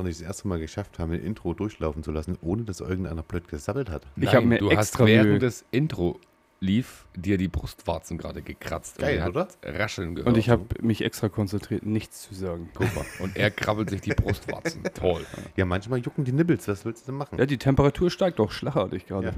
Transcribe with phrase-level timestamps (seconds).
[0.00, 3.22] doch nicht das erste Mal geschafft haben, ein Intro durchlaufen zu lassen, ohne dass irgendeiner
[3.22, 4.02] blöd gesabbelt hat.
[4.16, 6.18] Ich Nein, hab mir du extra hast während Mühe- des Intro
[6.62, 8.98] lief dir die Brustwarzen gerade gekratzt.
[8.98, 9.48] Geil, und er oder?
[9.64, 10.28] Rascheln gehört.
[10.28, 12.68] Und ich habe mich extra konzentriert, nichts zu sagen.
[12.74, 13.04] Guck mal.
[13.20, 14.82] Und er krabbelt sich die Brustwarzen.
[14.94, 15.24] Toll.
[15.56, 17.38] Ja, manchmal jucken die Nippels, was willst du denn machen?
[17.38, 19.28] Ja, die Temperatur steigt auch schlagartig gerade.
[19.28, 19.32] Ja.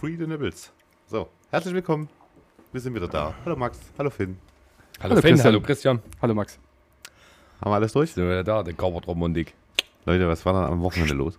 [0.00, 0.72] Free the Nibbles.
[1.06, 2.08] So, herzlich willkommen.
[2.72, 3.34] Wir sind wieder da.
[3.44, 4.38] Hallo Max, hallo Finn.
[4.98, 5.52] Hallo, Hallo, Finn, Christian.
[5.52, 6.02] hallo Christian.
[6.22, 6.58] Hallo Max.
[7.60, 8.12] Haben wir alles durch?
[8.12, 9.52] Sind wir wieder da, der Gaubert Romundig.
[10.04, 11.38] Leute, was war dann am Wochenende los?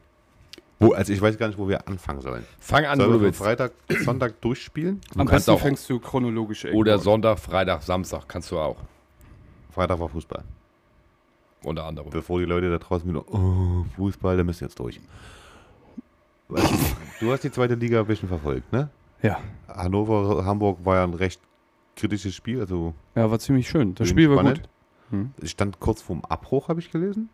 [0.80, 2.44] Wo, also ich weiß gar nicht, wo wir anfangen sollen.
[2.60, 3.38] Fang an, wo Sollen du wir willst.
[3.38, 3.72] von Freitag,
[4.04, 5.00] Sonntag durchspielen?
[5.12, 7.00] Am kannst besten auch- fängst du chronologisch irgendwo Oder an.
[7.00, 8.28] Sonntag, Freitag, Samstag.
[8.28, 8.78] Kannst du auch.
[9.72, 10.44] Freitag war Fußball.
[11.64, 12.10] Unter anderem.
[12.10, 15.00] Bevor die Leute da draußen wieder, oh, Fußball, da müssen wir jetzt durch.
[17.20, 18.90] Du hast die zweite Liga ein bisschen verfolgt, ne?
[19.22, 19.40] Ja.
[19.68, 21.40] Hannover, Hamburg war ja ein recht
[21.96, 23.96] kritisches Spiel, also ja, war ziemlich schön.
[23.96, 24.62] Das Spiel war spannend.
[24.64, 24.70] gut.
[25.12, 25.32] Hm.
[25.42, 27.30] es stand kurz vorm Abbruch, habe ich gelesen.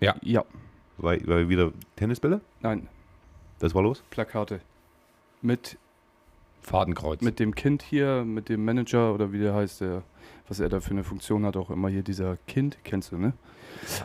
[0.00, 0.14] Ja.
[0.22, 0.44] Ja.
[0.98, 2.88] Weil, weil wieder Tennisbälle, Nein,
[3.58, 4.02] das war los.
[4.10, 4.60] Plakate.
[5.40, 5.76] Mit,
[6.60, 7.20] Fadenkreuz.
[7.22, 10.02] mit dem Kind hier, mit dem Manager oder wie der heißt, der,
[10.48, 13.32] was er da für eine Funktion hat, auch immer hier dieser Kind, kennst du, ne?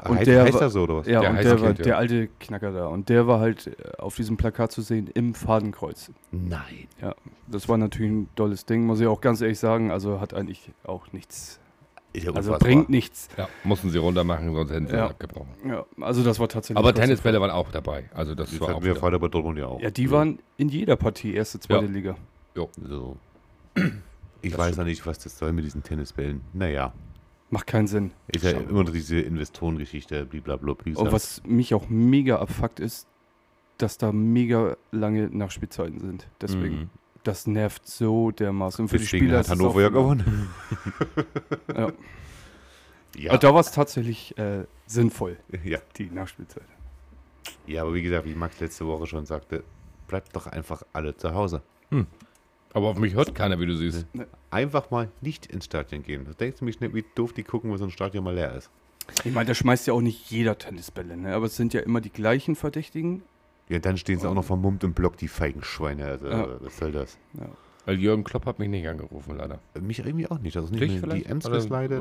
[0.05, 1.07] Und heißt, der heißt war- das so oder was?
[1.07, 1.83] Ja, Der und der war Kind, ja.
[1.83, 2.87] der alte Knacker da.
[2.87, 6.09] Und der war halt äh, auf diesem Plakat zu sehen im Fadenkreuz.
[6.31, 6.87] Nein.
[7.47, 9.91] Das war natürlich ein tolles Ding, muss ich auch ganz ehrlich sagen.
[9.91, 11.59] Also hat eigentlich auch nichts.
[12.17, 12.59] Ist ja Also unfassbar.
[12.59, 13.29] bringt nichts.
[13.37, 15.07] ja, mussten sie runter machen, sonst hätten sie Ja.
[15.07, 15.49] abgebrochen.
[15.67, 16.77] Ja, also das war tatsächlich.
[16.77, 18.09] Aber Tennisbälle waren auch dabei.
[18.13, 18.99] Also das Das war auch hatten wir wieder.
[18.99, 19.79] Freitag bei Dortmund ja auch.
[19.79, 21.91] Ja, die waren in jeder Partie erste, zweite Ja.
[21.91, 22.15] Liga.
[22.81, 23.17] So.
[24.41, 24.77] Ich Das weiß stimmt.
[24.77, 26.41] ja nicht, was das soll mit diesen Tennisbällen.
[26.53, 26.93] Naja,
[27.49, 28.11] Macht keinen Sinn.
[28.27, 28.59] ist ja Schau.
[28.69, 30.75] immer noch diese Investorengeschichte, blablabla.
[30.95, 33.07] Und was mich auch mega abfuckt ist,
[33.77, 36.27] dass da mega lange Nachspielzeiten sind.
[36.41, 36.89] Deswegen, Mhm.
[37.27, 38.83] Das nervt so dermaßen.
[38.83, 40.49] Und für die Deswegen Spieler hat Hannover ja gewonnen.
[41.75, 41.91] Ja.
[43.15, 45.79] Ja, Aber da war es tatsächlich äh, sinnvoll, ja.
[45.97, 46.65] die Nachspielzeit.
[47.65, 49.63] ja, aber wie gesagt, wie Max letzte Woche schon sagte,
[50.07, 51.63] bleibt doch einfach alle zu Hause.
[52.73, 54.05] Aber auf mich hört keiner, wie du siehst.
[54.51, 56.25] Einfach mal nicht ins Stadion gehen.
[56.25, 58.53] Da denkst du mich nicht, wie doof die gucken, wenn so ein Stadion mal leer
[58.53, 58.69] ist.
[59.23, 61.33] Ich meine, da schmeißt ja auch nicht jeder Tennisbälle, ne?
[61.33, 63.23] aber es sind ja immer die gleichen Verdächtigen.
[63.69, 66.05] Ja, dann stehen sie auch noch vermummt im Block, die feigen Schweine.
[66.05, 66.47] Also, Ja.
[66.61, 67.17] was soll das?
[67.85, 69.59] Weil Jürgen Klopp hat mich nicht angerufen, leider.
[69.79, 70.57] Mich irgendwie auch nicht.
[70.57, 71.25] Also nicht Dich mehr die vielleicht?
[71.29, 71.45] Ems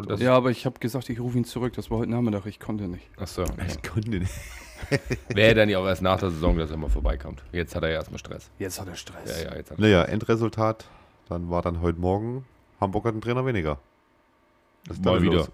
[0.09, 1.75] das- Ja, aber ich habe gesagt, ich rufe ihn zurück.
[1.75, 2.45] Das war heute Nachmittag.
[2.47, 3.09] Ich konnte nicht.
[3.17, 3.43] Achso.
[3.43, 3.49] Ja.
[3.69, 4.33] Ich konnte nicht.
[5.29, 7.43] Wäre dann ja auch erst nach der Saison, dass er mal vorbeikommt.
[7.53, 8.51] Jetzt hat er ja erstmal Stress.
[8.59, 9.43] Jetzt hat er Stress.
[9.43, 10.87] Ja, ja, jetzt hat er Naja, Endresultat,
[11.29, 12.45] dann war dann heute Morgen,
[12.81, 13.79] Hamburg hat einen Trainer weniger.
[14.87, 15.35] Was ist Mal da wieder.
[15.37, 15.51] los?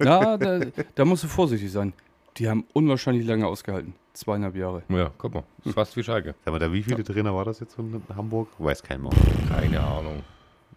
[0.00, 0.60] Ja, da,
[0.94, 1.92] da musst du vorsichtig sein.
[2.38, 3.94] Die haben unwahrscheinlich lange ausgehalten.
[4.18, 4.82] Zweieinhalb Jahre.
[4.88, 5.44] Ja, guck mal.
[5.64, 6.34] Ist fast wie Schalke.
[6.44, 8.48] Sag mal, da wie viele Trainer war das jetzt von Hamburg?
[8.58, 9.12] Weiß kein mehr.
[9.48, 10.24] Keine Ahnung.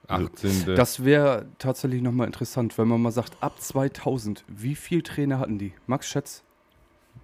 [0.08, 0.76] 18.
[0.76, 5.58] Das wäre tatsächlich nochmal interessant, wenn man mal sagt, ab 2000, wie viele Trainer hatten
[5.58, 5.74] die?
[5.88, 6.44] Max Schätz?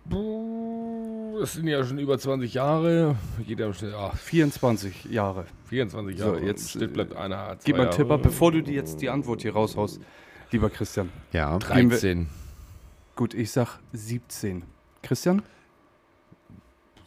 [0.06, 3.16] Buh, Das sind ja schon über 20 Jahre.
[3.46, 5.46] Jeder ah, 24 Jahre.
[5.66, 6.46] 24 So, Jahre.
[6.46, 7.60] jetzt, Still bleibt äh, einer.
[7.60, 10.02] zwei Gib mal einen Tipp ab, bevor du dir jetzt die Antwort hier raushaust,
[10.52, 11.10] lieber Christian.
[11.32, 11.58] Ja.
[11.60, 12.28] Gehen wir- 13.
[13.16, 14.64] Gut, ich sag 17.
[15.04, 15.42] Christian?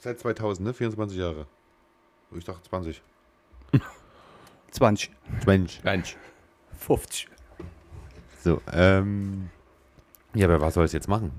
[0.01, 0.75] Seit 2000, ne?
[0.75, 1.47] 24 Jahre.
[2.37, 3.03] Ich dachte 20.
[4.73, 5.11] 20.
[5.47, 5.81] Mensch.
[5.85, 6.17] Mensch.
[6.79, 7.29] 50.
[8.43, 9.51] So, ähm.
[10.35, 11.33] Ja, aber was soll ich jetzt machen?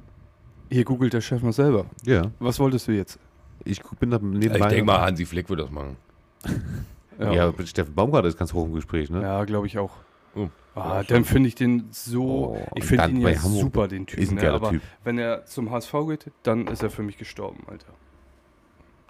[0.70, 1.86] Hier googelt der Chef mal selber.
[2.06, 2.32] Ja.
[2.40, 3.18] Was wolltest du jetzt?
[3.64, 4.58] Ich bin da nebenbei.
[4.60, 5.98] Ich denke mal, Hansi Flick wird das machen.
[7.20, 9.22] Ja, mit Steffen Baumgart ist ganz hoch im Gespräch, ne?
[9.22, 9.92] Ja, glaube ich auch.
[10.34, 10.48] Oh.
[10.74, 12.56] Ah, Ja, dann finde ich den so.
[12.56, 14.30] Oh, ich finde ihn ja Hamburg super, den ist Typen.
[14.30, 14.42] ein Ne?
[14.42, 14.82] geiler Aber Typ.
[15.04, 17.94] wenn er zum HSV geht, dann ist er für mich gestorben, Alter.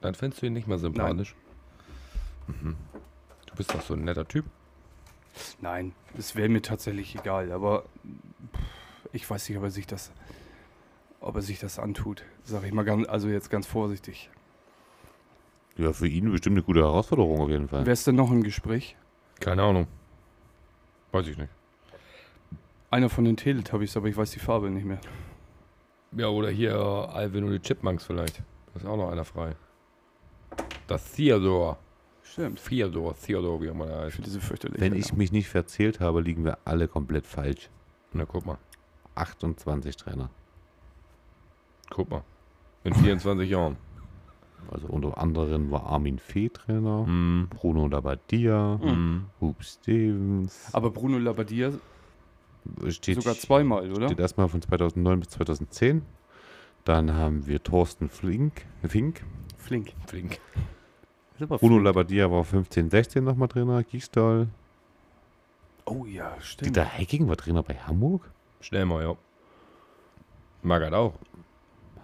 [0.02, 1.36] Dann findest du ihn nicht mehr sympathisch.
[2.48, 2.76] Mhm.
[3.46, 4.46] Du bist doch so ein netter Typ.
[5.62, 7.86] Nein, es wäre mir tatsächlich egal, aber
[9.14, 10.12] ich weiß nicht, ob er sich das,
[11.20, 12.24] ob er sich das antut.
[12.44, 14.30] Sag ich mal ganz, also jetzt ganz vorsichtig.
[15.78, 17.86] Ja, für ihn bestimmt eine gute Herausforderung auf jeden Fall.
[17.86, 18.98] Wer ist denn noch im Gespräch?
[19.40, 19.88] Keine Ahnung.
[21.12, 21.50] Weiß ich nicht.
[22.90, 25.00] Einer von den Teletubbies, aber ich weiß die Farbe nicht mehr.
[26.12, 28.40] Ja, oder hier Alvin und die Chipmunks vielleicht.
[28.40, 29.56] Da ist auch noch einer frei.
[30.94, 31.78] Das Theodor.
[32.24, 32.64] Stimmt.
[32.64, 34.26] Theodor, Theodor, wie auch immer der Für heißt.
[34.26, 34.80] diese fürchterliche.
[34.82, 37.70] Wenn ich mich nicht verzählt habe, liegen wir alle komplett falsch.
[38.14, 38.58] Na, guck mal.
[39.16, 40.30] 28 Trainer.
[41.90, 42.24] Guck mal.
[42.84, 43.78] In 24 Jahren.
[44.70, 47.48] Also unter anderem war Armin Fee Trainer, Mhm.
[47.50, 49.26] Bruno Labbadia, Mhm.
[49.42, 50.70] Hub Stevens.
[50.72, 51.74] aber Bruno Labbadia
[52.90, 54.06] steht, sogar zweimal, oder?
[54.08, 56.04] Steht erstmal von 2009 bis 2010.
[56.86, 59.24] Dann haben wir Thorsten Flink, Fink.
[59.58, 59.94] Flink.
[60.08, 60.40] Flink.
[61.48, 61.80] Bruno.
[61.80, 63.84] Labbadia war 15, 16 nochmal Trainer.
[63.84, 64.48] Giesdahl.
[65.86, 66.68] Oh ja, stimmt.
[66.70, 68.30] Dieter Hecking war Trainer bei Hamburg.
[68.62, 69.16] Schnell mal, ja.
[70.62, 71.14] Magath auch.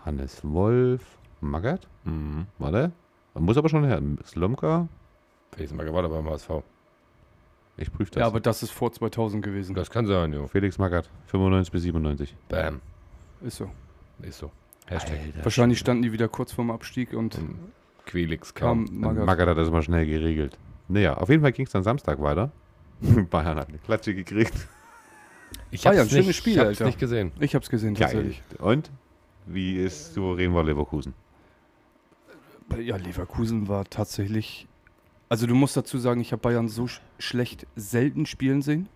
[0.06, 1.02] Hannes Wolf,
[1.42, 2.48] Magath, Mhm.
[2.58, 2.92] warte.
[3.36, 4.02] Muss aber schon her.
[4.26, 4.88] Slomka,
[5.52, 6.64] Felix Magath war da beim HSV.
[7.78, 8.22] ich prüfe das.
[8.22, 9.76] Ja, aber das ist vor 2000 gewesen.
[9.76, 10.48] Das kann sein, jo.
[10.48, 12.36] Felix Magath, 95 bis 97.
[12.50, 12.82] Bam.
[13.42, 13.70] Ist so.
[14.24, 14.50] Ist so.
[14.88, 15.20] Hashtag.
[15.20, 15.44] Alter.
[15.46, 17.60] Wahrscheinlich standen die wieder kurz vorm Abstieg und Und
[18.08, 19.00] Quelix kam kam.
[19.00, 19.26] Magath.
[19.26, 20.58] Magath hat das mal schnell geregelt.
[20.88, 22.52] Naja, auf jeden Fall ging es dann Samstag weiter.
[23.30, 24.68] Bayern hat eine Klatsche gekriegt.
[25.70, 26.86] Ich Bayern, hab's schönes nicht, Spiel, ich hab's Alter.
[26.86, 27.32] nicht gesehen.
[27.40, 28.42] Ich hab's gesehen tatsächlich.
[28.60, 28.90] Und?
[29.46, 31.14] Wie ist souverän war Leverkusen?
[32.80, 34.68] Ja, Leverkusen war tatsächlich.
[35.30, 38.90] Also du musst dazu sagen, ich habe Bayern so sch schlecht selten spielen sehen.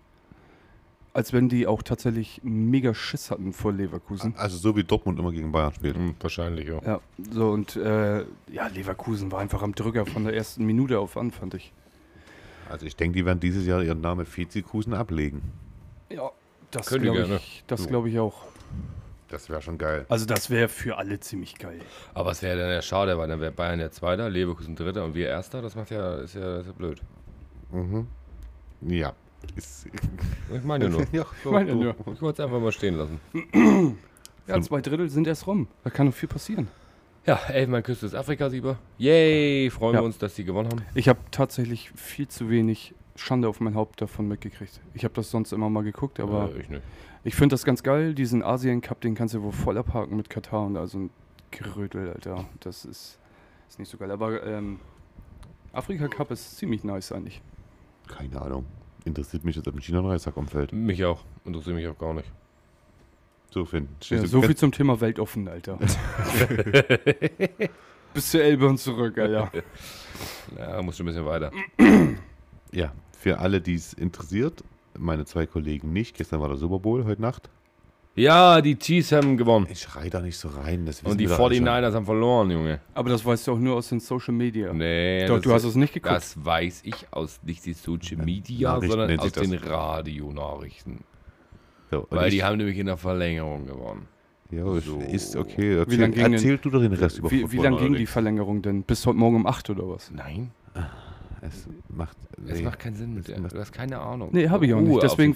[1.14, 4.34] Als wenn die auch tatsächlich mega Schiss hatten vor Leverkusen.
[4.36, 5.96] Also so wie Dortmund immer gegen Bayern spielt.
[5.96, 6.80] Hm, wahrscheinlich, ja.
[6.82, 7.00] Ja,
[7.30, 8.20] so und äh,
[8.50, 11.72] ja, Leverkusen war einfach am Drücker von der ersten Minute auf an, fand ich.
[12.70, 15.42] Also ich denke, die werden dieses Jahr ihren Namen Vizekusen ablegen.
[16.08, 16.30] Ja,
[16.70, 17.88] das glaube ich, das So.
[17.88, 18.44] glaube ich auch.
[19.28, 20.06] Das wäre schon geil.
[20.08, 21.80] Also das wäre für alle ziemlich geil.
[22.14, 25.14] Aber es wäre dann ja schade, weil dann wäre Bayern der Zweiter, Leverkusen Dritter und
[25.14, 25.60] wir Erster.
[25.62, 27.00] Das macht ja, ist ja, ist ja blöd.
[27.70, 28.06] Mhm.
[28.82, 29.14] Ja.
[29.56, 29.86] Ist,
[30.54, 31.06] Ich meine ja nur.
[31.12, 31.94] ja, so, meine ja nur.
[32.12, 33.20] Ich wollte es einfach mal stehen lassen.
[34.48, 35.68] Ja, zwei Drittel sind erst rum.
[35.84, 36.66] Da kann noch viel passieren.
[37.24, 38.76] Ja, elfmal Küste ist Afrika-Sieger.
[38.98, 40.00] Yay, freuen Ja.
[40.00, 40.82] wir uns, dass die gewonnen haben.
[40.96, 44.80] Ich habe tatsächlich viel zu wenig Schande auf mein Haupt davon mitgekriegt.
[44.94, 46.66] Ich habe das sonst immer mal geguckt, aber äh, ich
[47.22, 48.14] ich finde das ganz geil.
[48.14, 51.10] Diesen Asien Cup, den kannst du wohl voll abhaken mit Katar und also ein
[51.52, 52.44] Gerödel, Alter.
[52.60, 53.20] Das ist,
[53.68, 54.10] ist nicht so geil.
[54.10, 54.80] Aber ähm,
[55.72, 57.40] Afrika Cup ist ziemlich nice eigentlich.
[58.08, 58.66] Keine Ahnung.
[59.04, 60.72] Interessiert mich jetzt, ob ein China ein Reissack umfällt.
[60.72, 61.24] Mich auch.
[61.44, 62.30] Interessiert mich auch gar nicht.
[63.50, 63.88] So, Finn.
[64.04, 65.78] Ja, so viel zum Thema Weltoffen, Alter.
[68.14, 69.50] Bis zur Elbe und zurück, Alter.
[70.58, 71.50] Ja, muss schon ein bisschen weiter.
[72.70, 74.62] Ja, für alle, die es interessiert,
[74.98, 76.16] meine zwei Kollegen nicht.
[76.16, 77.48] Gestern war der Super Bowl, heute Nacht.
[78.14, 79.66] Ja, die Chiefs haben gewonnen.
[79.70, 80.84] Ich schrei da nicht so rein.
[80.84, 81.66] Das wissen Und die wir doch alle schon.
[81.66, 82.80] 49ers haben verloren, Junge.
[82.92, 84.70] Aber das weißt du auch nur aus den Social Media.
[84.72, 86.14] Nee, Doch, du hast es nicht geguckt.
[86.14, 89.54] Das weiß ich aus nicht die Social Media, sondern aus den.
[89.54, 91.04] Radionachrichten.
[91.90, 94.06] So, Weil die haben nämlich in der Verlängerung gewonnen.
[94.50, 95.00] Ja, So.
[95.00, 95.76] ist okay.
[95.78, 97.94] Erzähl, Wie lang ging denn- erzähl du doch den Rest über Wie, wie lange ging
[97.94, 98.04] die.
[98.06, 98.82] Verlängerung denn?
[98.82, 100.10] Bis heute Morgen um 8 oder was?
[100.10, 100.50] Nein,
[101.44, 102.16] Es macht.
[102.46, 102.62] es nee.
[102.62, 103.48] macht keinen Sinn mit Es dir.
[103.48, 104.30] Du hast keine Ahnung.
[104.32, 105.02] Nee, hab ich auch nicht.
[105.02, 105.34] Deswegen-.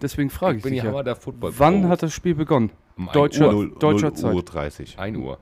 [0.00, 1.02] Deswegen frage ich ich bin dich ja.
[1.02, 1.52] der Football.
[1.58, 2.70] Wann hat das Spiel begonnen?
[2.96, 3.68] um Deutscher- Uhr.
[3.78, 4.34] Deutscher null Zeit.
[4.34, 4.98] Uhr 30.
[4.98, 5.38] 1 Uhr.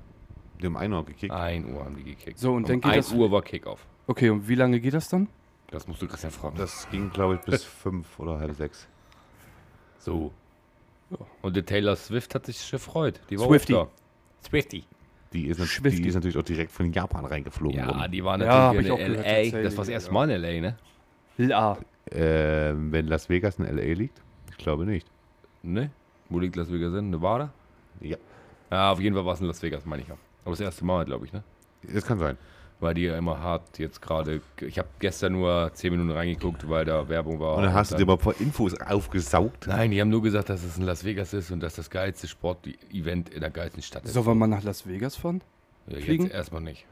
[0.61, 1.33] Die haben 1 Uhr gekickt.
[1.33, 2.39] 1 Uhr haben die gekickt.
[2.39, 3.87] So, und um dann geht 1 das- Uhr war Kickoff.
[4.07, 5.29] Okay, und wie lange geht das dann?
[5.71, 6.57] Das musst du Christian fragen.
[6.57, 8.89] Das ging, glaube ich, bis 5 oder halb 6.
[9.99, 10.33] so.
[11.11, 11.19] Ja.
[11.43, 13.21] Und der Taylor Swift hat sich gefreut.
[13.31, 13.89] Die war da.
[14.47, 14.85] Swifty.
[15.33, 18.11] Die ist, die ist natürlich auch direkt von Japan reingeflogen Ja, worden.
[18.11, 19.35] die war Ja, hab natürlich ich auch in gehört, L.A.
[19.35, 20.15] tatsächlich, Das war das erste ja.
[20.15, 20.77] Mal in L.A., ne?
[21.37, 21.79] La.
[22.11, 23.93] Ähm, wenn Las Vegas in L.A.
[23.95, 24.23] liegt?
[24.51, 25.07] Ich glaube nicht.
[25.63, 25.91] Ne?
[26.31, 27.11] Wo liegt Las Vegas in?
[27.11, 27.53] Nevada?
[28.01, 28.17] Ja,
[28.71, 30.17] Ja, auf jeden Fall war es in Las Vegas, meine ich auch.
[30.45, 31.43] Aber das erste Mal, glaube ich, ne?
[31.83, 32.37] das kann sein.
[32.81, 34.41] Weil die ja immer hart jetzt gerade.
[34.61, 37.57] Ich habe gestern nur 10 Minuten reingeguckt, weil da Werbung war.
[37.57, 39.67] Und dann hast du dir dann- mal ein paar Infos aufgesaugt.
[39.67, 42.29] Nein, die haben nur gesagt, dass es in Las Vegas ist und dass das geilste
[42.29, 44.13] Sport-Event in der geilsten Stadt ist.
[44.13, 45.41] Sollen wir mal nach Las Vegas fahren?
[45.89, 46.25] ja, fliegen?
[46.27, 46.87] jetzt erstmal nicht.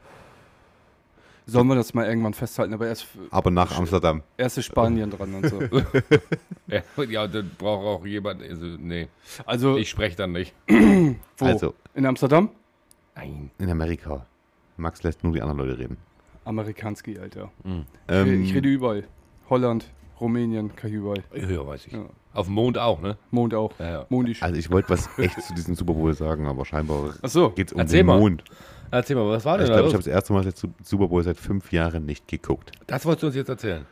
[1.49, 2.73] Sollen wir das mal irgendwann festhalten?
[2.73, 4.21] Aber erst, Aber nach Amsterdam.
[4.35, 5.61] erst ist Spanien dran und so.
[6.67, 8.41] Ja, ja dann braucht auch jemand.
[8.43, 9.07] Also, nee,
[9.45, 10.53] Also, ich spreche dann nicht.
[10.67, 11.45] wo?
[11.45, 12.49] Also, In Amsterdam?
[13.15, 13.51] Nein.
[13.57, 14.25] in Amerika.
[14.77, 15.97] Max lässt nur die anderen Leute reden.
[16.45, 17.51] Amerikanski, Alter.
[18.07, 19.03] Ähm, ich rede überall.
[19.49, 19.91] Holland,
[20.21, 21.23] Rumänien, kann ich überall.
[21.35, 21.93] Ja, weiß ich.
[21.93, 22.05] Ja.
[22.33, 23.17] Auf dem Mond auch, ne?
[23.31, 23.77] Mond auch.
[23.79, 24.05] Ja, ja.
[24.09, 24.41] Mondisch.
[24.43, 27.49] also ich wollte was echt zu diesem Super Bowl sagen, aber scheinbar Achso.
[27.51, 28.19] geht es um Erzähl den mal.
[28.19, 28.43] Mond.
[28.91, 30.57] Erzähl mal, was war Also denn ich da glaube, ich habe das erste Mal seit
[30.57, 32.71] Su- Super Bowl seit fünf Jahren nicht geguckt.
[32.85, 33.85] Das wolltest du uns jetzt erzählen.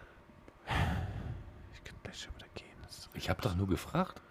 [1.74, 2.66] Ich kann gleich schon wieder gehen.
[3.16, 4.22] Ich habe doch nur gefragt.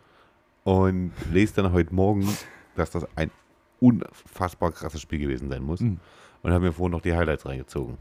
[0.63, 2.27] Und lese dann heute Morgen,
[2.77, 3.31] dass das ein
[3.81, 5.81] unfassbar krasses Spiel gewesen sein muss.
[5.81, 5.99] Mhm.
[6.45, 7.97] Und habe mir vorhin noch die Highlights reingezogen.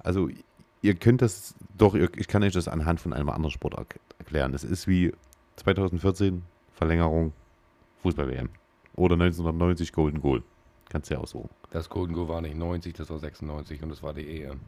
[0.00, 0.28] Also,
[0.82, 4.50] ihr könnt das doch, ich kann euch das anhand von einem anderen Sport erk- erklären.
[4.52, 5.12] Das ist wie
[5.56, 7.32] 2014 Verlängerung
[8.02, 8.48] Fußball-WM.
[8.96, 10.42] Oder 1990 Golden Goal.
[10.88, 11.50] Kannst du ja aussuchen.
[11.70, 14.60] Das Golden Goal war nicht 90, das war 96 und das war die EM.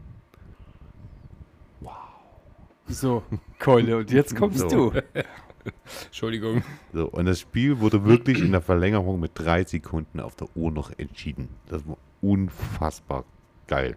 [2.90, 3.22] So,
[3.58, 3.98] Keule.
[3.98, 4.90] Und jetzt kommst So.
[4.90, 5.02] du.
[6.06, 6.62] Entschuldigung.
[6.92, 10.70] So, und das Spiel wurde wirklich in der Verlängerung mit drei Sekunden auf der Uhr
[10.70, 11.48] noch entschieden.
[11.68, 13.24] Das war unfassbar
[13.66, 13.96] geil.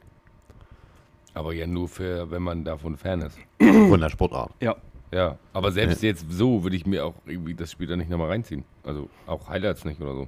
[1.34, 3.38] Aber ja nur für, wenn man davon Fan ist.
[3.60, 4.52] Von der Sportart.
[4.60, 4.76] Ja.
[5.14, 8.30] Ja, aber selbst jetzt so würde ich mir auch irgendwie das Spiel dann nicht nochmal
[8.30, 8.64] reinziehen.
[8.86, 10.28] Also auch Highlights nicht oder so.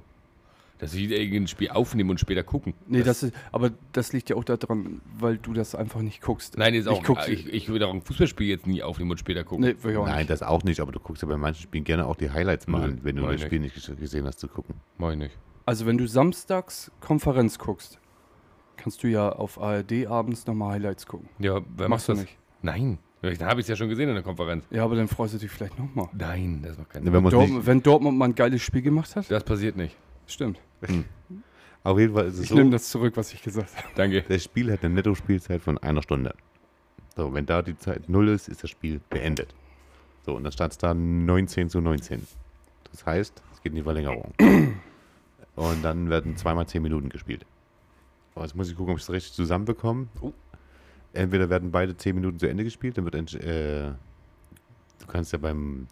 [0.78, 2.74] Dass ich irgendein Spiel aufnehmen und später gucken.
[2.88, 6.58] Nee, das ist, aber das liegt ja auch daran, weil du das einfach nicht guckst.
[6.58, 9.44] Nein, ist auch, Ich ich, ich würde auch ein Fußballspiel jetzt nie aufnehmen und später
[9.44, 9.64] gucken.
[9.64, 10.30] Nee, will ich auch Nein, nicht.
[10.30, 12.82] das auch nicht, aber du guckst ja bei manchen Spielen gerne auch die Highlights mal
[12.82, 14.74] an, wenn du das Spiel nicht ges- gesehen hast zu gucken.
[14.98, 15.38] Mach ich nicht.
[15.64, 18.00] Also wenn du samstags Konferenz guckst,
[18.76, 21.28] kannst du ja auf ARD abends nochmal Highlights gucken.
[21.38, 22.22] Ja, wer Machst du das?
[22.22, 22.36] nicht.
[22.62, 22.98] Nein.
[23.22, 24.66] Dann habe ich es ja schon gesehen in der Konferenz.
[24.70, 26.08] Ja, aber dann freust du dich vielleicht nochmal.
[26.12, 27.22] Nein, das macht keinen Ne, Sinn.
[27.24, 29.30] wenn Dortmund, wenn Dortmund mal ein geiles Spiel gemacht hat?
[29.30, 29.96] Das passiert nicht.
[30.26, 30.60] Stimmt.
[31.82, 33.88] auf jeden Fall ist es Ich so, nehme das zurück, was ich gesagt habe.
[33.94, 34.24] Danke.
[34.28, 36.34] das Spiel hat eine Netto-Spielzeit von einer Stunde.
[37.16, 39.54] So, wenn da die Zeit null ist, ist das Spiel beendet.
[40.26, 42.26] So, und dann stand es da 19 zu 19.
[42.90, 44.32] Das heißt, es geht in die Verlängerung.
[45.56, 47.46] Und dann werden zweimal 10 Minuten gespielt.
[48.34, 50.08] Aber jetzt muss ich gucken, ob ich es richtig zusammenbekomme.
[50.20, 50.32] Oh.
[51.12, 53.92] Entweder werden beide 10 Minuten zu Ende gespielt, dann wird äh,
[54.98, 55.86] du kannst ja beim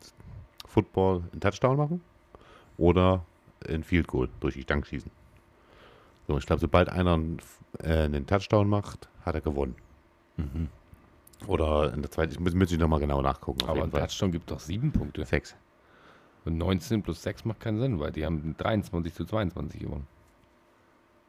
[0.66, 2.00] Football einen Touchdown machen
[2.76, 3.24] oder
[3.68, 5.10] ein Field Goal durch die Stange schießen.
[6.28, 7.38] So, ich glaube, sobald einer einen,
[7.80, 9.74] äh, einen Touchdown macht, hat er gewonnen.
[10.36, 10.68] Mhm.
[11.46, 13.68] Oder in der zweiten, ich muss, müsste ich nochmal genau nachgucken.
[13.68, 13.90] Aber ein.
[13.90, 15.24] Touchdown gibt doch sieben Punkte.
[15.24, 15.56] Sechs.
[16.44, 20.06] Und 19 plus 6 macht keinen Sinn, weil die haben 23 zu 22 gewonnen.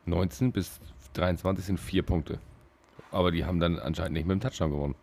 [0.05, 0.79] 19 bis
[1.13, 2.39] 23 sind vier Punkte.
[3.11, 4.95] Aber die haben dann anscheinend nicht mit dem Touchdown gewonnen.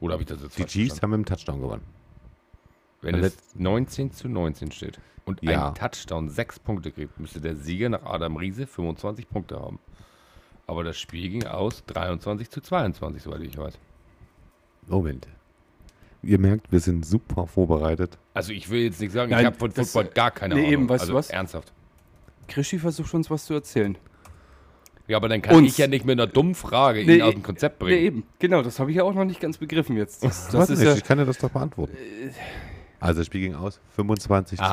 [0.00, 1.82] Oder habe ich das jetzt Die Chiefs haben mit dem Touchdown gewonnen.
[3.02, 5.00] Wenn Letz- es 19 zu 19 steht
[5.40, 5.68] und Ja.
[5.68, 9.78] ein Touchdown sechs Punkte kriegt, müsste der Sieger nach Adam Riese 25 Punkte haben.
[10.66, 13.78] Aber das Spiel ging aus 23 zu 22, soweit ich weiß.
[14.86, 15.26] Moment.
[16.22, 18.18] Ihr merkt, wir sind super vorbereitet.
[18.34, 20.60] Also ich will jetzt nicht sagen, Nein, ich habe von das- Football gar keine nee,
[20.62, 20.72] Ahnung.
[20.72, 21.30] eben, weißt du also was?
[21.30, 21.72] Ernsthaft.
[22.46, 23.96] Krischi versucht uns was zu erzählen.
[25.08, 25.72] Ja, aber dann kann Uns.
[25.72, 28.02] ich ja nicht mit einer dummen Frage Nee, ihn aus dem Konzept Nee, bringen.
[28.04, 28.22] eben.
[28.38, 30.22] Genau, das habe ich ja auch noch nicht ganz begriffen jetzt.
[30.22, 31.96] Das, das Warte ist nicht, ja, ich kann dir das doch beantworten.
[33.00, 34.70] Also das Spiel ging aus 25 zu 22.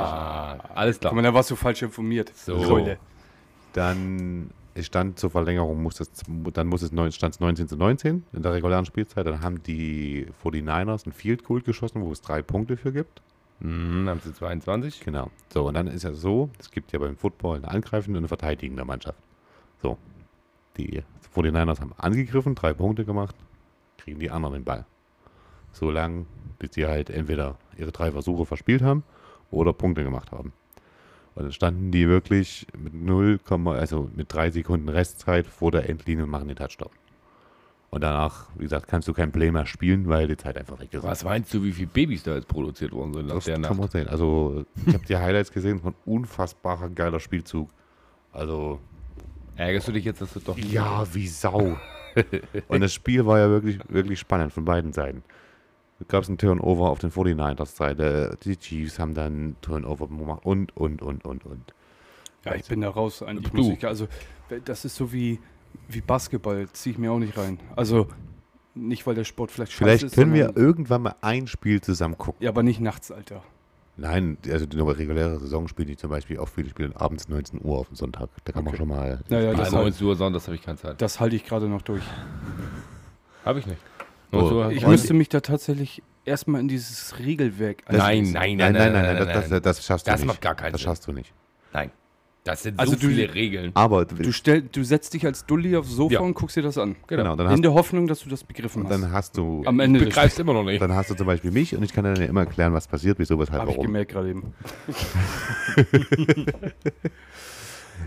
[0.00, 1.10] Ah, alles klar.
[1.10, 2.32] Guck mal, da warst du falsch informiert.
[2.34, 2.56] So.
[2.62, 2.98] Keule.
[3.72, 6.10] Dann es stand zur Verlängerung, muss das,
[6.52, 9.26] dann muss es neun- stand es 19 zu 19 in der regulären Spielzeit.
[9.26, 13.22] Dann haben die 49ers ein Field Goal geschossen, wo es drei Punkte für gibt.
[13.60, 15.00] Mhm, haben sie 22.
[15.00, 15.30] Genau.
[15.52, 18.28] So, und dann ist ja so, es gibt ja beim Football eine angreifende und eine
[18.28, 19.18] verteidigende Mannschaft.
[19.80, 19.96] So.
[20.76, 23.36] Die 49ers haben angegriffen, drei Punkte gemacht,
[23.98, 24.84] kriegen die anderen den Ball.
[25.74, 26.26] So lang,
[26.58, 29.02] bis die halt entweder ihre drei Versuche verspielt haben
[29.50, 30.52] oder Punkte gemacht haben.
[31.34, 36.24] Und dann standen die wirklich mit 0, also mit drei Sekunden Restzeit vor der Endlinie
[36.24, 36.90] und machen den Touchdown.
[37.90, 40.92] Und danach, wie gesagt, kannst du kein Play mehr spielen, weil die Zeit einfach weg
[40.92, 41.02] ist.
[41.04, 43.62] Was meinst du, wie viele Babys da jetzt produziert worden sind nach Das der kann
[43.62, 43.78] Nacht?
[43.78, 44.08] man sehen.
[44.08, 47.70] Also, ich habe die Highlights gesehen von unfassbarer geiler Spielzug.
[48.32, 48.80] Also,
[49.56, 51.76] Ärgerst du dich jetzt, dass du doch nicht ja, wie Sau.
[52.66, 55.22] Und das Spiel war ja wirklich, wirklich spannend von beiden Seiten.
[56.00, 58.36] Da gab es einen Turnover auf den 49ers Seite.
[58.42, 61.74] Die Chiefs haben dann Turnover gemacht und, und, und, und, und.
[62.44, 63.22] Ja, ich bin da raus.
[63.22, 64.08] Eigentlich muss ich, also,
[64.64, 65.38] das ist so wie,
[65.88, 67.58] wie Basketball, ziehe ich mir auch nicht rein.
[67.76, 68.08] Also,
[68.74, 70.14] nicht, weil der Sport vielleicht scheiße Vielleicht ist.
[70.14, 72.42] können wir irgendwann mal ein Spiel zusammen gucken.
[72.42, 73.42] Ja, aber nicht nachts, Alter.
[73.96, 77.78] Nein, also die reguläre Saison spielen die zum Beispiel auch viele spielen abends 19 Uhr
[77.78, 78.28] auf dem Sonntag.
[78.44, 78.78] Da kann man Okay.
[78.78, 79.20] schon mal.
[79.28, 81.00] Ja, ja, Ah, das, 19 Uhr Sonntags habe ich keine Zeit.
[81.00, 82.02] das halte ich gerade noch durch.
[83.44, 83.80] Habe ich nicht.
[84.36, 84.40] Oh.
[84.42, 88.72] 19 Uhr- Ich müsste mich da tatsächlich erstmal in dieses Regelwerk Nein, nein, Nein, nein,
[88.74, 89.62] nein, nein, das, das, nein.
[89.62, 90.26] das schaffst du Das nicht.
[90.26, 90.88] macht gar keinen Das Sinn.
[90.90, 91.32] schaffst du nicht.
[91.72, 91.90] Nein.
[92.44, 93.70] Das sind Also so du- viele Regeln.
[93.72, 96.20] Aber Du, stell, du setzt dich als Dulli aufs Sofa Ja.
[96.20, 96.94] und guckst dir das an.
[97.06, 98.90] genau, dann In der Hoffnung, dass du das begriffen hast.
[98.90, 100.82] dann hast du Am Du Ende des begreifst immer noch nicht.
[100.82, 102.86] dann hast du zum Beispiel mich und ich kann dir dann ja immer erklären, was
[102.86, 103.86] passiert, wieso, weshalb, ich warum.
[103.86, 104.52] gemerkt gerade eben.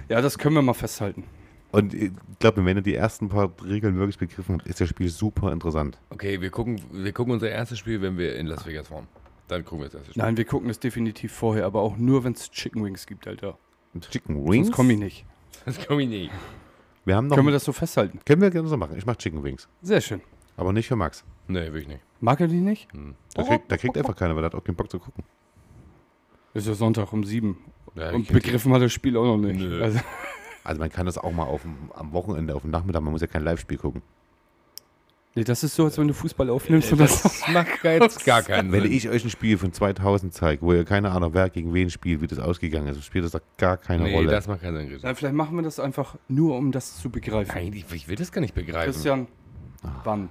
[0.10, 1.24] ja, das können wir mal festhalten.
[1.72, 5.10] Und ich glaube, wenn ihr die ersten paar Regeln wirklich begriffen habt, ist das Spiel
[5.10, 6.00] super interessant.
[6.10, 9.08] Okay, wir gucken, wir gucken unser erstes Spiel, wenn wir in Las Vegas fahren.
[9.50, 10.24] Dann gucken wir das erste Spiel.
[10.24, 13.58] Nein, wir gucken es definitiv vorher, aber auch nur, wenn es Chicken Wings gibt, Alter.
[14.12, 14.68] Chicken Wings?
[14.68, 15.26] Sonst komme ich nicht.
[15.66, 16.32] Das komme ich nicht.
[17.06, 17.36] Wir haben noch.
[17.36, 18.20] Können wir das so festhalten?
[18.26, 18.96] können wir gerne so machen.
[18.98, 19.68] Ich mache Chicken Wings.
[19.82, 20.22] Sehr schön.
[20.56, 21.24] Aber nicht für Max.
[21.48, 22.02] Nee, will ich nicht.
[22.20, 22.92] Mag er die nicht?
[22.94, 23.16] Hm.
[23.36, 25.24] Da kriegt, da kriegt einfach keiner, weil er hat auch keinen Bock zu gucken.
[26.54, 27.58] Ist ja Sonntag um sieben.
[27.96, 29.60] Ja, Und ich- begriffen hat das Spiel auch noch nicht.
[29.60, 29.82] Nö.
[29.84, 30.00] Also,
[30.68, 31.62] Also man kann das auch mal auf
[31.96, 34.02] am Wochenende, auf dem Nachmittag, man muss ja kein Live-Spiel gucken.
[35.36, 37.22] nee, das ist so, als wenn du Fußball aufnimmst und das.
[37.24, 38.92] Das macht jetzt gar keinen Wenn Sinn.
[38.92, 42.22] ich euch ein Spiel von 2000 zeige, wo ihr keine Ahnung, wer gegen wen spielt,
[42.22, 44.30] wie das ausgegangen ist, spielt das doch gar keine nee, Rolle.
[44.32, 45.00] das macht keinen Sinn.
[45.02, 47.52] Nein, vielleicht machen wir das einfach nur, um das zu begreifen.
[47.56, 48.92] Nein, ich, ich will das gar nicht begreifen.
[48.92, 49.28] Christian,
[50.04, 50.30] wann?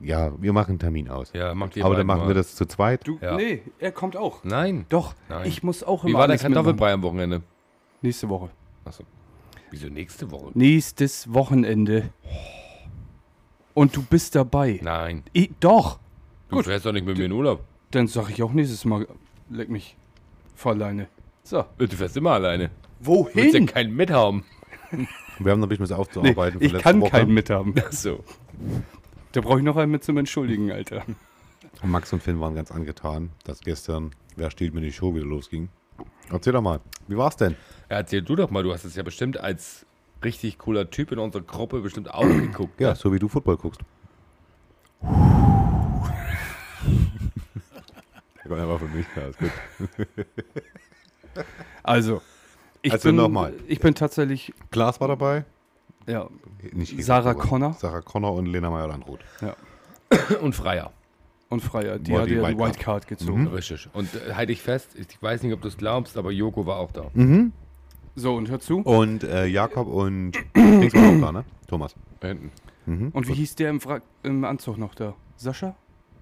[0.00, 1.32] ja, wir machen einen Termin aus.
[1.32, 2.28] Ja, macht ihr Aber dann machen mal.
[2.28, 3.06] wir das zu zweit.
[3.08, 3.34] Du, Ja.
[3.36, 4.44] Nee, er kommt auch.
[4.44, 4.84] Nein.
[4.90, 5.46] Doch, Nein.
[5.48, 6.36] ich muss auch Wie immer war der.
[6.38, 7.42] Kartoffelbrei am Wochenende?
[8.02, 8.50] Nächste Woche.
[8.84, 9.02] Achso.
[9.70, 10.50] Wieso nächste Woche?
[10.54, 12.10] Nächstes Wochenende.
[13.74, 14.80] Und du bist dabei.
[14.82, 15.22] Nein.
[15.32, 15.98] Ich, doch.
[16.48, 16.64] Du Gut.
[16.66, 17.64] fährst doch nicht mit mir in Urlaub.
[17.90, 19.06] Dann sag ich auch nächstes Mal,
[19.50, 19.96] leck mich
[20.54, 21.08] vor alleine.
[21.42, 21.64] So.
[21.78, 22.70] Du fährst immer alleine.
[23.02, 23.66] Du willst ja Wohin?
[23.66, 24.44] keinen mithaben.
[25.38, 27.10] Wir haben noch ein bisschen was Nee, aufzuarbeiten ich von kann Woche.
[27.10, 27.74] keinen mithaben.
[27.78, 28.24] Achso.
[29.32, 31.04] Da brauche ich noch einen mit zum Entschuldigen, Alter.
[31.82, 35.68] Max und Finn waren ganz angetan, dass gestern Wer stiehlt mir die Show wieder losging.
[36.30, 37.56] Erzähl doch mal, wie war's denn?
[37.88, 39.86] Erzähl du doch mal, du hast es ja bestimmt als
[40.24, 42.80] richtig cooler Typ in unserer Gruppe bestimmt auch geguckt.
[42.80, 42.96] Ja, ne?
[42.96, 43.80] so wie du Football guckst.
[48.36, 49.50] Der kommt einfach für mich, ja, ist gut.
[51.82, 52.22] Also,
[52.80, 53.52] ich Also bin nochmal.
[53.68, 55.44] Ich bin tatsächlich, Klaas war dabei.
[56.06, 56.28] ja,
[56.72, 57.74] Nicht Sarah aber Connor.
[57.74, 59.20] Sarah Connor und Lena Meyer-Landrut.
[60.40, 60.92] Und Freier.
[61.50, 62.68] und Freier, die Boah, hat die ja die Wildcard.
[62.76, 63.42] Wildcard gezogen.
[63.42, 63.48] Mhm.
[63.48, 63.88] Richtig.
[63.92, 66.76] Und äh, halt dich fest, ich weiß nicht, ob du es glaubst, aber Joko war
[66.78, 67.10] auch da.
[67.12, 67.52] Mhm.
[68.16, 68.80] So, und hör zu.
[68.80, 71.44] Und äh, Jakob und Dings auch da, ne?
[71.68, 71.94] Thomas.
[72.20, 72.50] Da hinten.
[72.86, 73.10] Mhm.
[73.12, 73.80] Und wie hieß der im,
[74.22, 75.14] im Anzug noch da?
[75.36, 75.74] Sascha?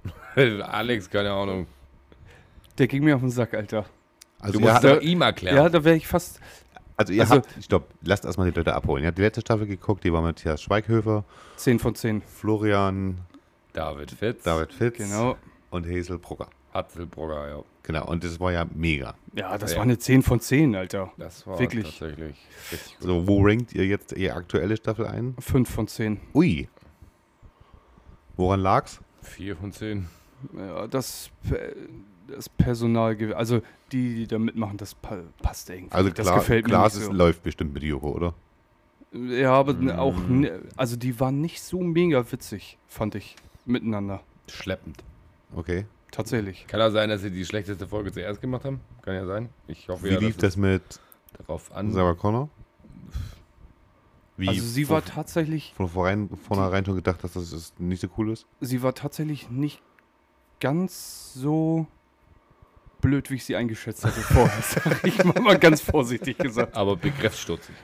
[0.34, 1.66] Alex, keine Ahnung.
[2.78, 3.84] Der ging mir auf den Sack, Alter.
[4.40, 5.56] Also Du musst doch ihm erklären.
[5.56, 6.40] Ja, da wäre ich fast.
[6.96, 9.04] also ihr also- habt, stopp, lasst erstmal die Leute abholen.
[9.04, 11.24] Ihr habt die letzte Staffel geguckt, die war mit Matthias Schweighöfer,
[11.56, 12.22] 10 von 10.
[12.22, 13.18] Florian,
[13.72, 14.42] David Fitz.
[14.42, 15.36] David Fitz Genau.
[15.70, 16.48] und Hazel Brugger.
[16.75, 17.62] Hatzelbrugger, ja.
[17.85, 19.14] Genau, und das war ja mega.
[19.35, 19.76] Ja, das Ja.
[19.78, 21.12] war eine 10 von 10, Alter.
[21.19, 21.99] Das war Wirklich.
[21.99, 22.37] tatsächlich
[22.73, 23.07] richtig gut.
[23.07, 25.35] So, wo rankt ihr jetzt ihr aktuelle Staffel ein?
[25.38, 26.21] 5 von 10.
[26.35, 26.69] Ui.
[28.37, 29.00] Woran lag's?
[29.23, 30.07] Vier von zehn.
[30.57, 31.31] Ja, das,
[32.26, 33.62] das Personal, also
[33.93, 35.93] die, die da mitmachen, das pa passt irgendwie.
[35.95, 37.12] Also das klar, gefällt mir Klaas nicht ist, so.
[37.12, 38.35] läuft bestimmt mit Joko, oder?
[39.12, 40.45] Ja, aber n- auch, Mm.
[40.45, 44.21] n- also die waren nicht so mega witzig, fand ich, miteinander.
[44.49, 45.02] Schleppend.
[45.54, 45.87] Okay.
[46.14, 46.66] Tatsächlich.
[46.68, 48.80] Kann ja sein, dass sie die schlechteste Folge zuerst gemacht haben.
[49.02, 49.49] Kann ja sein.
[49.66, 50.83] Ich hoffe Wie ja, lief das mit
[51.37, 51.90] darauf an.
[51.90, 52.49] Sarah Connor?
[54.37, 58.30] Wie also sie war tatsächlich, von vornherein, vornherein schon gedacht, dass das nicht so cool
[58.30, 58.47] ist?
[58.61, 59.80] sie war tatsächlich nicht
[60.61, 61.87] ganz so
[63.00, 66.76] blöd, wie ich sie eingeschätzt hatte vorher, sag ich mal, mal ganz vorsichtig gesagt.
[66.76, 67.75] Aber begriffsstutzig.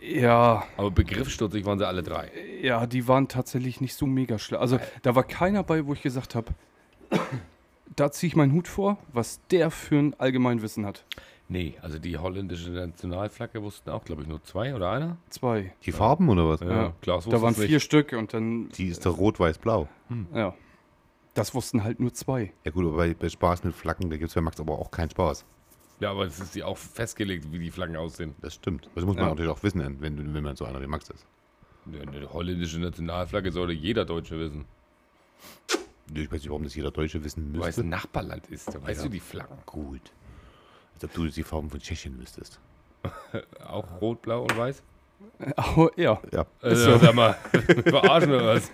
[0.00, 2.30] Ja, Aber begriffsstutzig waren sie alle drei.
[2.60, 4.60] ja, die waren tatsächlich nicht so mega schlecht.
[4.60, 6.54] Also da war keiner bei, wo ich gesagt habe,
[8.00, 11.04] da ziehe ich meinen Hut vor, was der für ein Allgemeinwissen hat.
[11.50, 15.16] Nee, also die holländische Nationalflagge wussten auch, glaube ich, nur zwei oder einer.
[15.30, 15.72] Zwei.
[15.84, 16.60] Die Farben oder was?
[16.60, 16.92] Ja, Ja.
[17.00, 17.68] Klaus Da waren nicht.
[17.68, 19.88] vier Stück und dann, Die ist doch rot-weiß-blau.
[20.34, 20.54] ja.
[21.34, 22.52] Das wussten halt nur zwei.
[22.64, 24.90] Ja gut, aber bei, bei Spaß mit Flaggen, da gibt es bei Max aber auch
[24.90, 25.44] keinen Spaß.
[26.00, 28.34] Ja, aber es ist ja auch festgelegt, wie die Flaggen aussehen.
[28.42, 28.88] Das stimmt.
[28.94, 29.30] Das muss man Ja.
[29.30, 31.24] natürlich auch wissen, wenn, wenn man so einer wie Max ist.
[31.86, 34.64] Eine eine holländische Nationalflagge sollte jeder Deutsche wissen.
[36.14, 37.80] Ich weiß nicht, warum das jeder Deutsche wissen Weil es müsste.
[37.82, 39.06] ein Nachbarland ist, da weißt Ja.
[39.06, 39.56] du die Flaggen.
[39.66, 40.00] Gut.
[40.94, 42.58] Als ob du die Farben von Tschechien wüsstest.
[43.66, 44.82] Auch rot, blau und weiß?
[45.76, 46.20] Oh, ja.
[46.32, 46.46] Ja.
[46.62, 47.32] Also, sag mal,
[47.84, 48.70] verarschen wir was?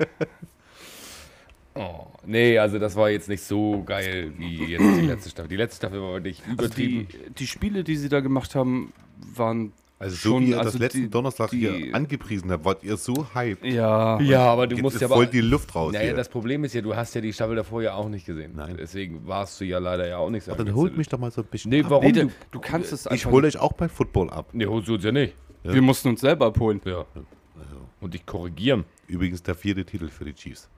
[1.76, 5.48] Oh, nee, also das war jetzt nicht so geil wie jetzt die letzte Staffel.
[5.48, 7.08] Die letzte Staffel war wirklich Also übertrieben.
[7.10, 8.92] die, die Spiele, die sie da gemacht haben,
[9.34, 12.64] waren Also so schon, wie ihr das also letzten die- Donnerstag die- hier angepriesen habt,
[12.64, 13.64] wart ihr so hyped.
[13.64, 16.14] ja, ja, aber du musst ja voll aber- die Luft raus Naja, hier.
[16.14, 18.52] das Problem ist ja, du hast ja die Staffel davor ja auch nicht gesehen.
[18.56, 18.76] Nein.
[18.78, 20.52] Deswegen warst du ja leider ja auch nicht so.
[20.52, 21.90] Ach, dann holt mich doch mal so ein bisschen Nee, ab.
[21.90, 22.04] warum?
[22.06, 24.48] Nee, du, du, kannst es Ich hole euch auch bei Football ab.
[24.52, 25.34] nee, holst du uns ja nicht.
[25.62, 26.80] Wir mussten uns selber abholen.
[26.84, 27.06] Ja.
[27.14, 28.84] Also, Und dich korrigieren.
[29.06, 30.68] übrigens der vierte Titel für die Chiefs.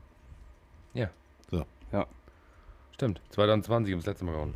[0.94, 1.08] Ja.
[1.50, 2.06] So, Ja.
[2.92, 3.20] Stimmt.
[3.30, 4.54] 2020 haben das letzte Mal gewonnen.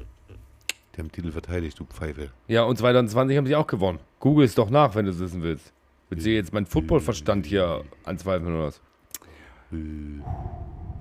[0.94, 2.30] Die haben den Titel verteidigt, du Pfeife.
[2.48, 3.98] Ja, und 2020 haben sie auch gewonnen.
[4.18, 5.72] Google es doch nach, wenn du es wissen willst.
[6.08, 8.80] Willst du jetzt meinen Footballverstand hier anzweifeln oder was?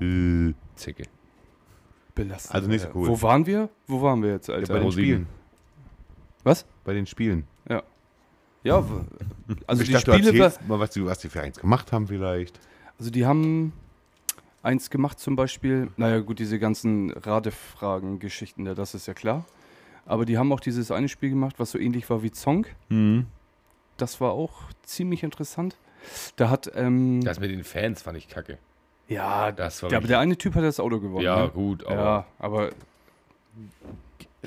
[0.02, 1.04] Äh, Zicke.
[2.16, 2.56] Belastend.
[2.56, 2.96] Also nicht so Ja.
[2.96, 3.08] cool.
[3.08, 3.70] Wo waren wir?
[3.88, 4.74] Wo waren wir jetzt, ja, Alter?
[4.74, 4.92] bei den.
[4.92, 5.28] Spielen.
[6.44, 6.66] Was?
[6.84, 7.46] Bei den Spielen.
[8.62, 9.04] Ja, w-
[9.68, 11.94] also ich die dachte, Spiele, du erzählst mal, was, die, was die für eins gemacht
[11.94, 12.60] haben vielleicht.
[13.00, 13.72] also die haben
[14.62, 19.46] eins gemacht zum Beispiel, naja gut, diese ganzen Radefragen-Geschichten, ja, das ist ja klar.
[20.10, 22.66] Aber die haben auch dieses eine Spiel gemacht, was so ähnlich war wie Zong.
[23.98, 25.78] Das war auch ziemlich interessant.
[26.36, 28.58] Da hat, ähm, Das mit den Fans fand ich kacke.
[29.08, 31.24] ja, Das war der, aber der eine Typ hat das Auto gewonnen.
[31.24, 31.50] Ja, ne?
[31.50, 31.96] gut, aber.
[31.96, 32.70] ja, aber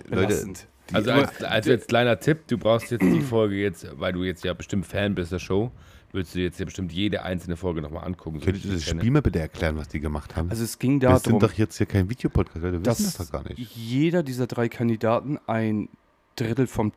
[0.08, 0.66] Leute, belastend.
[0.92, 4.42] Also als, als jetzt kleiner Tipp, du brauchst jetzt die Folge jetzt, weil du jetzt
[4.44, 5.70] ja bestimmt Fan bist der Show,
[6.12, 8.40] willst du jetzt ja bestimmt jede einzelne Folge nochmal angucken.
[8.40, 9.00] so ihr ich das kenne.
[9.00, 10.50] Spiel mal bitte erklären, was die gemacht haben?
[10.50, 13.16] also es ging wir darum, sind doch jetzt hier kein Videopodcast, wir wissen das dass
[13.28, 13.58] doch gar nicht.
[13.58, 15.88] jeder dieser drei Kandidaten ein
[16.36, 16.92] Drittel vom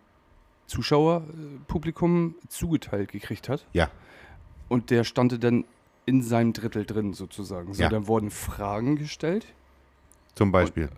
[0.67, 3.65] Zuschauerpublikum zugeteilt gekriegt hat.
[3.73, 3.89] Ja.
[4.67, 5.65] Und der stand dann
[6.05, 7.73] in seinem Drittel drin sozusagen.
[7.73, 7.89] So, Ja.
[7.89, 9.47] dann wurden Fragen gestellt.
[10.33, 10.89] Zum Beispiel.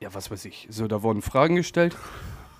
[0.00, 0.66] Ja, was weiß ich.
[0.70, 1.96] So, da wurden Fragen gestellt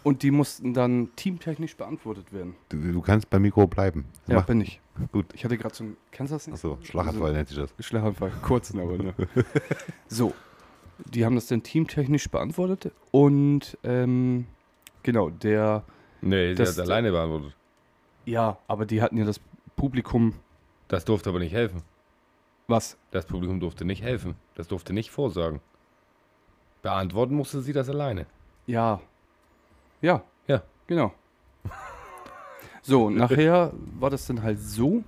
[0.05, 2.55] und die mussten dann teamtechnisch beantwortet werden.
[2.69, 4.05] Du, du kannst beim Mikro bleiben.
[4.29, 4.81] Ja, Mach- bin ich.
[5.11, 5.27] Gut.
[5.35, 5.97] Ich hatte gerade so ein.
[6.13, 6.55] Kennst du das nicht?
[6.55, 7.75] Achso, Schlaganfall nennt sich das.
[7.85, 9.13] Schlaganfall, kurzen aber, ne?
[10.07, 10.33] so,
[10.99, 14.47] die haben das dann teamtechnisch beantwortet und ähm,
[15.03, 15.83] genau, der,
[16.21, 17.57] Nee, sie Das- hat alleine beantwortet.
[18.25, 19.41] ja, aber die hatten ja das
[19.75, 20.35] Publikum,
[20.87, 21.83] Das durfte aber nicht helfen.
[22.69, 22.97] was?
[23.11, 24.37] Das Publikum durfte nicht helfen.
[24.55, 25.61] Das durfte nicht vorsagen.
[26.83, 28.27] Beantworten musste sie das alleine.
[28.67, 29.01] Ja.
[30.01, 30.23] Ja.
[30.47, 30.63] Ja.
[30.87, 31.13] Genau.
[32.83, 35.03] So, und nachher war das dann halt so,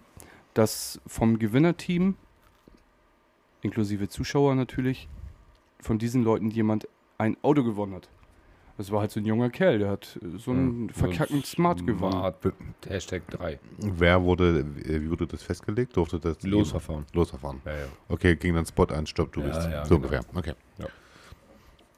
[0.54, 2.16] dass vom Gewinnerteam,
[3.62, 5.08] inklusive Zuschauer natürlich,
[5.80, 8.08] von diesen Leuten jemand ein Auto gewonnen hat.
[8.78, 12.12] Das war halt so ein junger Kerl, der hat äh, so einen verkackten Smart gewonnen.
[12.12, 12.36] Smart.
[12.86, 13.58] Hashtag 3.
[13.78, 15.96] Wer wurde, wie wurde das festgelegt?
[15.96, 17.06] Durfte das Losverfahren.
[17.14, 17.62] Losverfahren.
[17.64, 17.86] Ja, ja.
[18.08, 19.62] Okay, ging dann Spot an, Stopp, du Ja, bist.
[19.70, 20.06] ja, so genau.
[20.08, 20.24] ungefähr.
[20.34, 20.52] Okay.
[20.78, 20.86] Ja.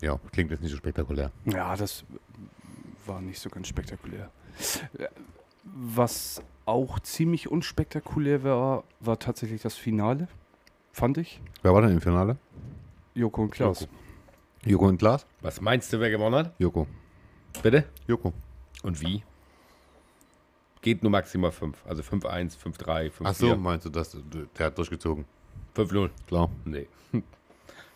[0.00, 1.32] Ja, klingt jetzt nicht so spektakulär.
[1.46, 2.04] Ja, das
[3.08, 4.30] war nicht so ganz spektakulär.
[5.64, 10.28] Was auch ziemlich unspektakulär war, war tatsächlich das Finale,
[10.92, 11.40] fand ich.
[11.62, 12.36] Wer war denn im Finale?
[13.14, 13.80] Joko und Klaus.
[13.80, 13.92] Joko.
[14.64, 15.26] Joko und Klaas?
[15.40, 16.54] Was meinst du, wer gewonnen hat?
[16.58, 16.86] Joko.
[17.62, 17.84] Bitte?
[18.06, 18.32] Joko.
[18.82, 19.24] Und wie?
[20.80, 21.84] Geht nur maximal 5.
[21.86, 23.10] Also 5-1, 5-3, 5-4.
[23.24, 24.16] Ach so, meinst du, dass
[24.58, 25.24] der hat durchgezogen?
[25.74, 26.10] 5-0.
[26.26, 26.50] Klar.
[26.64, 26.86] Nee.
[27.12, 27.22] Ich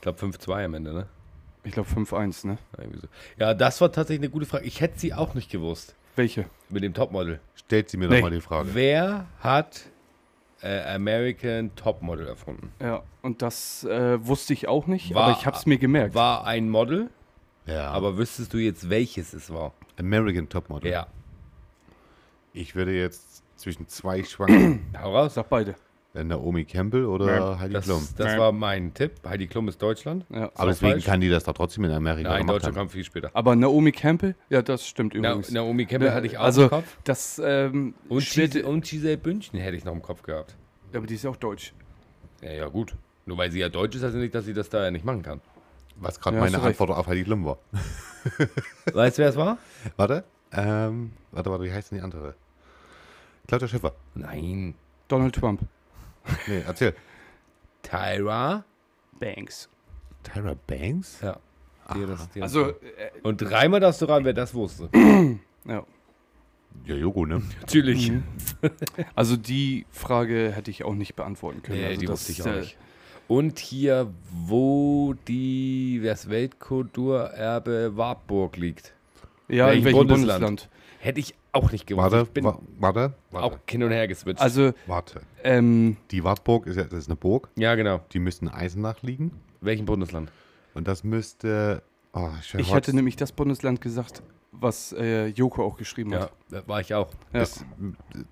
[0.01, 1.09] glaube 5-2 am Ende, ne?
[1.65, 2.59] Ich glaube 5-1, ne?
[3.39, 4.65] Ja, das war tatsächlich eine gute Frage.
[4.65, 5.95] Ich hätte sie auch nicht gewusst.
[6.17, 6.47] Welche?
[6.69, 7.41] Mit dem Topmodel.
[7.55, 8.17] Stellt sie mir Nee.
[8.17, 8.71] doch mal die Frage.
[8.75, 9.83] Wer hat
[10.63, 12.73] äh, American Topmodel erfunden?
[12.81, 16.15] Ja, und das äh, wusste ich auch nicht, War- aber ich habe es mir gemerkt.
[16.15, 17.11] War ein Model,
[17.67, 19.73] Ja, aber wüsstest du jetzt, welches es war?
[19.99, 20.91] American Topmodel.
[20.91, 21.07] Ja.
[22.53, 24.85] Ich würde jetzt zwischen zwei schwanken.
[25.01, 25.35] Hau raus.
[25.35, 25.75] Sag beide.
[26.15, 28.07] Naomi Campbell oder Heidi Das, Klum.
[28.19, 29.13] das war mein Tipp.
[29.27, 30.27] Heidi Klum ist Deutschland.
[30.29, 30.51] Ja.
[30.55, 31.05] Aber deswegen falsch?
[31.07, 32.87] kann die das da trotzdem in Amerika Nein, gemacht Deutschland haben.
[32.89, 33.31] kam viel später.
[33.33, 34.35] Aber Naomi Campbell?
[34.51, 35.51] Ja, das stimmt Na, übrigens.
[35.53, 36.97] Naomi Campbell Ja, hatte ich auch also- im Kopf.
[37.05, 40.55] Das, ähm, Und, Giselle, und Giselle Bündchen hätte ich noch im Kopf gehabt.
[40.93, 41.73] Ja, aber die ist ja auch deutsch.
[42.43, 42.95] Ja, ja, gut.
[43.25, 45.05] Nur weil sie ja deutsch ist, heißt ja nicht, dass sie das da ja nicht
[45.07, 45.41] machen kann.
[45.97, 46.81] Was gerade Ja, meine du recht.
[46.81, 47.59] Antwort auf Heidi Klum war.
[48.93, 49.59] Weißt du, wer es war?
[49.97, 50.25] Warte.
[50.53, 52.35] Ähm, warte, warte, wie heißt denn die andere?
[53.47, 53.93] Claudia Schiffer.
[54.15, 54.75] Nein.
[55.09, 55.61] Donald Trump.
[56.47, 56.95] Nee, erzähl.
[57.83, 58.65] Tyra.
[59.19, 59.69] Banks.
[60.23, 61.21] Tyra Banks?
[61.21, 61.39] Ja.
[61.95, 62.75] Die, das, die Also, äh,
[63.23, 64.89] und dreimal darfst du ran, wer das wusste.
[65.65, 65.85] ja.
[66.87, 67.43] Ja, Joko, ne?
[67.61, 68.11] Natürlich.
[68.11, 68.23] Mhm.
[69.15, 71.81] Also die Frage hätte ich auch nicht beantworten können.
[71.81, 72.79] Nee, also die das, wusste ich auch äh, nicht.
[73.29, 78.95] Und hier, wo die, das Weltkulturerbe Wartburg liegt.
[79.49, 80.45] Ja, in Welchem welchem Bundesland?
[80.45, 80.69] Bundesland?
[81.01, 82.13] Hätte ich auch nicht gewusst.
[82.13, 84.41] Warte, ich bin wa warte, auch hin und her geswitcht.
[84.41, 85.21] Also, warte.
[85.43, 87.49] ähm, Die Wartburg ist ja, das ist eine Burg.
[87.57, 88.01] ja, genau.
[88.13, 89.33] Die müsste in Eisenach liegen.
[89.61, 90.31] Welchem Bundesland?
[90.75, 91.83] Und das müsste.
[92.13, 96.33] Oh, ich ich hätte nämlich das Bundesland gesagt, was äh, Joko auch geschrieben Ja, hat.
[96.51, 97.11] da war ich auch.
[97.33, 97.65] Ja, das,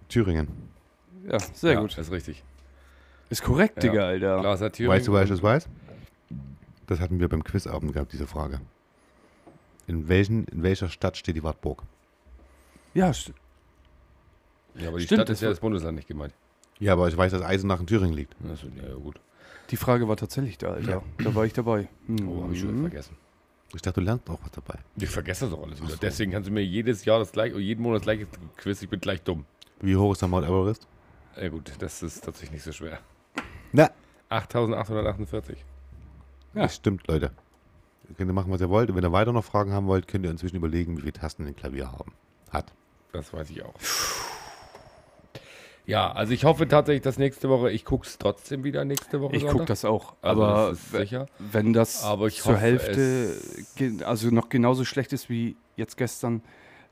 [0.08, 0.48] Thüringen.
[1.28, 1.92] ja sehr ja, gut.
[1.96, 2.44] Das ist richtig.
[3.30, 3.90] Ist korrekt, Ja.
[3.90, 4.42] Digga, Alter.
[4.60, 4.96] Hat Thüringen.
[4.96, 5.68] Weißt du, wer ich das weiß?
[6.86, 8.60] Das hatten wir beim Quizabend gehabt, diese Frage.
[9.86, 11.82] In, welchen, in welcher Stadt steht die Wartburg?
[12.94, 13.32] Ja, st-
[14.76, 16.34] Ja, aber die Stimmt, Stadt das ist ja das Bundesland nicht gemeint.
[16.78, 18.34] Ja, aber ich weiß, dass Eisenach in Thüringen liegt.
[18.40, 19.20] Das, ja, ja, gut.
[19.70, 21.02] die Frage war tatsächlich da, Alter.
[21.18, 21.88] Da war ich dabei.
[22.26, 22.80] Oh, habe ich schon Mhm.
[22.82, 23.16] vergessen.
[23.74, 24.78] Ich dachte, du lernst auch was dabei.
[24.96, 25.96] Ich vergesse das auch alles wieder.
[25.96, 28.82] Deswegen kannst du mir jedes Jahr das gleiche, oder jeden Monat das gleiche Quiz.
[28.82, 29.44] Ich bin gleich dumm.
[29.80, 30.88] Wie hoch ist der Mount Everest?
[31.40, 32.98] Ja gut, das ist tatsächlich nicht so schwer.
[33.72, 33.90] Na,
[34.28, 35.64] 8848.
[36.54, 36.62] Ja.
[36.62, 37.30] das stimmt, Leute.
[38.16, 38.90] Könnt ihr machen, was ihr wollt.
[38.90, 41.46] Und wenn ihr weiter noch Fragen haben wollt, könnt ihr inzwischen überlegen, wie viele Tasten
[41.46, 42.12] ein Klavier haben.
[42.50, 42.72] Hat.
[43.12, 43.74] Das weiß ich auch.
[45.86, 49.34] Ja, also ich hoffe tatsächlich, dass nächste Woche, ich gucke es trotzdem wieder nächste Woche.
[49.34, 50.14] Ich gucke das auch.
[50.22, 51.26] Also aber das sicher.
[51.38, 53.34] wenn das Aber ich zur hoffe, Hälfte,
[54.04, 56.42] also noch genauso schlecht ist wie jetzt gestern,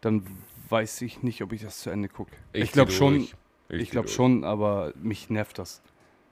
[0.01, 0.27] dann
[0.69, 2.33] weiß ich nicht, ob ich das zu Ende gucke.
[2.53, 3.35] Ich, glaube zieh schon, ich,
[3.69, 5.81] zieh glaube schon, aber mich nervt das.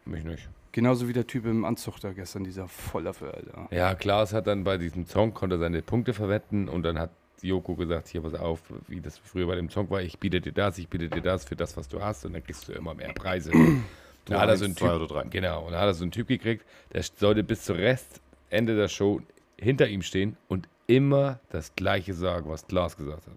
[0.04, 0.48] Mich nicht.
[0.76, 3.66] Genauso wie der Typ im Anzug da gestern, dieser Vollaffe, Alter.
[3.70, 7.08] Ja, Klaas hat dann bei diesem Song, konnte er seine Punkte verwetten und dann hat
[7.40, 10.52] Joko gesagt, hier pass auf, wie das früher bei dem Song war, ich biete dir
[10.52, 12.92] das, ich biete dir das für das, was du hast und dann kriegst du immer
[12.92, 13.52] mehr Preise.
[14.26, 15.22] da hat er so einen Typ, oder drei.
[15.30, 18.76] Genau, und da hat er so einen Typ gekriegt, der sollte bis zum Rest, Ende
[18.76, 19.22] der Show,
[19.56, 23.36] hinter ihm stehen und immer das Gleiche sagen, was Klaas gesagt hat.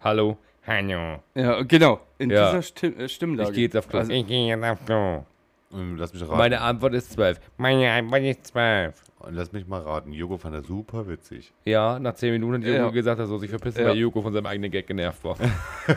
[0.00, 1.20] Hallo, Hallo.
[1.34, 2.00] Ja, genau.
[2.16, 2.46] In Ja.
[2.46, 3.50] dieser Stimm äh, Stimmlage.
[3.50, 3.98] Ich gehe jetzt auf Klo.
[3.98, 5.26] Also, ich gehe jetzt auf Klo.
[5.74, 6.36] Und lass mich raten.
[6.38, 7.40] Meine Antwort ist 12.
[7.56, 8.94] Meine Antwort ist 12.
[9.18, 10.12] Und lass mich mal raten.
[10.12, 11.52] Joko fand das super witzig.
[11.64, 12.90] Ja, nach 10 Minuten hat Joko Ja.
[12.90, 13.88] gesagt, er soll sich verpissen, Ja.
[13.88, 15.36] weil Joko von seinem eigenen Gag genervt war.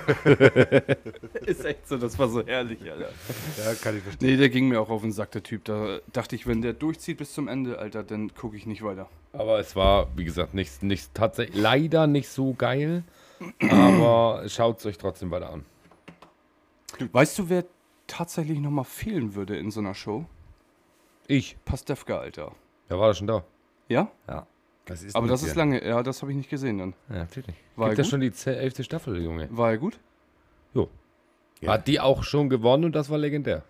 [1.45, 3.09] ist echt so, das war so herrlich, Alter.
[3.63, 4.29] Ja, kann ich verstehen.
[4.31, 5.65] Nee, der ging mir auch auf den Sack, der Typ.
[5.65, 9.07] Da dachte ich, wenn der durchzieht bis zum Ende, Alter, dann gucke ich nicht weiter.
[9.33, 13.03] Aber es war, wie gesagt, nicht, nicht tatsächlich, leider nicht so geil.
[13.69, 15.65] Aber schaut es euch trotzdem weiter an.
[17.11, 17.65] Weißt du, wer
[18.07, 20.25] tatsächlich nochmal fehlen würde in so einer Show?
[21.27, 21.57] Ich.
[21.65, 22.53] Pastewka, Alter.
[22.89, 23.43] Ja, war das schon da?
[23.89, 24.09] Ja?
[24.27, 24.47] Ja.
[24.85, 26.93] Das ist Aber das ist lange, ja, das habe ich nicht gesehen dann.
[27.09, 27.55] Ja, natürlich.
[27.75, 29.49] War Gibt er ja schon die elfte Staffel, Junge.
[29.51, 29.99] War er gut?
[30.73, 30.89] Jo.
[31.59, 31.73] Ja.
[31.73, 33.63] Hat die auch schon gewonnen und das war legendär.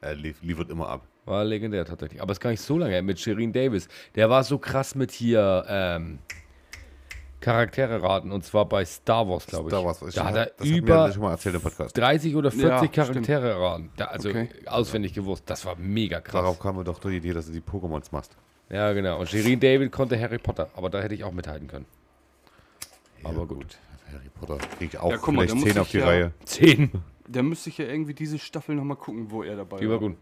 [0.00, 1.06] Er lief, liefert immer ab.
[1.26, 2.22] War legendär tatsächlich.
[2.22, 3.02] Aber es ist gar nicht so lange.
[3.02, 3.88] Mit Shirin Davis.
[4.14, 6.20] Der war so krass mit hier, ähm,
[7.46, 9.72] Charaktere raten und zwar bei Star Wars, glaube ich.
[9.74, 10.00] Star Wars.
[10.14, 11.96] Da hat er das über schon mal erzählt im Podcast.
[11.96, 13.90] 30 oder 40 Ja, Charaktere erraten.
[13.96, 14.48] Da, also Okay.
[14.66, 15.44] auswendig gewusst.
[15.46, 16.32] Das war mega krass.
[16.42, 18.36] Darauf kam mir doch die Idee, dass du die Pokémons machst.
[18.68, 19.20] Ja, genau.
[19.20, 21.86] Und Shirin David konnte Harry Potter, aber da hätte ich auch mithalten können.
[23.22, 23.78] Aber gut.
[24.12, 26.04] Harry Potter krieg ich auch Ja, mal, vielleicht da muss 10 auf ich die ja-
[26.06, 26.32] Reihe.
[26.44, 26.90] 10.
[27.28, 30.08] Da müsste ich ja irgendwie diese Staffel nochmal gucken, wo er dabei Die war war.
[30.08, 30.16] gut.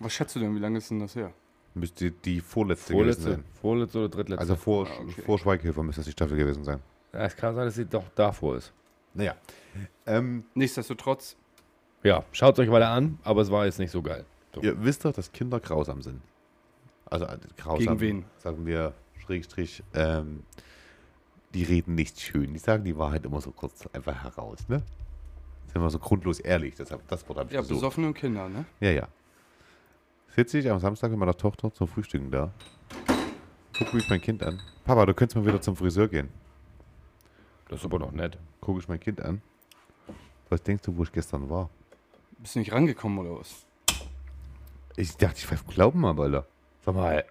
[0.00, 1.32] Was schätzt du denn, wie lange ist denn das her?
[1.74, 4.46] Müsste die vorletzte, Vorletzte, gewesen vorletzte oder drittletzte.
[4.46, 4.54] sein.
[4.54, 5.22] Also vor, Ah, okay.
[5.22, 6.80] vor Schweighöfer müsste das die Staffel gewesen sein.
[7.12, 8.72] ja, es kann sein, dass sie doch davor ist.
[9.14, 9.34] Naja.
[10.06, 11.36] Ähm, Nichtsdestotrotz,
[12.02, 14.24] Ja, schaut euch weiter an, aber es war jetzt nicht so geil.
[14.54, 14.60] So.
[14.62, 16.20] ihr wisst doch, dass Kinder grausam sind.
[17.06, 17.98] Also äh, grausam.
[17.98, 18.24] Gegen wen?
[18.38, 20.42] Sagen wir, Schrägstrich, ähm,
[21.54, 22.52] die reden nicht schön.
[22.54, 24.82] Die sagen die Wahrheit immer so kurz einfach heraus, ne?
[25.72, 26.74] Sind wir so grundlos ehrlich.
[26.76, 27.76] Deshalb, das Wort habe ich ja, gesucht.
[27.78, 28.64] besoffene Kinder, ne?
[28.80, 29.08] Ja, ja.
[30.38, 32.52] Sitze ich am Samstag mit meiner Tochter zum Frühstücken da.
[33.76, 34.60] Guck mich mein Kind an.
[34.84, 36.28] Papa, du könntest mal wieder zum Friseur gehen.
[37.68, 38.38] Das ist aber doch nett.
[38.60, 39.42] Guck ich mein Kind an.
[40.48, 41.70] Was denkst du, wo ich gestern war?
[42.38, 43.66] Bist du nicht rangekommen oder was?
[44.96, 46.46] Ich dachte, ich pfeife Glauben mal, Alter.
[46.84, 47.24] Sag mal.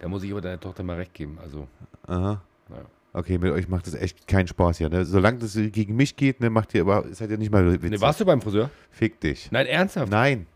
[0.00, 1.38] Da muss ich aber deiner Tochter mal recht geben.
[1.40, 1.68] Also,
[2.08, 2.42] Aha.
[2.68, 2.84] naja.
[3.12, 4.88] Okay, mit euch macht das echt keinen Spaß hier.
[4.88, 5.04] Ne?
[5.04, 7.92] Solange das gegen mich geht, ne, macht ihr aber, seid ihr nicht mal witzig.
[7.92, 8.70] Ne, warst du beim Friseur?
[8.90, 9.52] Fick dich.
[9.52, 10.10] Nein, ernsthaft?
[10.10, 10.48] Nein.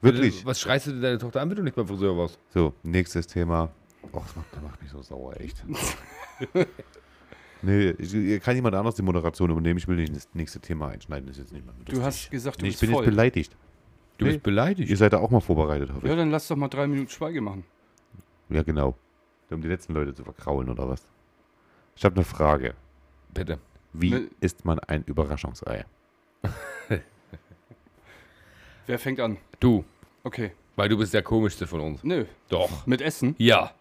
[0.00, 0.44] Wirklich.
[0.46, 2.38] Was schreist du denn deine Tochter an, wenn du nicht beim Friseur warst?
[2.50, 3.70] So, nächstes Thema.
[4.12, 5.64] Och, das macht, das macht mich so sauer, echt.
[7.62, 9.78] nee, ich, kann jemand anders die Moderation übernehmen?
[9.78, 11.26] Ich will nicht das nächste Thema einschneiden.
[11.26, 13.04] Das ist jetzt nicht mehr Du hast gesagt, du Nee, ich bist bin voll.
[13.04, 13.56] jetzt beleidigt.
[14.18, 14.32] Du Nee.
[14.32, 14.88] bist beleidigt.
[14.90, 16.18] Ihr seid da auch mal vorbereitet, hoffe ja, ich.
[16.18, 17.64] dann lass doch mal drei Minuten Schweige machen.
[18.50, 18.96] Ja, genau.
[19.50, 21.02] Um die letzten Leute zu verkraulen, oder was?
[21.96, 22.74] Ich habe eine Frage.
[23.34, 23.58] Bitte.
[23.92, 25.84] Wie Ne- isst man ein Überraschungsei?
[28.88, 29.36] Wer fängt an?
[29.60, 29.84] Du,
[30.24, 30.50] Okay.
[30.76, 32.02] weil du bist der komischste von uns.
[32.02, 32.24] Nö.
[32.48, 32.86] Doch.
[32.86, 33.34] Mit Essen?
[33.38, 33.72] Ja.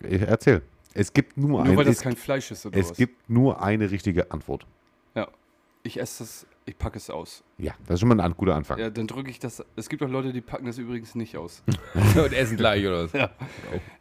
[0.00, 0.62] Ich erzähl.
[0.94, 2.96] Es gibt nur, Nur ein, weil das es, kein Fleisch ist oder es was?
[2.96, 4.64] gibt nur eine richtige Antwort.
[5.14, 5.28] Ja.
[5.82, 7.42] Ich esse es, ich packe es aus.
[7.58, 8.78] Ja, das ist schon mal ein guter Anfang.
[8.78, 9.64] Ja, dann drücke ich das.
[9.76, 11.62] Es gibt auch Leute, die packen das übrigens nicht aus.
[11.94, 13.12] Und essen gleich, oder was?
[13.12, 13.30] Ja.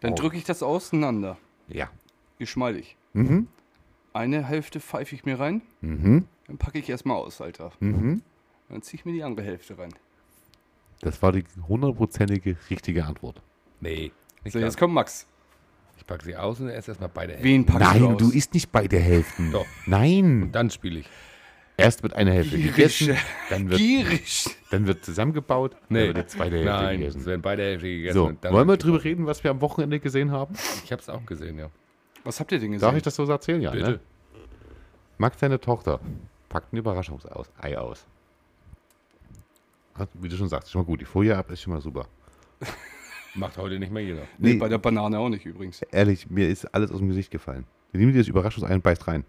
[0.01, 0.15] Dann Oh.
[0.15, 1.37] drücke ich das auseinander.
[1.67, 1.89] Ja.
[2.39, 2.95] Geschmeidig.
[3.13, 3.47] Mhm.
[4.13, 6.25] Eine Hälfte pfeife ich mir rein, Mhm.
[6.47, 7.71] dann packe ich erstmal aus, Alter.
[7.79, 8.21] Mhm.
[8.69, 9.93] Dann ziehe ich mir die andere Hälfte rein.
[11.01, 13.41] Das war die hundertprozentige richtige Antwort.
[13.79, 14.11] Nee.
[14.43, 15.27] Nicht So, jetzt kommt Max.
[15.97, 17.47] Ich packe sie aus und esse erstmal beide Hälften.
[17.47, 18.17] Wen packst du Nein, aus?
[18.17, 19.51] du isst nicht beide Hälften.
[19.51, 19.65] Doch.
[19.85, 20.49] Nein.
[20.51, 21.09] Dann spiele ich.
[21.79, 22.75] Erst wird eine Hälfte Gierig.
[22.75, 23.17] gegessen,
[23.51, 24.57] dann wird, Gierig.
[24.71, 26.07] dann wird zusammengebaut, Nee.
[26.07, 27.25] dann wird die zweite Hälfte Nein, es gegessen.
[27.27, 28.13] werden beide Hälften gegessen.
[28.15, 30.55] So, und dann wollen wir drüber reden, was wir am Wochenende gesehen haben?
[30.83, 31.69] Ich habe es auch gesehen, ja.
[32.23, 32.81] Was habt ihr denn gesehen?
[32.87, 33.61] Darf ich das so erzählen?
[33.61, 33.91] Ja, Bitte.
[33.91, 33.99] ne?
[35.19, 35.99] Max, seine Tochter,
[36.49, 37.47] packt ein Überraschungsei aus.
[40.13, 41.01] Wie du schon sagst, schon mal gut.
[41.01, 42.07] Die Folie ab ist schon mal super.
[43.35, 44.21] Macht heute nicht mehr jeder.
[44.37, 44.57] Nee, Nee.
[44.57, 45.81] bei der Banane auch nicht übrigens.
[45.91, 47.65] Ehrlich, mir ist alles aus dem Gesicht gefallen.
[47.93, 49.23] Die nimmt dir das Überraschungsei und beißt rein.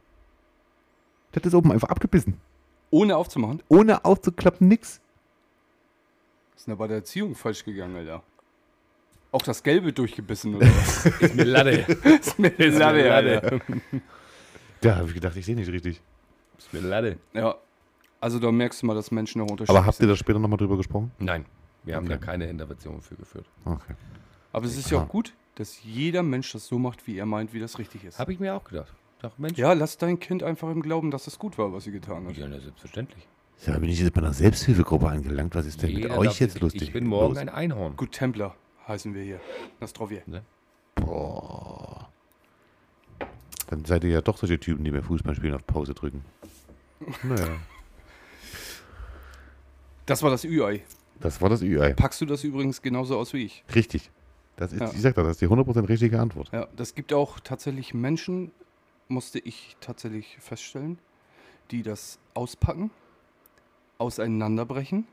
[1.32, 2.40] Das ist oben einfach abgebissen.
[2.90, 3.62] Ohne aufzumachen.
[3.68, 5.00] Ohne aufzuklappen, nix.
[6.56, 8.22] Ist denn da bei der Erziehung falsch gegangen, Alter?
[9.30, 11.06] Auch das Gelbe durchgebissen oder was?
[11.20, 11.70] Ist mir Latte.
[12.20, 13.60] ist mir Ist mir Latte, Alter.
[14.80, 16.00] Da habe ich gedacht, ich sehe nicht richtig.
[16.56, 17.18] Ist mir Latte.
[17.34, 17.56] Ja.
[18.20, 20.58] Also da merkst du mal, dass Menschen noch unterschiedlich Aber habt ihr da später nochmal
[20.58, 21.12] drüber gesprochen?
[21.18, 21.44] Nein.
[21.84, 22.18] Wir haben Okay.
[22.18, 23.46] da keine Intervention für geführt.
[23.64, 23.94] Okay.
[24.52, 27.52] Aber es ist ja auch gut, dass jeder Mensch das so macht, wie er meint,
[27.54, 28.18] wie das richtig ist.
[28.18, 28.92] Habe ich mir auch gedacht.
[29.22, 29.58] Doch, Mensch.
[29.58, 32.36] Ja, lass dein Kind einfach im Glauben, dass es gut war, was sie getan hat.
[32.36, 33.26] Ja, selbstverständlich.
[33.66, 35.54] Da bin ich jetzt bei einer Selbsthilfegruppe angelangt.
[35.56, 36.82] Was ist denn Jeder mit euch jetzt sich- lustig?
[36.82, 37.38] Ich bin morgen los?
[37.38, 37.96] ein Einhorn.
[37.96, 38.54] Gut Templer
[38.86, 39.40] heißen wir hier.
[39.80, 40.22] Nastrovje.
[40.94, 42.08] Boah.
[43.68, 46.24] Dann seid ihr ja doch solche Typen, die beim Fußballspielen auf Pause drücken.
[47.22, 47.46] Naja.
[50.08, 50.82] Das war das Ü-Ei.
[51.20, 51.92] Das war das Ü-Ei.
[51.94, 53.64] Packst du das übrigens genauso aus wie ich?
[53.74, 54.10] Richtig.
[54.56, 54.90] Das ist, Ja.
[54.92, 56.48] Ich sag doch, das ist die 100% richtige Antwort.
[56.52, 58.50] Ja, das gibt auch tatsächlich Menschen,
[59.08, 60.98] musste ich tatsächlich feststellen,
[61.70, 62.90] die das auspacken,
[63.98, 65.06] auseinanderbrechen,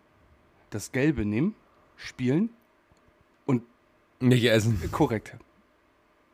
[0.69, 1.55] das Gelbe nehmen,
[1.95, 2.49] spielen
[3.45, 3.63] und
[4.19, 4.79] Nicht essen.
[4.91, 5.35] korrekt.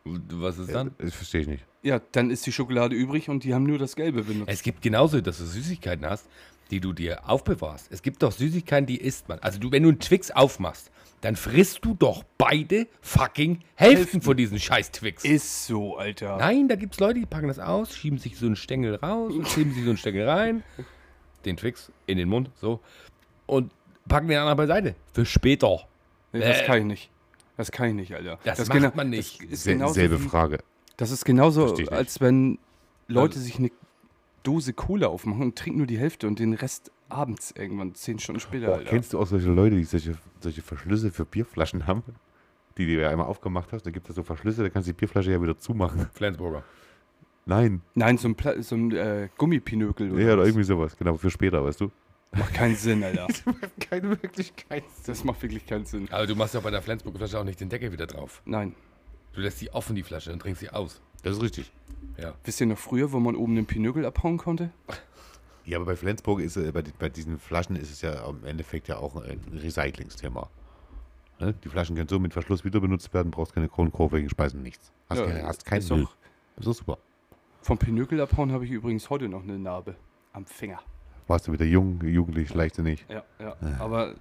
[0.06, 0.91] Was ist dann?
[0.97, 1.65] Das verstehe ich nicht.
[1.84, 4.50] Ja, dann ist die Schokolade übrig und die haben nur das Gelbe benutzt.
[4.52, 6.28] Es gibt genauso, dass du Süßigkeiten hast,
[6.71, 7.91] die du dir aufbewahrst.
[7.91, 9.39] Es gibt doch Süßigkeiten, die isst man.
[9.39, 10.89] Also du, wenn du einen Twix aufmachst,
[11.21, 14.21] dann frisst du doch beide fucking Hälften, Hälften.
[14.23, 15.23] von diesen scheiß Twix.
[15.23, 16.38] Ist so, Alter.
[16.38, 19.34] Nein, da gibt es Leute, die packen das aus, schieben sich so einen Stängel raus,
[19.36, 20.63] und schieben sich so einen Stängel rein,
[21.45, 22.79] den Twix in den Mund, so,
[23.45, 23.71] und
[24.07, 24.95] packen den anderen beiseite.
[25.13, 25.81] Für später.
[26.34, 26.65] Nee, das Äh.
[26.65, 27.10] kann ich nicht.
[27.57, 28.39] Das kann ich nicht, Alter.
[28.43, 29.43] Das ist macht man nicht.
[29.43, 30.60] Das ist genauso selbe Frage.
[30.97, 32.57] Das ist genauso, als wenn
[33.07, 33.69] Leute Also- sich eine
[34.43, 38.39] Dose Cola aufmachen und trinken nur die Hälfte und den Rest abends irgendwann, zehn Stunden
[38.39, 42.04] später, Boah, kennst du auch solche Leute, die solche, solche Verschlüsse für Bierflaschen haben?
[42.77, 44.97] Die du ja einmal aufgemacht hast, da gibt es so Verschlüsse, da kannst du die
[44.97, 46.08] Bierflasche ja wieder zumachen.
[46.13, 46.63] Flensburger.
[47.45, 47.82] Nein.
[47.95, 50.47] Nein, so ein, Pla so ein äh, Gummipinökel oder Ja, oder was.
[50.49, 50.95] irgendwie sowas.
[50.97, 51.91] Genau, für später, weißt du?
[52.34, 53.27] Macht keinen Sinn, Alter.
[53.80, 54.86] Keine Wirklichkeit.
[55.06, 56.08] Das macht wirklich keinen Sinn.
[56.12, 58.41] Aber du machst ja bei der Flensburger Flasche auch nicht den Deckel wieder drauf.
[58.45, 58.73] Nein.
[59.34, 61.01] Du lässt sie offen, die Flasche, und trinkst sie aus.
[61.23, 61.71] Das ist richtig.
[62.17, 62.34] Ja.
[62.43, 64.71] Wisst ihr noch früher, wo man oben den Pinökel abhauen konnte?
[65.65, 68.88] Ja, aber bei Flensburg ist äh, bei, bei diesen Flaschen ist es ja im Endeffekt
[68.88, 70.49] ja auch ein Recyclingsthema.
[71.39, 71.53] Ne?
[71.63, 74.91] Die Flaschen können so mit Verschluss wieder benutzt werden, brauchst keine Kronenkurve, Speisen, nichts.
[75.10, 76.03] Hast, Ja, keine, hast keinen ist Müll.
[76.03, 76.15] doch-
[76.57, 76.97] Das ist super.
[77.62, 79.95] Vom Pinökel abhauen habe ich übrigens heute noch eine Narbe
[80.34, 80.79] am Finger.
[81.27, 83.05] Warst du wieder jung, jugendlich, leichtsinnig.
[83.07, 83.55] Ja, ja.
[83.79, 84.15] Aber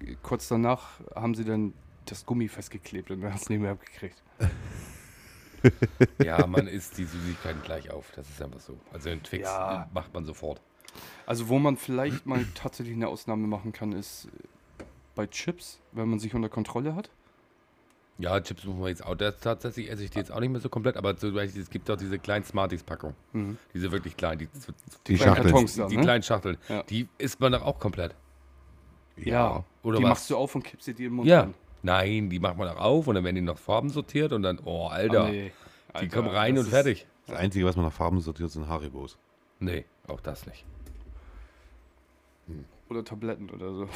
[0.00, 1.72] äh, kurz danach haben sie dann
[2.04, 4.22] das Gummi festgeklebt und dann hast du nicht mehr abgekriegt.
[6.22, 8.10] Ja, man isst die Süßigkeiten gleich auf.
[8.16, 8.78] Das ist einfach so.
[8.92, 9.88] Also einen Twix Ja.
[9.92, 10.60] macht man sofort.
[11.26, 16.08] Also wo man vielleicht mal tatsächlich eine Ausnahme machen kann, ist äh, bei Chips, wenn
[16.08, 17.10] man sich unter Kontrolle hat.
[18.18, 19.16] Ja, Chips muss man jetzt auch.
[19.16, 21.68] Das tatsächlich esse ich die jetzt auch nicht mehr so komplett, aber zum Beispiel, es
[21.70, 23.16] gibt auch diese kleinen Smarties-Packungen.
[23.32, 23.58] Mhm.
[23.74, 24.48] Diese wirklich kleinen, die,
[25.08, 25.50] Die kleinen Schachteln.
[25.52, 26.02] Kartons die, da, die ne?
[26.02, 26.56] kleinen Schachteln.
[26.68, 26.82] Ja.
[26.84, 28.14] Die isst man doch auch komplett.
[29.16, 29.64] Ja.
[29.82, 30.08] Oder die was?
[30.10, 31.40] machst du auf und kippst sie dir im Mund Ja.
[31.40, 31.54] rein.
[31.84, 34.58] Nein, die macht man auch auf und dann werden die noch Farben sortiert und dann,
[34.64, 35.52] oh, Alter, Ah, nee.
[35.90, 37.06] die Alter, kommen rein und fertig.
[37.26, 39.18] Das Einzige, was man nach Farben sortiert, sind Haribos.
[39.60, 40.64] Nee, auch das nicht.
[42.88, 43.88] Oder Tabletten oder so.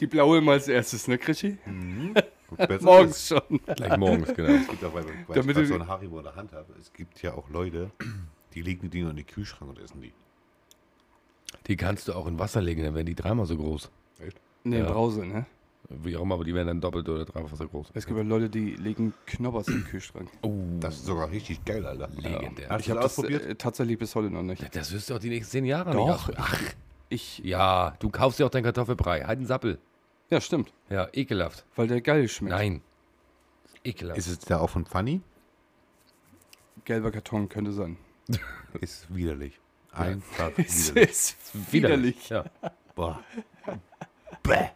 [0.00, 1.58] Die blaue immer als erstes, ne, Krischi?
[2.56, 3.60] Besser Morgens schon.
[3.76, 4.48] Gleich morgens, genau.
[4.50, 6.92] Es gibt auch, weil, weil Damit ich so ein Haribo in der Hand habe, es
[6.92, 7.90] gibt ja auch Leute,
[8.54, 10.12] die legen die Dinger in den Kühlschrank und essen die.
[11.66, 13.90] Die kannst du auch in Wasser legen, dann werden die dreimal so groß.
[14.64, 14.90] Ne, Ja.
[14.90, 15.46] Brause, ne?
[15.88, 17.90] Wie auch immer, aber die werden dann doppelt oder dreifach so groß.
[17.94, 20.28] Es gibt ja Leute, die legen Knobbers im Kühlschrank.
[20.42, 22.08] Oh, Das ist sogar richtig geil, Alter.
[22.16, 22.68] legendär.
[22.70, 23.46] Hast Ich habe das ausprobiert?
[23.46, 24.74] äh, tatsächlich bis heute noch nicht.
[24.74, 26.26] Das wirst du auch die nächsten zehn Jahre Doch.
[26.26, 26.38] nicht.
[26.40, 26.60] Ach,
[27.08, 29.20] Ich, ja, du kaufst dir auch dein Kartoffelbrei.
[29.22, 29.78] Halt einen Sappel.
[30.30, 30.72] ja, stimmt.
[30.90, 31.64] Ja, ekelhaft.
[31.76, 32.56] Weil der geil schmeckt.
[32.56, 32.80] Nein.
[33.84, 34.18] Ekelhaft.
[34.18, 35.20] Ist es der auch von Funny?
[36.84, 37.96] Gelber Karton könnte sein.
[38.80, 39.60] Ist widerlich.
[39.96, 41.10] Einfach Es widerlich.
[41.10, 42.28] ist widerlich.
[42.28, 42.44] Ja.
[42.94, 43.20] Boah.
[44.42, 44.68] Bäh.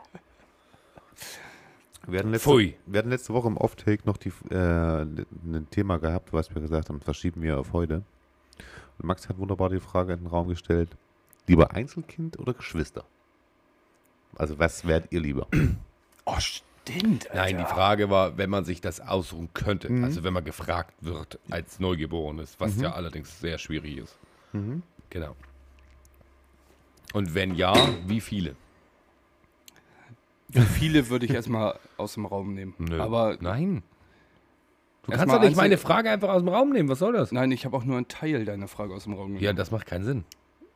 [2.06, 2.76] Wir hatten, letzte, Pfui.
[2.86, 6.88] wir hatten letzte Woche im Off-Take noch die, äh, ein Thema gehabt, was wir gesagt
[6.88, 8.02] haben, verschieben wir auf heute.
[8.98, 10.90] Und Max hat wunderbar die Frage in den Raum gestellt:
[11.46, 13.04] Lieber Einzelkind oder Geschwister?
[14.36, 15.46] Also, was wärt ihr lieber?
[16.26, 17.28] Oh, stimmt.
[17.30, 17.34] Alter.
[17.42, 20.04] Nein, die Frage war, wenn man sich das aussuchen könnte, Mhm.
[20.04, 22.82] also wenn man gefragt wird als Neugeborenes, was Mhm.
[22.84, 24.16] ja allerdings sehr schwierig ist.
[24.52, 24.82] Mhm.
[25.10, 25.36] Genau.
[27.12, 27.74] Und wenn ja,
[28.06, 28.56] wie viele?
[30.52, 32.74] Viele würde ich erstmal aus dem Raum nehmen.
[33.00, 33.82] Aber Nein.
[35.04, 36.88] Du kannst doch nicht meine Frage einfach aus dem Raum nehmen.
[36.88, 37.32] Was soll das?
[37.32, 39.56] nein, ich habe auch nur einen Teil deiner Frage aus dem Raum Ja, genommen.
[39.56, 40.24] das macht keinen Sinn.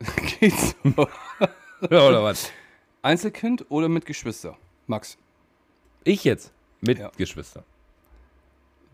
[0.40, 1.06] Geht's so?
[1.86, 2.50] Oder was?
[3.02, 4.56] Einzelkind oder mit Geschwister?
[4.86, 5.18] Max,
[6.04, 6.52] Ich jetzt?
[6.80, 7.10] Mit Ja.
[7.16, 7.64] Geschwister.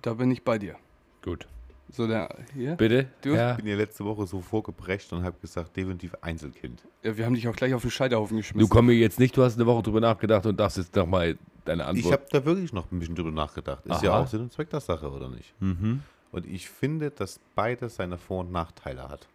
[0.03, 0.77] da bin ich bei dir.
[1.23, 1.47] Gut.
[1.93, 2.77] So, der hier.
[2.77, 3.09] Bitte?
[3.23, 3.31] Du?
[3.35, 3.53] Ja.
[3.53, 6.83] Ich bin ja letzte Woche so vorgebrecht und habe gesagt, definitiv Einzelkind.
[7.03, 8.69] Ja, wir haben dich auch gleich auf den Scheiterhaufen Du geschmissen.
[8.69, 11.83] komm mir jetzt nicht, du hast eine Woche drüber nachgedacht und darfst jetzt nochmal deine
[11.83, 12.13] Ich Antwort.
[12.13, 13.85] habe da wirklich noch ein bisschen drüber nachgedacht.
[13.87, 14.21] Ist ja Aha.
[14.23, 15.53] auch Sinn und Zweck der Sache, oder nicht?
[15.61, 16.03] mhm.
[16.33, 19.27] Und ich finde, dass beides seine Vor- und Nachteile hat.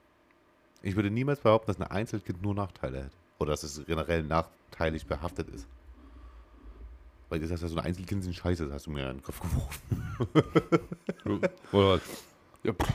[0.81, 3.11] Ich würde niemals behaupten, dass ein Einzelkind nur Nachteile hat.
[3.37, 5.67] Oder dass es generell nachteilig behaftet ist.
[7.27, 9.23] Weil du sagst, ja, so ein Einzelkind sind scheiße, das hast du mir in den
[9.23, 10.79] Kopf geworfen.
[11.73, 12.01] Oder was?
[12.65, 12.93] Ja, pff,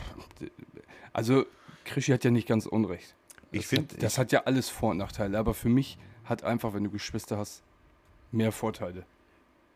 [1.12, 1.44] also,
[1.84, 3.14] Krischi hat ja nicht ganz unrecht.
[3.52, 5.38] Ich Das finde, hat, das hat ja alles Vor- und Nachteile.
[5.38, 7.62] Aber für mich hat einfach, wenn du Geschwister hast,
[8.32, 9.04] mehr Vorteile.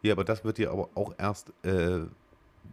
[0.02, 2.00] ja, aber das wird dir aber auch erst äh,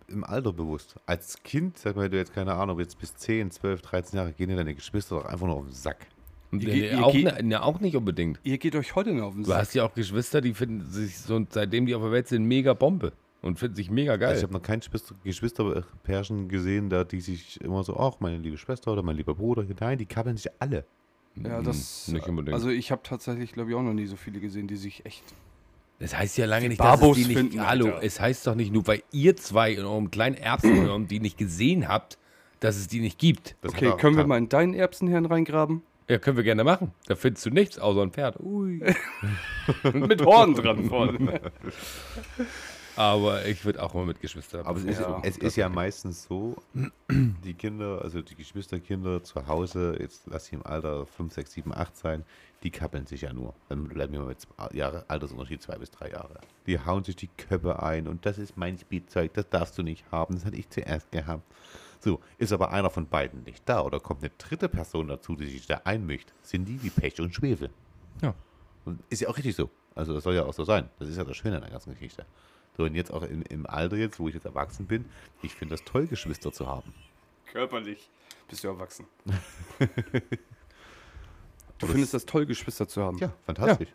[0.07, 0.95] im Alter bewusst.
[1.07, 4.49] Als Kind, sag mal, du jetzt keine Ahnung, jetzt bis 10, 12, 13 Jahre, gehen
[4.49, 6.05] dir deine Geschwister doch einfach nur auf den Sack.
[6.51, 8.39] Und, Ihr geht- ihr auch, geht- ne, ne, auch nicht unbedingt.
[8.43, 9.59] Ihr geht euch heute noch auf den Du Sack.
[9.61, 12.73] hast ja auch Geschwister, die finden sich so, seitdem die auf der Welt sind, mega
[12.73, 13.13] Bombe.
[13.41, 14.29] Und finden sich mega geil.
[14.29, 18.37] Also ich habe noch kein Geschwister- Geschwisterpärchen gesehen, da die sich immer so, ach, meine
[18.37, 20.85] liebe Schwester oder mein lieber Bruder, nein, die kabbeln sich alle.
[21.35, 22.07] Ja, das.
[22.07, 22.53] Hm, Nicht unbedingt.
[22.53, 25.23] Also, ich habe tatsächlich, glaube ich, auch noch nie so viele gesehen, die sich echt.
[25.99, 27.37] das heißt ja lange die nicht, dass es Barbos die nicht...
[27.37, 28.03] finden, hallo, Alter.
[28.03, 31.87] es heißt doch nicht nur, weil ihr zwei in eurem kleinen Erbsenhirn die nicht gesehen
[31.87, 32.17] habt,
[32.59, 33.55] dass es die nicht gibt.
[33.61, 35.81] Das Okay, können wir mal in deinen Erbsenhirn reingraben?
[36.09, 36.91] Ja, können wir gerne machen.
[37.07, 38.39] Da findest du nichts außer ein Pferd.
[38.41, 38.83] Ui.
[39.93, 41.39] Mit Horn dran vorne.
[43.01, 44.63] Aber ich würde auch mal mit Geschwistern.
[44.63, 46.55] Aber es ist, Ja, es ist ja meistens so,
[47.09, 51.73] die Kinder, also die Geschwisterkinder zu Hause, jetzt lass sie im Alter 5, 6, 7,
[51.73, 52.25] 8 sein,
[52.61, 53.55] die kappeln sich ja nur.
[53.69, 56.41] Dann bleiben wir mal mit Jahre, Altersunterschied zwei bis drei Jahre.
[56.67, 60.05] Die hauen sich die Köpfe ein und das ist mein Spielzeug, das darfst du nicht
[60.11, 61.41] haben, das hatte ich zuerst gehabt.
[62.01, 65.47] So, ist aber einer von beiden nicht da oder kommt eine dritte Person dazu, die
[65.47, 67.71] sich da einmischt, sind die wie Pech und Schwefel.
[68.21, 68.35] Ja.
[68.85, 69.71] Und ist ja auch richtig so.
[69.95, 70.87] Also das soll ja auch so sein.
[70.99, 72.27] Das ist ja das Schöne an der ganzen Geschichte.
[72.77, 75.05] So, und jetzt auch in, im Alter jetzt, wo ich jetzt erwachsen bin,
[75.41, 76.93] ich finde das toll, Geschwister zu haben.
[77.45, 78.09] Körperlich
[78.47, 79.05] bist du erwachsen.
[79.79, 79.85] du
[81.81, 83.17] Oder findest das toll, Geschwister zu haben.
[83.17, 83.89] Ja, fantastisch.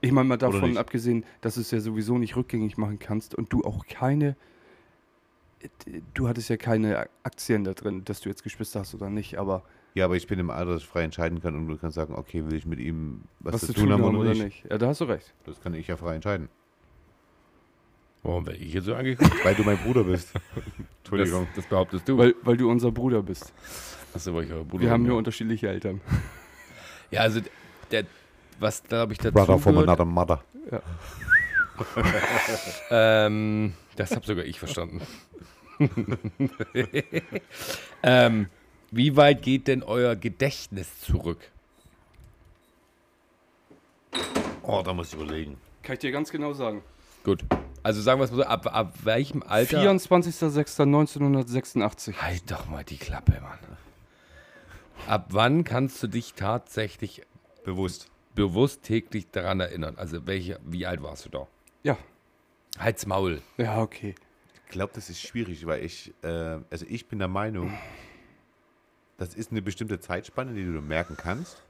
[0.00, 3.34] Ich meine mal Oder davon abgesehen, dass du es ja sowieso nicht rückgängig machen kannst
[3.34, 4.36] und du auch keine.
[6.14, 9.64] Du hattest ja keine Aktien da drin, dass du jetzt Geschwister hast oder nicht, aber
[9.94, 12.14] Ja, aber ich bin im Alter, dass ich frei entscheiden kann und du kannst sagen,
[12.14, 14.44] okay, will ich mit ihm was, was, zu tun haben oder nicht.
[14.44, 14.64] nicht.
[14.70, 15.34] Ja, da hast du recht.
[15.44, 16.48] Das kann ich ja frei entscheiden.
[18.22, 19.44] Warum werde ich jetzt so angeguckt?
[19.44, 20.32] Weil du mein Bruder bist.
[20.98, 21.46] Entschuldigung.
[21.48, 22.18] Das, das behauptest du.
[22.18, 23.52] Weil, weil du unser Bruder bist.
[24.14, 25.18] Achso, weil ich euer Bruder Wir haben bin, nur ja.
[25.18, 26.00] unterschiedliche Eltern.
[27.10, 27.40] Ja, also
[27.90, 28.04] der,
[28.60, 30.44] was glaube ich dazu Brother from gehört, another mother.
[32.90, 35.00] ähm, das habe sogar ich verstanden.
[38.02, 38.48] ähm,
[38.90, 41.38] wie weit geht denn euer Gedächtnis zurück?
[44.62, 45.56] Oh, da muss ich überlegen.
[45.82, 46.82] Kann ich dir ganz genau sagen.
[47.24, 47.42] Gut.
[47.88, 49.82] Also sagen wir es mal so, ab, ab welchem Alter...
[49.82, 52.20] 24.06.1986.
[52.20, 53.58] Halt doch mal die Klappe, Mann.
[55.06, 57.22] Ab wann kannst du dich tatsächlich
[57.64, 58.10] Bewusst.
[58.34, 59.94] bewusst täglich daran erinnern?
[59.96, 61.46] Also welche, wie alt warst du da?
[61.82, 61.96] Ja.
[62.78, 63.40] Halt's Maul.
[63.56, 64.14] Ja, okay.
[64.52, 67.72] Ich glaube, das ist schwierig, weil ich, äh, also ich bin der Meinung,
[69.16, 71.62] das ist eine bestimmte Zeitspanne, die du merken kannst.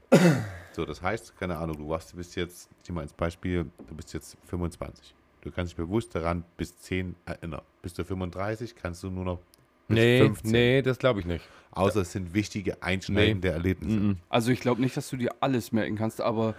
[0.73, 3.71] So, das heißt, keine Ahnung, du warst, du bist jetzt, ich nehme mal ins Beispiel,
[3.87, 5.15] du bist jetzt 25.
[5.41, 7.61] Du kannst dich bewusst daran bis 10 erinnern.
[7.81, 9.39] Bist du 35, kannst du nur noch
[9.87, 10.51] bis Nee, 15.
[10.51, 11.43] nee, das glaube ich nicht.
[11.71, 13.99] Außer es sind wichtige, einschneidende Erlebnisse.
[13.99, 14.17] Mhm.
[14.27, 16.55] Also ich glaube nicht, dass du dir alles merken kannst, aber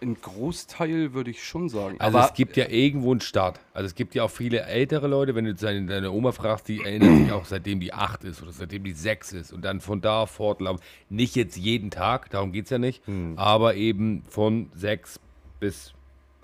[0.00, 1.96] äh, ein Großteil würde ich schon sagen.
[1.98, 3.58] Also aber es gibt ja irgendwo einen Start.
[3.74, 6.82] Also es gibt ja auch viele ältere Leute, wenn du deine, deine Oma fragst, die
[6.84, 10.00] erinnert sich auch seitdem die 8 ist oder seitdem die 6 ist und dann von
[10.00, 10.80] da fortlaufen.
[11.08, 13.02] Nicht jetzt jeden Tag, darum geht es ja nicht,
[13.36, 15.18] aber eben von 6
[15.58, 15.94] bis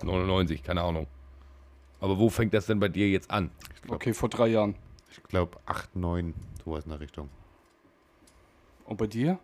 [0.03, 1.07] 99, keine Ahnung.
[1.99, 3.51] Aber wo fängt das denn bei dir jetzt an?
[3.87, 4.75] okay, vor drei Jahren.
[5.11, 6.33] Ich glaube 8, 9,
[6.63, 7.29] sowas in der Richtung.
[8.85, 9.39] Und bei dir?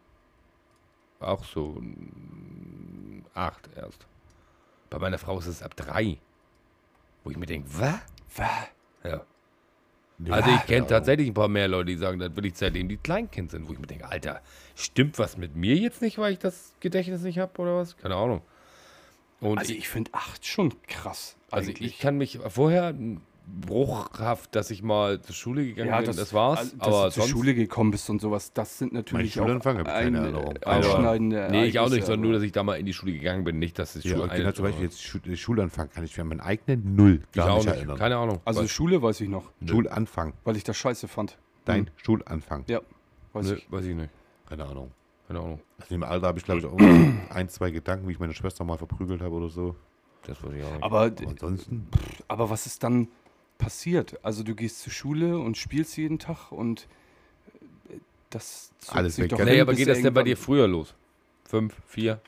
[1.20, 1.82] Auch so
[3.34, 4.06] 8 erst.
[4.90, 6.18] Bei meiner Frau ist es ab 3.
[7.24, 8.00] Wo ich mir denke, was?
[8.36, 8.50] Was?
[9.04, 9.22] Ja.
[10.30, 12.98] Also ich kenne tatsächlich ein paar mehr Leute, die sagen, das will ich seitdem die
[12.98, 14.42] Kleinkind sind, wo ich mir denke, Alter,
[14.74, 17.98] stimmt was mit mir jetzt nicht, weil ich das Gedächtnis nicht habe oder was?
[17.98, 18.42] Keine Ahnung.
[19.46, 21.38] Und Also ich, ich finde acht schon krass.
[21.52, 21.94] also eigentlich.
[21.94, 22.94] ich kann mich vorher
[23.48, 26.60] bruchhaft, dass ich mal zur Schule gegangen ja, bin, das, das, war's.
[26.60, 29.56] also, dass aber du zur Schule gekommen bist und sowas, das sind natürlich Mein auch
[29.58, 30.56] ich keine ein, Erinnerung.
[30.56, 33.14] äh, einschneidende Nee, ich auch nicht, sondern nur, dass ich da mal in die Schule
[33.14, 36.16] gegangen bin, nicht, dass es Ja, Schule genau zum Beispiel jetzt Schu- Schulanfang kann ich
[36.16, 37.98] für meinen eigenen Null ich auch nicht erinnern.
[38.00, 38.40] keine Ahnung.
[38.46, 40.34] Also Schule weiß ich noch, Schulanfang.
[40.44, 41.38] weil ich das scheiße fand.
[41.66, 42.64] Dein Schulanfang.
[42.68, 42.82] Ja,
[43.34, 43.72] weiß Nö, ich.
[43.72, 44.10] weiß ich nicht,
[44.50, 44.92] Keine Ahnung.
[45.28, 45.62] Keine Ahnung.
[45.80, 46.78] Also im Alter habe ich, glaube ich, auch
[47.34, 49.76] ein, zwei Gedanken, wie ich meine Schwester mal verprügelt habe oder so.
[50.24, 50.84] Das weiß ich auch nicht.
[50.84, 51.88] Aber, Aber ansonsten,
[52.28, 53.08] aber was ist dann
[53.58, 54.20] passiert?
[54.24, 56.88] Also du gehst zur Schule und spielst jeden Tag und
[57.90, 57.98] äh,
[58.30, 60.96] das Alles sich weg, doch nee, aber geht das denn bei dir früher los?
[61.46, 62.20] Fünf, vier?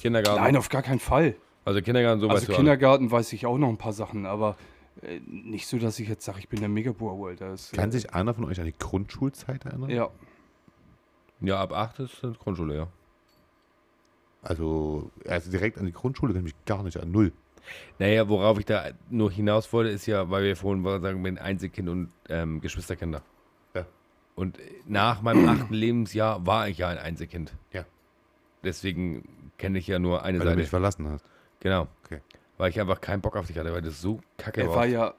[0.00, 0.42] Kindergarten?
[0.42, 1.36] Nein, auf gar keinen Fall.
[1.64, 2.56] Also Kindergarten, so Also du alle.
[2.56, 4.56] Kindergarten weiß ich auch noch ein paar Sachen, aber
[5.02, 7.50] äh, nicht so, dass ich jetzt sage, ich bin der Megabauer, Alter.
[7.50, 9.90] Das, kann äh, sich einer von euch an die Grundschulzeit erinnern?
[9.90, 10.10] Ja,
[11.42, 12.88] Ja, ab 8 ist das Grundschule, ja.
[14.42, 17.32] Also, also direkt an die Grundschule kann ich mich gar nicht an Null.
[17.98, 21.88] Naja, worauf ich da nur hinaus wollte, ist ja, weil wir vorhin sagen, mit Einzelkind
[21.88, 23.22] und ähm, Geschwisterkinder.
[23.74, 23.86] Ja.
[24.34, 27.54] Und nach meinem achten Lebensjahr war ich ja ein Einzelkind.
[27.72, 27.84] Ja.
[28.64, 30.60] Deswegen kenne ich ja nur eine Weil du Seite.
[30.60, 31.24] mich verlassen hast.
[31.60, 31.86] Genau.
[32.04, 32.20] Okay.
[32.58, 34.76] Weil ich einfach keinen Bock auf dich hatte, weil das so kacke er war.
[34.76, 35.14] war ja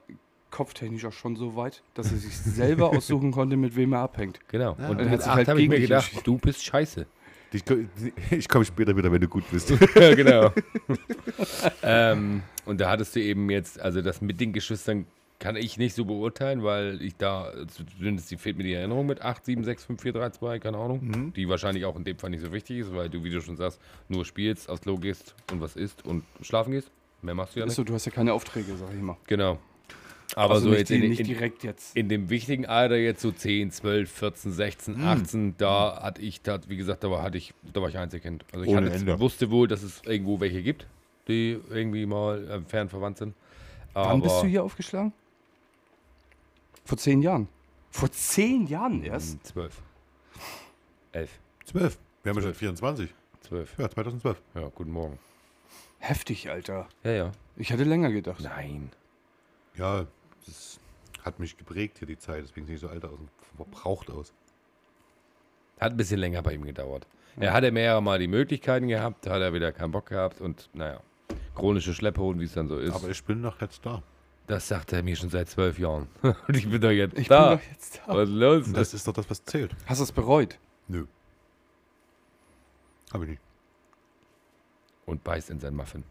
[0.54, 4.38] kopftechnisch auch schon so weit, dass er sich selber aussuchen konnte, mit wem er abhängt.
[4.48, 4.76] Genau.
[4.78, 4.88] Ja.
[4.88, 7.06] Und mit hat sich acht halt habe ich mir gegen dich gedacht, du bist scheiße.
[7.52, 7.62] Ich,
[8.30, 9.70] ich komme später wieder, wenn du gut bist.
[9.94, 10.52] ja, genau.
[11.82, 15.06] ähm, und da hattest du eben jetzt, also das mit den Geschwistern
[15.40, 17.52] kann ich nicht so beurteilen, weil ich da,
[17.98, 20.78] zumindest die fehlt mir die Erinnerung mit 8, 7, 6, 5, 4, 3, 2, keine
[20.78, 21.00] Ahnung.
[21.02, 21.32] Mhm.
[21.34, 23.56] Die wahrscheinlich auch in dem Fall nicht so wichtig ist, weil du, wie du schon
[23.56, 26.90] sagst, nur spielst, aufs Klo gehst und was isst und schlafen gehst.
[27.22, 27.72] Mehr machst du ja nicht.
[27.72, 29.16] Achso, du hast ja keine Aufträge, sag ich mal.
[29.26, 29.58] Genau.
[30.36, 31.96] Aber also so nicht, jetzt in, nicht in, direkt jetzt.
[31.96, 35.04] in dem wichtigen Alter jetzt so 10, 12, 14, 16, Hm.
[35.06, 38.44] 18, da hatte ich, da, wie gesagt, da war, hatte ich, da war ich Einzelkind.
[38.52, 40.86] Also ich hatte, wusste wohl, dass es irgendwo welche gibt,
[41.28, 43.34] die irgendwie mal äh, fern verwandt sind.
[43.94, 45.12] Aber Wann bist du hier aufgeschlagen?
[46.84, 47.48] Vor zehn Jahren.
[47.90, 49.04] Vor zehn Jahren Hm.
[49.04, 49.46] erst?
[49.46, 49.82] 12.
[51.12, 51.30] 11.
[51.64, 51.98] Zwölf.
[52.24, 53.14] Wir haben ja schon 24.
[53.42, 53.78] 12.
[53.78, 54.42] Ja, 2012.
[54.54, 55.18] Ja, guten Morgen.
[56.00, 56.88] Heftig, Alter.
[57.04, 57.32] Ja, ja.
[57.56, 58.40] Ich hätte länger gedacht.
[58.42, 58.90] Nein.
[59.76, 60.06] Ja,
[60.46, 60.78] das
[61.22, 64.32] hat mich geprägt hier die Zeit, deswegen sehe ich so alt aus und verbraucht aus.
[65.80, 67.06] Hat ein bisschen länger bei ihm gedauert.
[67.36, 70.68] Er hatte mehrere Mal die Möglichkeiten gehabt, da hat er wieder keinen Bock gehabt und
[70.72, 71.00] naja,
[71.54, 72.94] chronische Schlepphoden, wie es dann so ist.
[72.94, 74.02] Aber ich bin noch jetzt da.
[74.46, 76.06] Das sagt er mir schon seit zwölf Jahren.
[76.22, 77.54] Und ich bin doch jetzt Ich da.
[77.54, 78.14] bin doch jetzt da.
[78.14, 78.72] Was ist los?
[78.74, 79.74] Das ist doch das, was zählt.
[79.86, 80.58] Hast du es bereut?
[80.86, 81.06] Nö.
[83.10, 83.42] Hab ich nicht.
[85.06, 86.04] Und beißt in sein Muffin.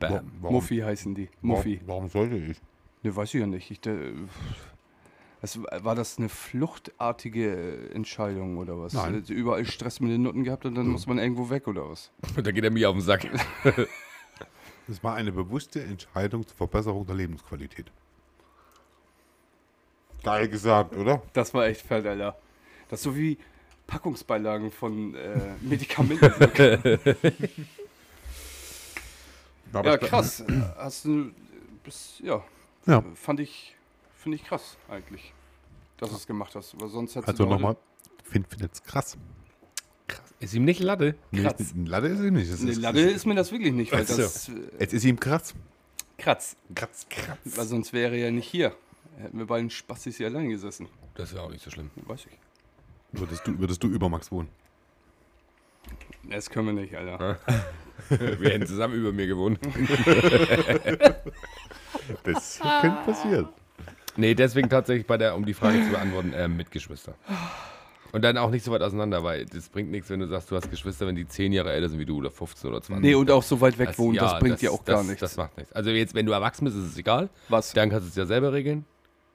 [0.00, 0.32] Bam.
[0.40, 1.28] Warum, Muffi heißen die.
[1.40, 1.80] Muffi.
[1.86, 2.60] Warum, warum sollte ich?
[3.02, 3.70] Ne, weiß ich ja nicht.
[3.70, 3.80] Ich,
[5.40, 8.92] es, war das eine fluchtartige Entscheidung oder was?
[8.92, 9.24] Nein.
[9.28, 12.10] Äh, Überall Stress mit den Nutten gehabt und dann muss man irgendwo weg oder was?
[12.42, 13.28] Da geht er mir auf den Sack.
[14.90, 17.92] Es war eine bewusste Entscheidung zur Verbesserung der Lebensqualität.
[20.22, 21.20] Geil gesagt, oder?
[21.34, 22.38] Das war echt fett, Alter.
[22.88, 23.36] Das ist so wie
[23.86, 26.24] Packungsbeilagen von äh, Medikamenten.
[29.74, 30.42] ja, krass.
[30.78, 31.32] Hast du.
[31.84, 32.42] Bis, ja,
[32.88, 33.04] Ja.
[33.14, 33.76] fand ich.
[34.16, 35.32] Finde ich krass eigentlich.
[35.98, 36.80] Dass du es gemacht hast.
[36.80, 37.76] Weil sonst Also nochmal,
[38.24, 39.16] finde find jetzt krass.
[40.40, 41.14] Ist ihm nicht Latte?
[41.32, 41.60] Nee, Krass.
[41.60, 42.48] ist- Latte ist es nicht.
[42.48, 44.22] Es Nee, ist, Latte ist mir das wirklich nicht, weil Ach so.
[44.22, 44.48] das.
[44.48, 45.54] Äh, es ist ihm krass.
[46.16, 46.56] kratz.
[46.74, 47.38] Kratz, kratz.
[47.44, 48.74] Weil sonst wäre er ja nicht hier.
[49.18, 50.88] Hätten wir beiden Spastis hier allein gesessen.
[51.14, 51.90] Das wäre auch nicht so schlimm.
[52.06, 52.38] Weiß ich.
[53.20, 54.48] Würdest du, würdest du über Max wohnen?
[56.28, 57.38] Das können wir nicht, Alter.
[58.10, 59.58] Wir hätten zusammen über mir gewohnt.
[62.24, 63.48] Das könnte passieren.
[64.16, 67.14] Nee, deswegen tatsächlich bei der, um die Frage zu beantworten, äh, mit Geschwister.
[68.10, 70.56] Und dann auch nicht so weit auseinander, weil das bringt nichts, wenn du sagst, du
[70.56, 73.04] hast Geschwister, wenn die 10 Jahre älter sind wie du oder 15 oder 20.
[73.04, 75.06] Nee, und auch so weit weg Das- wohnen, das ja, bringt dir auch gar das,
[75.06, 75.20] nichts.
[75.20, 75.72] Das macht nichts.
[75.72, 77.28] Also jetzt, wenn du erwachsen bist, ist es egal.
[77.48, 77.72] Was?
[77.74, 78.84] Dann kannst du es ja selber regeln.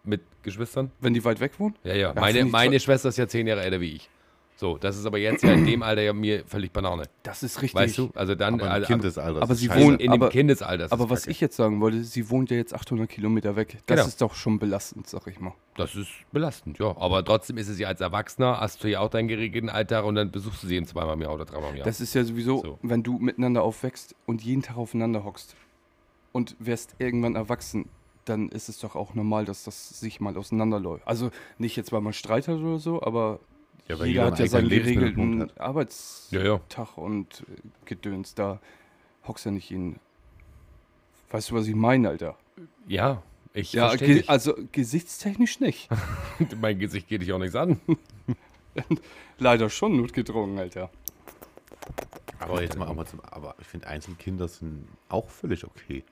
[0.04, 0.92] Mit Geschwistern.
[1.00, 1.76] Wenn die weit weg wohnen?
[1.84, 2.14] Ja, ja.
[2.14, 2.80] Ja, meine meine.
[2.80, 4.10] Schwester ist ja 10 Jahre älter wie ich.
[4.56, 7.04] So, das ist aber jetzt ja in dem Alter ja mir völlig Banane.
[7.24, 7.76] Das ist richtig.
[7.82, 8.12] Weißt du?
[8.14, 8.54] Also dann.
[8.56, 9.42] Aber im also, Kindesalter.
[9.42, 10.88] aber sie wohnen- in aber- dem Kindesalter.
[10.92, 11.32] Aber was Kacke.
[11.32, 13.78] ich jetzt sagen wollte, sie wohnt ja jetzt 800 Kilometer weg.
[13.88, 14.08] Das Genau.
[14.08, 15.54] ist doch schon belastend, sag ich mal.
[15.76, 16.96] Das ist belastend, ja.
[16.98, 20.16] Aber trotzdem ist es ja als Erwachsener, hast du ja auch deinen geregelten Alltag und
[20.16, 21.86] dann besuchst du sie eben zweimal im Jahr oder dreimal im Jahr.
[21.86, 22.80] Das ist ja sowieso, So.
[22.84, 25.56] wenn du miteinander aufwächst und jeden Tag aufeinander hockst
[26.32, 27.90] und wirst irgendwann erwachsen,
[28.26, 31.06] dann ist es doch auch normal, dass das sich mal auseinanderläuft.
[31.08, 33.40] Also nicht jetzt, weil man Streit hat oder so, aber
[33.88, 36.84] Ja, weil jeder jeder hat ja einen seinen geregelten Arbeitstag ja, ja.
[36.96, 38.34] und äh, Gedöns.
[38.36, 38.60] Da
[39.28, 39.98] hockst ja nicht in.
[41.32, 42.38] Weißt du, was ich meine, Alter?
[42.88, 43.24] Ja,
[43.54, 44.30] ich Ja, ge dich.
[44.30, 45.90] also gesichtstechnisch nicht.
[46.62, 47.80] Mein Gesicht geht dich auch nichts an.
[49.38, 50.90] Leider schon notgedrungen, Alter.
[52.40, 56.04] Aber jetzt mal, aber, zum, aber ich finde, Einzelkinder sind auch völlig okay.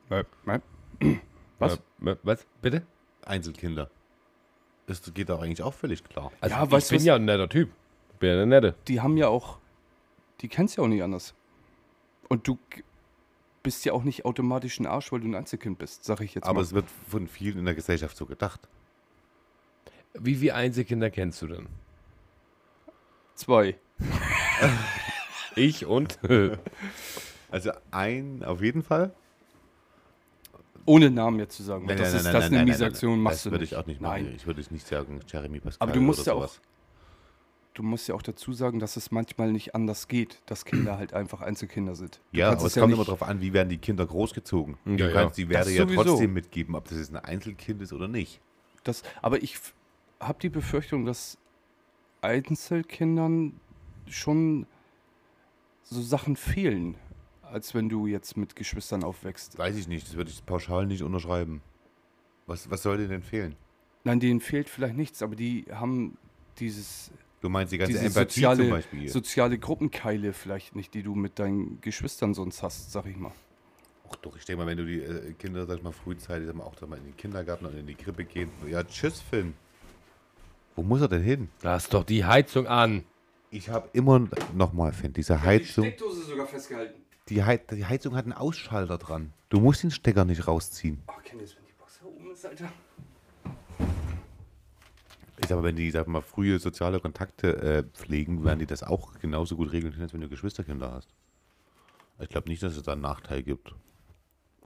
[1.60, 1.76] Was?
[2.04, 2.46] Äh, was?
[2.62, 2.84] Bitte?
[3.26, 3.90] Einzelkinder.
[5.00, 6.32] Das geht doch eigentlich auch völlig klar.
[6.42, 7.70] Also Ja, ich bin was- ja ein netter Typ.
[8.20, 8.76] Bin ja der Nette.
[8.88, 9.58] die haben ja auch,
[10.42, 11.34] die kennst ja auch nicht anders.
[12.30, 12.58] Und du
[13.64, 16.46] bist ja auch nicht automatisch ein Arsch, weil du ein Einzelkind bist, sag ich jetzt
[16.46, 16.62] Aber mal.
[16.62, 18.60] es wird von vielen in der Gesellschaft so gedacht.
[20.14, 21.68] Wie viele Einzelkinder kennst du denn?
[23.36, 23.78] Zwei.
[25.56, 26.20] Ich und?
[27.54, 29.14] Also ein auf jeden Fall.
[30.86, 31.88] Ohne Namen jetzt zu sagen.
[31.88, 33.36] weil Nein, das nein, ist nein, das nein, eine nein, miese nein, Aktion, nein, machst
[33.38, 33.72] das du würde nicht.
[33.72, 34.24] ich auch nicht machen.
[34.26, 34.34] Nein.
[34.36, 36.52] Ich würde nicht sagen Jeremy Pascal Aber du musst oder ja auch-.
[37.74, 41.14] Du musst ja auch dazu sagen, dass es manchmal nicht anders geht, dass Kinder halt
[41.14, 42.20] einfach Einzelkinder sind.
[42.34, 44.78] Du Ja, aber es ja kommt immer darauf an, wie werden die Kinder großgezogen.
[44.86, 45.12] Ja, du ja.
[45.14, 46.04] kannst die Werte Das ja sowieso.
[46.04, 48.42] trotzdem mitgeben, ob das jetzt ein Einzelkind ist oder nicht.
[48.84, 49.58] Das, aber ich
[50.20, 51.38] habe die Befürchtung, dass
[52.20, 53.54] Einzelkindern
[54.08, 54.66] schon
[55.84, 56.96] so Sachen fehlen,
[57.52, 59.58] als wenn du jetzt mit Geschwistern aufwächst.
[59.58, 61.62] Weiß ich nicht, das würde ich pauschal nicht unterschreiben.
[62.48, 63.56] Was, was soll dir denn fehlen?
[64.04, 66.18] Nein, denen fehlt vielleicht nichts, aber die haben
[66.58, 69.10] dieses Du meinst die ganze diese Empathie soziale, zum Beispiel.
[69.10, 73.32] soziale Gruppenkeile vielleicht nicht, die du mit deinen Geschwistern sonst hast, sag ich mal.
[74.10, 76.56] Ach doch, ich denke mal, wenn du die äh, Kinder, sag ich mal, frühzeitig sag
[76.56, 78.50] mal, auch sag mal, in den Kindergarten oder in die Krippe gehen.
[78.68, 79.54] Ja, tschüss, Finn.
[80.76, 81.50] Wo muss er denn hin?
[81.64, 83.04] Lass doch die Heizung an.
[83.50, 87.02] Ich habe immer, nochmal, Finn, diese Heizung, Steckdose sogar festgehalten.
[87.32, 89.34] Die, Hei- die Heizung hat einen Ausschalter dran.
[89.50, 91.02] Du musst den Stecker nicht rausziehen.
[91.08, 92.70] Oh, ihr das, wenn die Box da oben ist, Alter?
[95.40, 98.84] Ich sag mal, wenn die, sag mal, frühe soziale Kontakte äh, pflegen, werden die das
[98.84, 101.10] auch genauso gut regeln können, als wenn du Geschwisterkinder hast.
[102.20, 103.74] Ich glaube nicht, dass es da einen Nachteil gibt.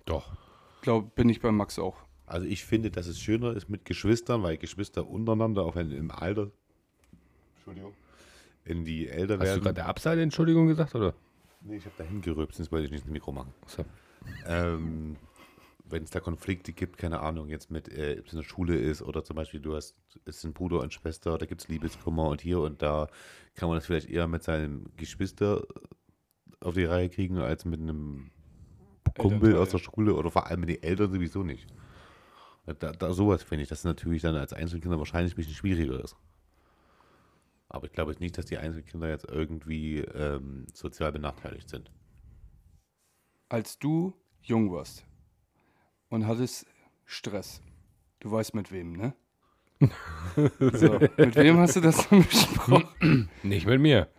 [0.05, 0.34] Doch.
[0.82, 1.95] Glaub, bin ich bei Max auch.
[2.26, 6.11] Also ich finde, dass es schöner ist mit Geschwistern, weil Geschwister untereinander, auch wenn im
[6.11, 6.49] Alter,
[7.55, 7.93] Entschuldigung,
[8.66, 9.61] in die älter Hast du werden.
[9.61, 11.13] gerade der Abseite Entschuldigung gesagt, oder?
[11.66, 13.53] Nee, ich habe da hingerülpst, sonst wollte ich nicht ins Mikro machen.
[13.68, 13.86] So.
[14.47, 15.18] Ähm,
[15.88, 18.78] wenn es da Konflikte gibt, keine Ahnung, jetzt mit, äh, ob es in der Schule
[18.78, 19.95] ist oder zum Beispiel du hast,
[20.26, 23.07] es sind Bruder und Schwester, da gibt es Liebeskummer und hier und da
[23.55, 25.63] kann man das vielleicht eher mit seinem Geschwister
[26.59, 28.32] auf die Reihe kriegen, als mit einem
[29.18, 29.61] Kumpel Elternteil.
[29.61, 31.68] aus der Schule oder vor allem mit den Eltern sowieso nicht.
[32.66, 36.16] Da, da sowas finde ich, dass natürlich dann als Einzelkinder wahrscheinlich ein bisschen schwieriger ist.
[37.70, 41.91] Aber ich glaube nicht, dass die Einzelkinder jetzt irgendwie ähm, sozial benachteiligt sind.
[43.49, 45.05] Als du jung warst
[46.09, 46.66] und hattest
[47.05, 47.61] Stress.
[48.20, 49.13] Du weißt mit wem, ne?
[50.59, 53.30] so, mit wem hast du das dann besprochen?
[53.43, 54.09] Nicht mit mir.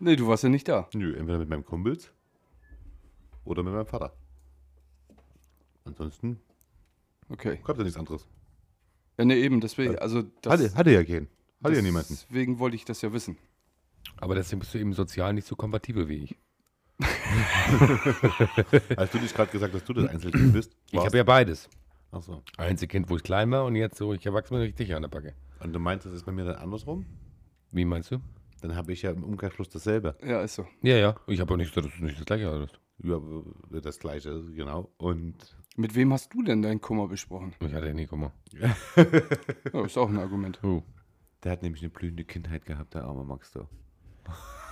[0.00, 0.88] Nee, du warst ja nicht da.
[0.94, 2.12] Nö, entweder mit meinem Kumpels
[3.44, 4.16] oder mit meinem Vater.
[5.84, 6.40] Ansonsten
[7.28, 7.58] Okay.
[7.64, 8.26] gab es ja nichts anderes.
[9.18, 11.28] Ja, nee, eben, deswegen, also das, Hatte, hatte ja keinen.
[11.62, 12.18] Hatte ja niemanden.
[12.20, 13.36] Deswegen wollte ich das ja wissen.
[14.16, 16.36] Aber deswegen bist du eben sozial nicht so kompatibel wie ich.
[18.96, 20.76] Als du dich gerade gesagt hast, dass du das Einzelkind bist.
[20.90, 21.68] Ich habe ja beides.
[22.10, 22.42] Achso.
[22.58, 25.34] Einzelkind, wo ich klein war und jetzt so, ich erwachsen bin richtig an der Backe.
[25.60, 27.06] Und du meinst, das ist bei mir dann andersrum?
[27.70, 28.18] Wie meinst du?
[28.60, 30.16] Dann habe ich ja im Umkehrschluss dasselbe.
[30.24, 30.66] Ja, ist so.
[30.82, 31.16] Ja, ja.
[31.26, 32.78] Ich habe auch nicht gesagt, dass du nicht das gleiche hattest.
[33.02, 33.20] Ja,
[33.80, 34.92] das gleiche, genau.
[34.98, 37.54] Und Mit wem hast du denn deinen Kummer besprochen?
[37.60, 38.32] Ich hatte ja nie Kummer.
[39.72, 40.60] Ja, ist auch ein Argument.
[40.62, 40.82] Oh.
[41.44, 43.68] Der hat nämlich eine blühende Kindheit gehabt, der arme Max da.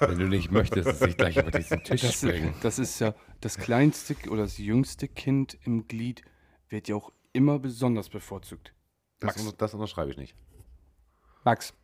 [0.00, 2.54] Wenn du nicht möchtest, dass ich gleich über diesen Tisch Das, springe.
[2.62, 6.22] das ist ja das kleinste oder das jüngste Kind im Glied
[6.68, 8.72] wird ja auch immer besonders bevorzugt.
[9.18, 9.40] Das, Max.
[9.42, 10.34] unter- das unterschreibe ich nicht.
[11.44, 11.74] Max.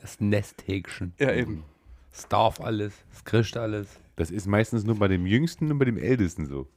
[0.00, 1.14] Das Nesthäkchen.
[1.18, 1.64] Ja, eben.
[2.12, 4.00] Es darf alles, es krischt alles.
[4.16, 6.68] Das ist meistens nur bei dem Jüngsten und bei dem Ältesten so.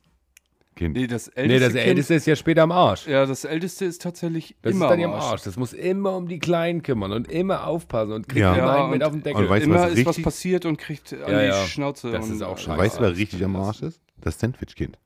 [0.76, 0.96] Kind.
[0.98, 3.08] Nee, das älteste Nee, das kind, Älteste ist ja später am Arsch.
[3.08, 5.24] Ja, das älteste ist tatsächlich Das immer ist dann ja am Arsch.
[5.24, 5.44] Arsch.
[5.44, 8.54] Das muss immer um die Kleinen kümmern und immer aufpassen und kriegt Ja.
[8.56, 9.44] immer Ja, einen mit auf den Deckel.
[9.46, 11.66] und weißt Immer was ist was richtig- passiert und kriegt an Ja, die ja.
[11.66, 12.12] Schnauze.
[12.12, 12.78] Das und, ist auch scheiße.
[12.78, 14.02] weißt du, wer richtig am Arsch ist?
[14.18, 14.98] Das Sandwich-Kind.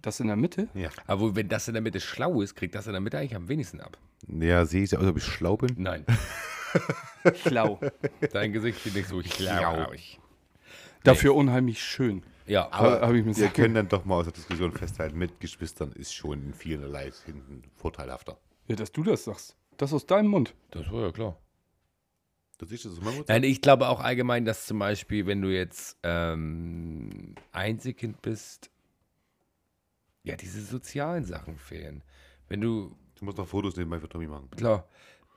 [0.00, 0.68] Das in der Mitte?
[0.74, 0.88] Ja.
[1.06, 3.48] Aber wenn das in der Mitte schlau ist, kriegt das in der Mitte eigentlich am
[3.48, 3.98] wenigsten ab.
[4.28, 5.74] Ja, sehe ich ja aus, ob ich schlau bin.
[5.76, 6.06] Nein,
[7.46, 7.80] Schlau.
[8.32, 9.86] dein Gesicht sieht nicht so schlau.
[11.04, 12.22] Dafür unheimlich schön.
[12.46, 15.40] Ja, Aber habe ich mir Wir können dann doch mal aus der Diskussion festhalten, mit
[15.40, 18.38] Geschwistern ist schon in vielerlei hinten vorteilhafter.
[18.68, 19.56] Ja, dass du das sagst.
[19.76, 20.54] Das aus deinem Mund.
[20.70, 21.36] das war ja klar.
[22.58, 23.28] Du siehst das aus meinem Mund?
[23.28, 28.70] Nein, ich glaube auch allgemein, dass zum Beispiel, wenn du jetzt ähm, Einzelkind bist,
[30.22, 32.02] ja, diese sozialen Sachen fehlen.
[32.48, 34.50] Wenn du, Du musst noch Fotos nebenbei für Tommy machen.
[34.50, 34.88] klar,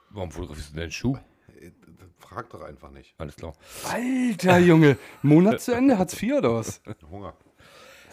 [0.10, 1.18] warum fotografierst du deinen Schuh?
[1.60, 1.72] Äh,
[2.18, 3.16] Frag doch einfach nicht.
[3.18, 3.54] Alles klar.
[3.86, 4.98] Alter Junge.
[5.22, 6.82] Monat zu Ende, Hartz IV oder was?
[7.10, 7.34] Hunger.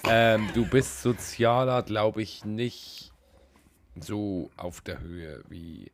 [0.08, 3.12] Ähm, du bist sozialer, glaube ich, nicht
[3.98, 5.90] so auf der Höhe, wie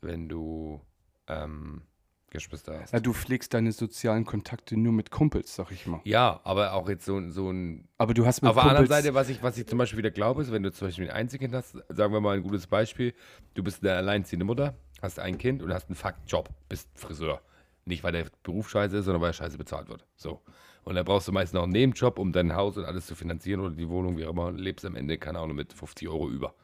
[0.00, 0.80] wenn du
[1.26, 1.82] ähm,
[2.30, 2.92] Geschwister hast.
[2.92, 6.00] Ja, du pflegst deine sozialen Kontakte nur mit Kumpels, sag ich mal.
[6.04, 8.86] Ja, aber auch jetzt so, so ein Aber du hast mit Auf der anderen.
[8.86, 11.16] Seite, was ich, was ich zum Beispiel wieder glaube, ist, wenn du zum Beispiel ein
[11.16, 13.14] Einzelkind hast, sagen wir mal ein gutes Beispiel,
[13.54, 17.40] du bist eine alleinziehende Mutter, hast ein Kind und hast einen Fakt-Job, bist Friseur.
[17.84, 20.04] Nicht, weil der Beruf scheiße ist, sondern weil er scheiße bezahlt wird.
[20.16, 20.40] So.
[20.84, 23.60] Und dann brauchst du meist noch einen Nebenjob, um dein Haus und alles zu finanzieren
[23.60, 26.28] oder die Wohnung, wie auch immer, und lebst am Ende, keine Ahnung, mit 50 Euro
[26.28, 26.54] über.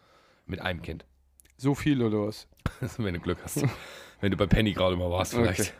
[0.47, 1.05] Mit einem Kind.
[1.57, 2.49] So viel oder was?
[2.99, 3.65] wenn du Glück hast.
[4.21, 5.61] wenn du bei Penny gerade mal warst, vielleicht.
[5.61, 5.71] Okay.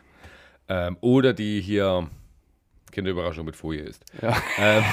[0.69, 2.09] Ähm, oder die hier
[2.91, 4.03] Kinderüberraschung mit Folie ist.
[4.21, 4.35] Ja.
[4.57, 4.83] Ähm,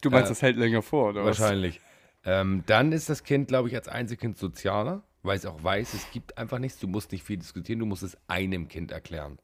[0.00, 1.80] Du meinst, Äh, das hält länger vor, oder Wahrscheinlich.
[2.24, 6.10] Ähm, dann ist das Kind, glaube ich, als Einzelkind sozialer, weil es auch weiß, es
[6.10, 6.78] gibt einfach nichts.
[6.78, 9.38] Du musst nicht viel diskutieren, du musst es einem Kind erklären.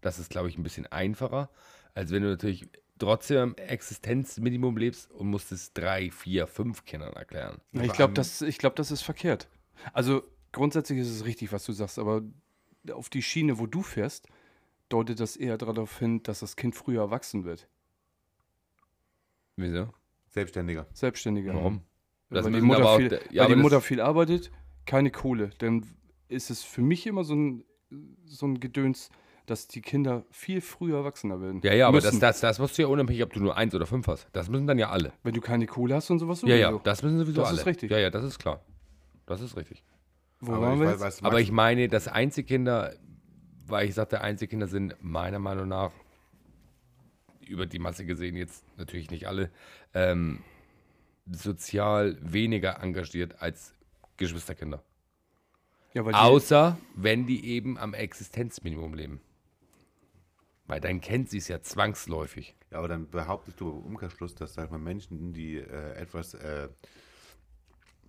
[0.00, 1.48] Das ist, glaube ich, ein bisschen einfacher,
[1.94, 2.68] als wenn du natürlich
[2.98, 7.60] trotzdem am Existenzminimum lebst und musst es drei, vier, fünf Kindern erklären.
[7.72, 9.48] Ich glaube, das, ich glaub, das ist verkehrt.
[9.92, 12.22] Also grundsätzlich ist es richtig, was du sagst, aber
[12.92, 14.26] auf die Schiene, wo du fährst,
[14.88, 17.68] deutet das eher darauf hin, dass das Kind früher erwachsen wird.
[19.56, 19.88] Wieso?
[20.28, 20.86] Selbstständiger.
[20.92, 21.54] Selbstständiger.
[21.54, 21.82] Warum?
[22.30, 24.50] Das weil die Mutter, viel, ja, weil die Mutter viel arbeitet,
[24.86, 25.50] keine Kohle.
[25.58, 25.86] Dann
[26.28, 27.64] ist es für mich immer so ein,
[28.24, 29.10] so ein Gedöns,
[29.46, 31.60] dass die Kinder viel früher erwachsener werden.
[31.64, 32.20] Ja, ja, aber das, müssen.
[32.20, 34.28] das, das musst du ja unabhängig, ob du nur eins oder fünf hast.
[34.32, 35.12] Das müssen dann ja alle.
[35.24, 36.82] Wenn du keine Kohle hast und sowas Ja, ja, sowieso.
[36.84, 37.58] das müssen sowieso Das alle.
[37.58, 37.90] ist richtig.
[37.90, 38.64] Ja, ja, das ist klar.
[39.26, 39.82] Das ist richtig.
[40.40, 42.94] Wo Aber waren ich wir weiß, Aber ich meine, dass Einzelkinder,
[43.66, 45.90] weil ich sagte, Einzelkinder sind meiner Meinung nach
[47.46, 49.50] über die Masse gesehen jetzt natürlich nicht alle
[49.92, 50.38] ähm,
[51.30, 53.74] sozial weniger engagiert als
[54.22, 54.82] Geschwisterkinder.
[55.94, 59.20] Ja, Außer wenn die eben am Existenzminimum leben.
[60.66, 62.56] Weil dann kennt sie es ja zwangsläufig.
[62.70, 66.68] Ja, aber dann behauptest du im Umkehrschluss, dass sag mal, Menschen, die äh, etwas äh,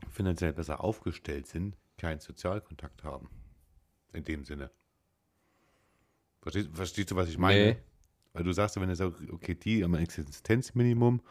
[0.09, 3.29] finanziell besser aufgestellt sind, keinen Sozialkontakt haben.
[4.13, 4.71] In dem Sinne.
[6.41, 7.73] Verstehst, verstehst du, was ich meine?
[7.73, 7.77] Nee.
[8.33, 11.21] Weil du sagst, wenn du sagst, okay, die am Existenzminimum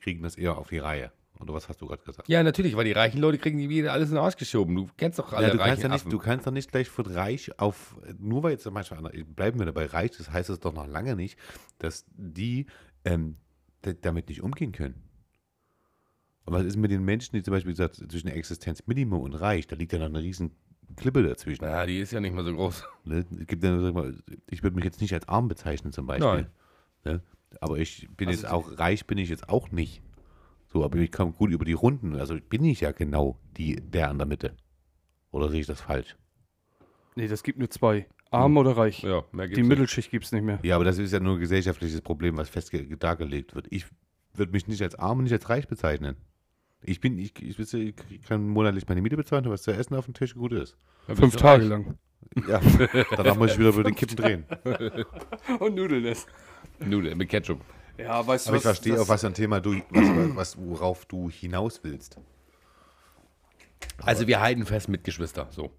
[0.00, 1.12] kriegen das eher auf die Reihe.
[1.42, 2.28] Oder was hast du gerade gesagt?
[2.28, 4.74] Ja, natürlich, weil die reichen Leute kriegen die wieder alles in den Arsch geschoben.
[4.74, 6.88] Du kennst doch alle Ja, du, kannst reichen ja nicht, du kannst doch nicht gleich
[6.88, 10.72] von reich auf, nur weil jetzt einer- bleiben wir dabei reich, das heißt es doch
[10.72, 11.38] noch lange nicht,
[11.78, 12.66] dass die
[13.04, 13.36] ähm,
[14.02, 15.02] damit nicht umgehen können.
[16.44, 19.76] Und was ist mit den Menschen, die zum Beispiel gesagt, zwischen Existenzminimum und reich, da
[19.76, 20.52] liegt ja noch eine riesen
[20.96, 21.64] Klippe dazwischen.
[21.64, 22.84] Na, die ist ja nicht mehr so groß.
[23.04, 23.24] Ne?
[23.24, 23.90] Gibt ja,
[24.50, 26.28] ich würde mich jetzt nicht als arm bezeichnen zum Beispiel.
[26.28, 26.46] Nein.
[27.04, 27.22] Ne?
[27.60, 30.02] Aber ich bin Also jetzt auch, reich bin ich jetzt auch nicht.
[30.72, 32.16] So, aber ich komme gut über die Runden.
[32.16, 34.56] Also bin ich ja genau die, der an der Mitte.
[35.30, 36.16] Oder sehe ich das falsch?
[37.14, 38.06] Nee, das gibt nur zwei.
[38.30, 39.02] Arm oder reich.
[39.02, 39.68] Ja, mehr gibt's Die nicht.
[39.68, 40.58] Mittelschicht gibt es nicht mehr.
[40.62, 43.66] Ja, aber das ist ja nur ein gesellschaftliches Problem, was fest ge- dargelegt wird.
[43.70, 43.84] Ich
[44.32, 46.16] würde mich nicht als arm und nicht als reich bezeichnen.
[46.82, 47.94] Ich bin, ich, ich, wisse, ich
[48.26, 50.76] kann monatlich meine Miete bezahlen, was zu essen auf dem Tisch gut ist.
[51.06, 51.68] Ja, Fünf Tage reich.
[51.70, 51.98] lang.
[52.48, 52.60] Ja,
[53.16, 54.46] danach muss ich wieder über den Kippen drehen.
[55.58, 56.30] Und Nudeln essen.
[56.80, 57.60] Nudeln mit Ketchup.
[57.98, 58.70] Ja, weißt du Aber ich was?
[58.78, 62.16] verstehe, das- auf was für ein Thema du, was, was, worauf du hinaus willst.
[63.98, 65.70] Also wir halten fest mit Geschwister, so.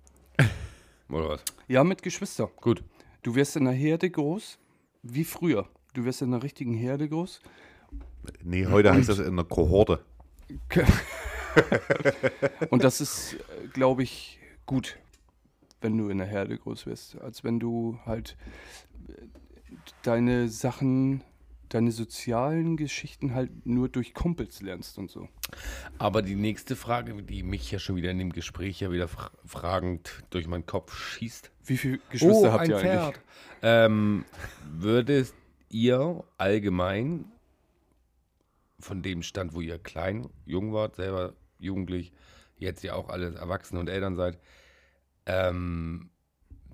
[1.09, 1.43] Oder was?
[1.68, 2.47] Ja, mit Geschwister.
[2.61, 2.84] Gut.
[3.24, 4.57] Du wirst in einer Herde groß,
[5.03, 5.68] wie früher.
[5.93, 7.41] Du wirst in einer richtigen Herde groß.
[8.41, 10.03] Nee, heute heißt das in einer Kohorte.
[12.70, 13.38] Und das ist,
[13.74, 14.97] glaube ich, gut,
[15.82, 17.20] wenn du in der Herde groß wirst.
[17.22, 18.36] Als wenn du halt
[19.07, 19.14] äh,
[20.03, 21.24] deine Sachen,
[21.74, 25.28] deine sozialen Geschichten halt nur durch Kumpels lernst und so.
[25.97, 29.32] Aber die nächste Frage, die mich ja schon wieder in dem Gespräch ja wieder fra
[29.45, 31.51] fragend durch meinen Kopf schießt.
[31.65, 32.91] Wie viele Geschwister oh, habt ihr eigentlich?
[32.91, 33.19] Pferd.
[33.61, 34.26] Ähm,
[34.71, 35.34] würdet
[35.69, 37.26] ihr allgemein
[38.80, 42.11] von dem Stand, wo ihr klein, jung wart, selber jugendlich,
[42.57, 44.38] jetzt ja auch alle Erwachsene und Eltern seid,
[45.26, 46.09] ähm,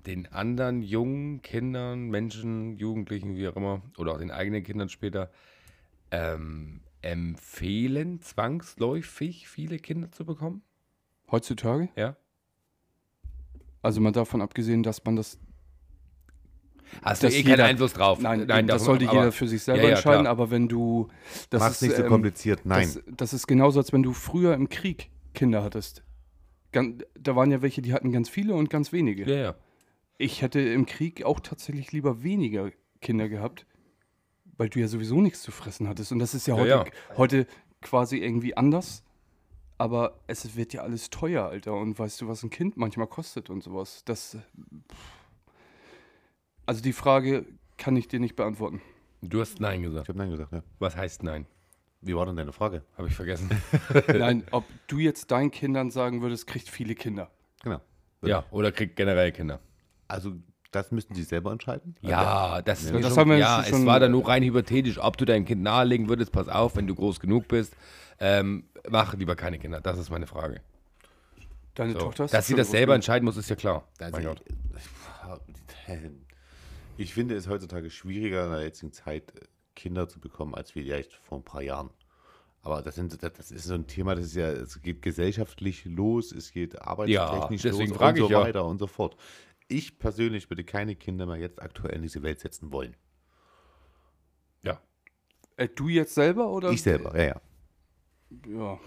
[0.06, 5.30] den anderen jungen Kindern, Menschen, Jugendlichen, wie auch immer, oder auch den eigenen Kindern später,
[6.10, 10.62] ähm, empfehlen, zwangsläufig viele Kinder zu bekommen?
[11.30, 11.88] Heutzutage?
[11.96, 12.16] Ja.
[13.82, 15.38] Also mal davon abgesehen, dass man das
[17.02, 18.20] Hast du eh keinen jeder- Einfluss drauf?
[18.20, 20.32] Nein, Nein das sollte aber- jeder für sich selber Ja, ja, entscheiden, klar.
[20.32, 21.08] aber wenn du.
[21.50, 22.62] Das Mach's ist, nicht so ähm, kompliziert.
[22.66, 22.82] Nein.
[22.92, 26.02] Das, das ist genauso, als wenn du früher im Krieg Kinder hattest.
[26.72, 29.24] Gan- da waren ja welche, die hatten ganz viele und ganz wenige.
[29.24, 29.54] Ja, ja.
[30.20, 33.64] Ich hätte im Krieg auch tatsächlich lieber weniger Kinder gehabt,
[34.58, 36.12] weil du ja sowieso nichts zu fressen hattest.
[36.12, 37.16] Und das ist ja Ja, heute, ja.
[37.16, 37.46] heute
[37.80, 39.02] quasi irgendwie anders.
[39.78, 41.72] Aber es wird ja alles teuer, Alter.
[41.72, 44.04] Und weißt du, was ein Kind manchmal kostet und sowas?
[44.04, 44.36] Das.
[46.66, 47.46] Also die Frage
[47.78, 48.82] kann ich dir nicht beantworten.
[49.22, 50.08] Du hast Nein Ich gesagt.
[50.08, 50.62] habe Nein gesagt, ja.
[50.80, 51.46] Was heißt Nein?
[52.02, 52.84] Wie war denn deine Frage?
[52.98, 53.48] Habe ich vergessen.
[54.08, 57.30] Nein, ob du jetzt deinen Kindern sagen würdest, kriegt viele Kinder.
[57.62, 57.80] Genau.
[58.22, 59.60] ja, oder kriegt generell Kinder.
[60.10, 60.32] Also,
[60.72, 61.96] das müssten sie selber entscheiden?
[62.00, 64.42] Ja, das, ist Ja, das schon, haben wir ja, schon- es war dann nur rein
[64.42, 67.74] hypothetisch, ob du deinem Kind nahelegen würdest, pass auf, wenn du groß genug bist,
[68.18, 69.80] ähm, mach lieber keine Kinder.
[69.80, 70.60] Das ist meine Frage.
[71.74, 71.98] Deine So.
[71.98, 73.88] Tochter ist Dass sie das selber entscheiden muss, ist ja klar.
[73.98, 74.42] Also, mein Gott.
[76.96, 81.14] Ich finde es heutzutage schwieriger in der jetzigen Zeit, äh, Kinder zu bekommen, als vielleicht
[81.14, 81.90] vor ein paar Jahren.
[82.62, 85.86] Aber das, sind, das das ist so ein Thema, das ist ja, es geht gesellschaftlich
[85.86, 88.40] los, es geht arbeitstechnisch deswegen los und ich so ja.
[88.42, 89.16] weiter und so fort.
[89.70, 92.96] Ich persönlich würde keine Kinder mehr jetzt aktuell in diese Welt setzen wollen.
[94.62, 94.80] Ja.
[95.56, 96.70] Äh, du jetzt selber oder?
[96.70, 97.40] Ich selber, ja, ja.
[98.48, 98.80] Ja.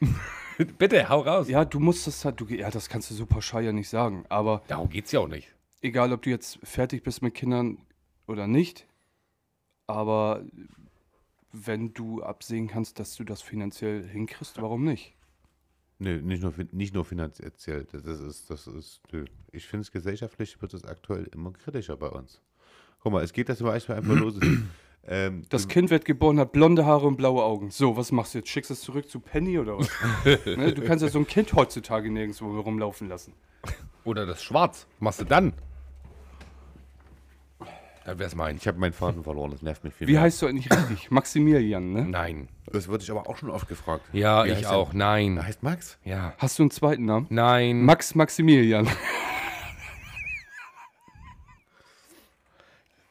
[0.78, 1.48] Bitte, hau raus.
[1.48, 4.24] Ja, du musst das halt, du, ja, das kannst du so pauschal ja nicht sagen.
[4.28, 5.54] Aber Darum geht's ja auch nicht.
[5.80, 7.78] egal, ob du jetzt fertig bist mit Kindern
[8.26, 8.86] oder nicht,
[9.86, 10.44] aber
[11.52, 15.14] wenn du absehen kannst, dass du das finanziell hinkriegst, warum nicht?
[16.00, 17.52] Nö, nicht nur, nicht nur finanziell.
[17.92, 19.26] Das ist, das ist, nö.
[19.52, 22.40] Ich finde es gesellschaftlich wird es aktuell immer kritischer bei uns.
[23.00, 24.34] Guck mal, es geht das zum Beispiel einfach los.
[25.02, 27.70] Ähm, Das Kind wird geboren, hat blonde Haare und blaue Augen.
[27.70, 28.50] So, was machst du jetzt?
[28.50, 29.88] Schickst du es zurück zu Penny oder was?
[30.44, 33.32] ne, du kannst ja so ein Kind heutzutage nirgendwo rumlaufen lassen.
[34.04, 34.86] Oder das Schwarz.
[34.96, 35.54] Was machst du dann?
[38.04, 38.56] Dann wär's mein.
[38.56, 40.22] ich habe meinen Faden verloren, das nervt mich viel Wie mehr.
[40.22, 41.10] heißt du eigentlich richtig?
[41.10, 42.06] Maximilian, ne?
[42.06, 42.48] Nein.
[42.66, 44.04] Das wurde ich aber auch schon oft gefragt.
[44.12, 44.88] Ja, Wie ich auch.
[44.88, 44.94] Er?
[44.94, 45.42] Er Nein.
[45.44, 45.98] heißt Max?
[46.04, 46.32] Ja.
[46.38, 47.26] Hast du einen zweiten Namen?
[47.28, 47.82] Nein.
[47.84, 48.88] Max Maximilian.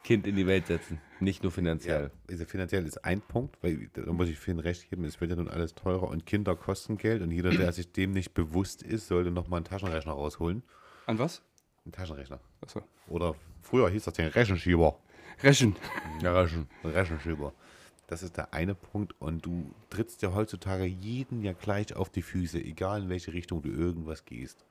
[0.02, 1.00] Kind in die Welt setzen.
[1.20, 1.54] Nicht nur Ja.
[1.54, 2.10] finanziell.
[2.28, 5.36] Also finanziell ist ein Punkt, weil da muss ich vielen recht geben, es wird ja
[5.36, 9.06] nun alles teurer und Kinder kosten Geld und jeder, der sich dem nicht bewusst ist,
[9.06, 10.62] sollte nochmal einen Taschenrechner rausholen.
[11.06, 11.42] An was?
[11.84, 12.40] Einen Taschenrechner.
[12.62, 12.82] Achso.
[13.08, 14.98] Oder früher hieß das den Rechenschieber.
[15.42, 15.76] Rechen.
[16.22, 16.68] Ja, Raschen.
[16.82, 17.54] Ein Rechenschieber.
[18.06, 22.22] Das ist der eine Punkt und du trittst ja heutzutage jeden ja gleich auf die
[22.22, 24.66] Füße, egal in welche Richtung du irgendwas gehst.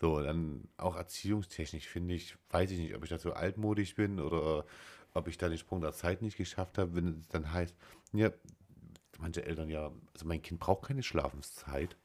[0.00, 4.20] So, dann auch erziehungstechnisch finde ich, weiß ich nicht, ob ich da so altmodisch bin
[4.20, 4.64] oder
[5.12, 7.76] ob ich da den Sprung der Zeit nicht geschafft habe, wenn es dann heißt,
[8.12, 8.30] ja,
[9.18, 11.96] manche Eltern ja, also mein Kind braucht keine Schlafenszeit.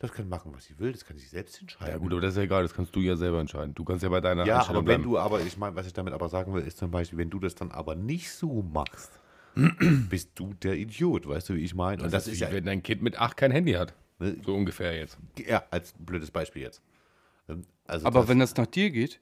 [0.00, 1.92] Das kann machen, was sie will, das kann sich selbst entscheiden.
[1.92, 3.74] Ja gut, aber das ist ja egal, das kannst du ja selber entscheiden.
[3.74, 5.12] Du kannst ja bei deiner Ja, Einstellung aber wenn bleiben.
[5.12, 7.38] du aber, ich meine, was ich damit aber sagen will, ist zum Beispiel, wenn du
[7.38, 9.20] das dann aber nicht so machst,
[10.10, 12.02] bist du der Idiot, weißt du, wie ich meine?
[12.02, 13.94] Und das, ist wie ja, wenn dein Kind mit acht kein Handy hat.
[14.18, 15.16] ne, So ungefähr jetzt.
[15.38, 16.82] ja, als blödes Beispiel jetzt.
[17.48, 19.20] Ähm, Also Aber das, wenn das nach dir geht,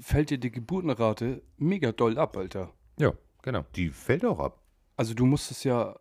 [0.00, 2.72] fällt dir die Geburtenrate mega doll ab, Alter.
[2.98, 3.14] Ja.
[3.42, 3.64] Genau.
[3.74, 4.60] Die fällt auch ab.
[4.96, 5.96] Also du musst es ja,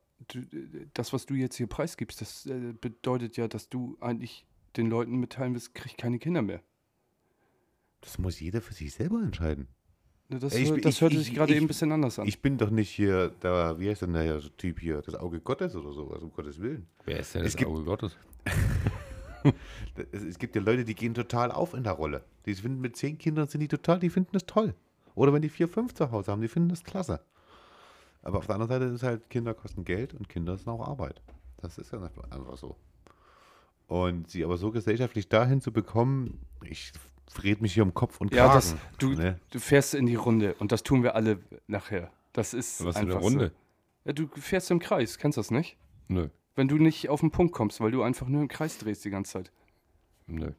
[0.94, 4.46] das, was du jetzt hier preisgibst, das äh, bedeutet ja, dass du eigentlich
[4.78, 6.62] den Leuten mitteilen willst, krieg keine Kinder mehr.
[8.02, 9.68] Das muss jeder für sich selber entscheiden.
[10.30, 12.28] Das, Ich- das ich- hörte ich- sich gerade eben ein bisschen anders an.
[12.28, 15.76] Ich bin doch nicht hier, da, wie heißt denn der Typ hier, das Auge Gottes
[15.76, 16.88] oder sowas, um Gottes Willen.
[17.06, 18.18] Wer ist denn Es das gibt- Auge Gottes?
[20.14, 22.24] Es, es gibt ja Leute, die gehen total auf in der Rolle.
[22.46, 24.74] Die finden mit zehn Kindern sind die total, die finden das toll.
[25.16, 27.20] Oder wenn die vier, fünf zu Hause haben, die finden das klasse.
[28.24, 31.22] Aber auf der anderen Seite ist halt, Kinder kosten Geld und Kinder sind auch Arbeit.
[31.58, 32.78] Das ist ja einfach so.
[33.88, 36.94] Und sie aber so gesellschaftlich dahin zu bekommen, ich
[37.44, 38.48] red mich hier um Kopf und Kragen.
[38.48, 39.40] ja, das, du, ne?
[39.52, 42.12] du fährst in die Runde und das tun wir alle nachher.
[42.32, 43.48] Das ist Was für eine einfach Runde?
[43.48, 44.10] So.
[44.10, 45.78] Ja, du fährst im Kreis, kennst du das nicht?
[46.08, 46.30] Nö.
[46.56, 49.10] Wenn du nicht auf den Punkt kommst, weil du einfach nur im Kreis drehst die
[49.10, 49.52] ganze Zeit.
[50.28, 50.52] Nö.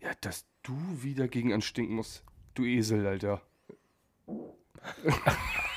[0.00, 2.24] Ja, dass du wieder gegen anstinken musst.
[2.54, 3.42] Du Esel, Alter.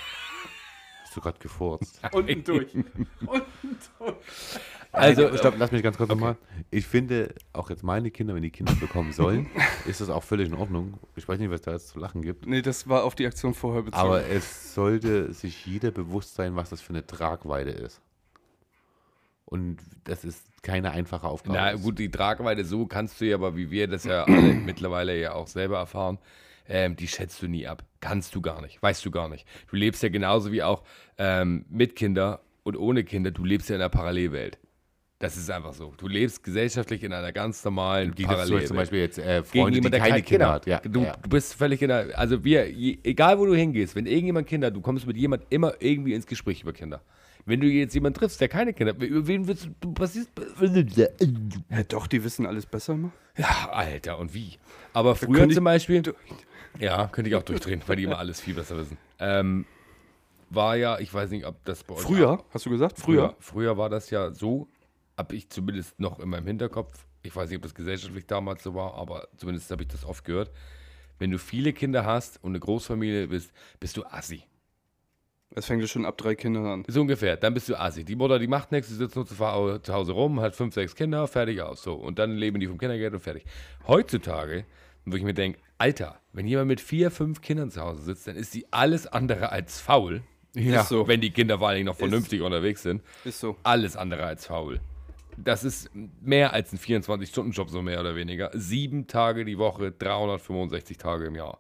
[1.12, 2.00] Hast du gerade gefurzt.
[2.14, 2.74] Unten durch.
[2.74, 4.16] Unten durch.
[4.94, 6.36] Also, stopp, lass mich ganz kurz nochmal.
[6.70, 9.50] Ich finde, auch jetzt meine Kinder, wenn die Kinder bekommen sollen,
[9.88, 10.96] ist das auch völlig in Ordnung.
[11.16, 12.46] Ich weiß nicht, was da jetzt zu lachen gibt.
[12.46, 14.02] Nee, das war auf die Aktion vorher bezogen.
[14.02, 18.02] Aber es sollte sich jeder bewusst sein, was das für eine Tragweite ist.
[19.46, 21.58] Und das ist keine einfache Aufgabe.
[21.58, 25.18] Na gut, die Tragweite so kannst du ja, aber wie wir das ja alle mittlerweile
[25.18, 26.20] ja auch selber erfahren,
[26.72, 27.84] ähm, die schätzt du nie ab.
[28.00, 29.46] Kannst du gar nicht, weißt du gar nicht.
[29.70, 30.84] Du lebst ja genauso wie auch
[31.18, 34.58] ähm, mit Kinder und ohne Kinder, du lebst ja in einer Parallelwelt.
[35.20, 35.94] Das ist einfach so.
[35.98, 38.68] Du lebst gesellschaftlich in einer ganz normalen Gegen Parallelwelt.
[38.68, 40.66] zum Beispiel jetzt äh, Freunde, die jemand, der keine kein- Kinder hat.
[40.66, 41.16] Ja, du, ja.
[41.22, 44.68] du bist völlig in der, also wir, je, egal wo du hingehst, wenn irgendjemand Kinder
[44.68, 47.02] hat, du kommst mit jemand immer irgendwie ins Gespräch über Kinder.
[47.46, 50.28] Wenn du jetzt jemanden triffst, der keine Kinder hat, über wen willst du, passiert,
[51.70, 53.12] ja, doch, die wissen alles besser immer.
[53.38, 54.58] ja, Alter, und wie?
[54.94, 56.04] Aber früher zum Beispiel,
[56.80, 58.98] ja, könnte ich auch durchdrehen, weil die immer alles viel besser wissen.
[59.20, 59.66] Ähm,
[60.50, 63.00] war ja, ich weiß nicht, ob das bei euch Früher, hast du gesagt?
[63.00, 63.36] Früher?
[63.40, 64.68] Früher war das ja so,
[65.18, 68.76] habe ich zumindest noch in meinem Hinterkopf, ich weiß nicht, ob das gesellschaftlich damals so
[68.76, 70.52] war, aber zumindest habe ich das oft gehört.
[71.20, 74.44] Wenn du viele Kinder hast und eine Großfamilie bist, bist du assi.
[75.54, 76.84] Es fängt ja schon ab drei Kindern an.
[76.88, 77.36] So ungefähr.
[77.36, 78.06] Dann bist du assi.
[78.06, 79.38] Die Mutter, die macht nichts, die sitzt nur zu
[79.94, 81.84] Hause rum, hat fünf, sechs Kinder, fertig aus.
[81.84, 81.94] So.
[81.96, 83.44] Und dann leben die vom Kindergeld und fertig.
[83.86, 84.66] Heutzutage,
[85.06, 88.38] wo ich mir denke, Alter, wenn jemand mit vier, fünf Kindern zu Hause sitzt, dann
[88.38, 90.22] ist die alles andere als faul.
[90.54, 91.08] Ist so.
[91.08, 93.02] Wenn die Kinder vor allen Dingen noch vernünftig unterwegs sind.
[93.26, 93.56] Ist so.
[93.64, 94.80] Alles andere als faul.
[95.38, 95.90] Das ist
[96.22, 98.52] mehr als ein 24-Stunden-Job, so mehr oder weniger.
[98.54, 101.60] Sieben Tage die Woche, 365 Tage im Jahr.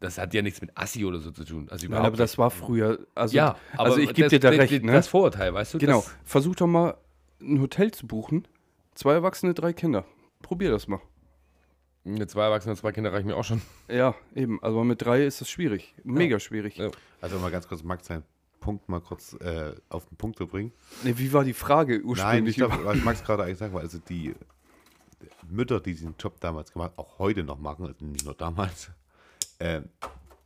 [0.00, 1.68] Das hat ja nichts mit Assi oder so zu tun.
[1.70, 3.06] Also Nein, überhaupt aber das war früher.
[3.14, 4.92] Also, ja, aber also ich gebe das- dir da das- recht, ne?
[4.92, 5.78] Das Vorurteil, weißt du?
[5.78, 6.00] genau.
[6.00, 6.96] Das, Versuch doch mal,
[7.40, 8.48] ein Hotel zu buchen.
[8.94, 10.04] Zwei Erwachsene, drei Kinder.
[10.42, 11.00] Probier das mal.
[12.04, 13.60] mit zwei Erwachsenen und zwei Kinder reichen mir auch schon.
[13.88, 14.58] Ja, eben.
[14.62, 15.94] Aber mit drei ist das schwierig.
[16.02, 16.76] Mega schwierig.
[16.78, 16.90] Ja.
[17.20, 18.22] Also mal ganz kurz, Max, seinen
[18.58, 20.72] Punkt mal kurz äh, auf den Punkt zu bringen.
[21.04, 22.50] Nee, wie war die Frage Nein, ursprünglich?
[22.50, 24.34] ich glaube, was Max gerade eigentlich sagen war, also die
[25.50, 28.90] Mütter, die diesen Job damals gemacht auch heute noch machen, also nicht nur damals,
[29.60, 29.82] äh,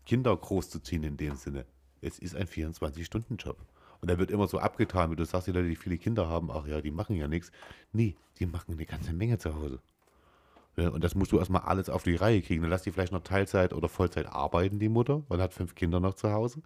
[0.07, 1.65] Kinder großzuziehen in dem Sinne.
[2.03, 3.57] Es ist ein 24-Stunden-Job.
[4.01, 6.51] Und da wird immer so abgetan, wie du sagst, die Leute, die viele Kinder haben,
[6.51, 7.51] ach ja, die machen ja nichts.
[7.93, 9.81] Nee, die machen eine ganze Menge zu Hause.
[10.77, 12.61] Ja, und das musst du erstmal alles auf die Reihe kriegen.
[12.63, 16.01] Dann lass die vielleicht noch Teilzeit oder Vollzeit arbeiten, die Mutter, und hat fünf Kinder
[16.01, 16.61] noch zu Hause.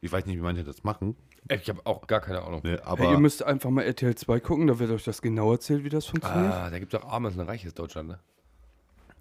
[0.00, 1.14] Ich weiß nicht, wie manche das machen,
[1.48, 2.62] Ich habe auch gar keine Ahnung.
[2.64, 5.52] ne, aber Hey, ihr müsst einfach mal RTL 2 gucken, da wird euch das genau
[5.52, 6.52] erzählt, wie das funktioniert.
[6.52, 8.18] Ah, da gibt es auch armes und reiches Deutschland, ne?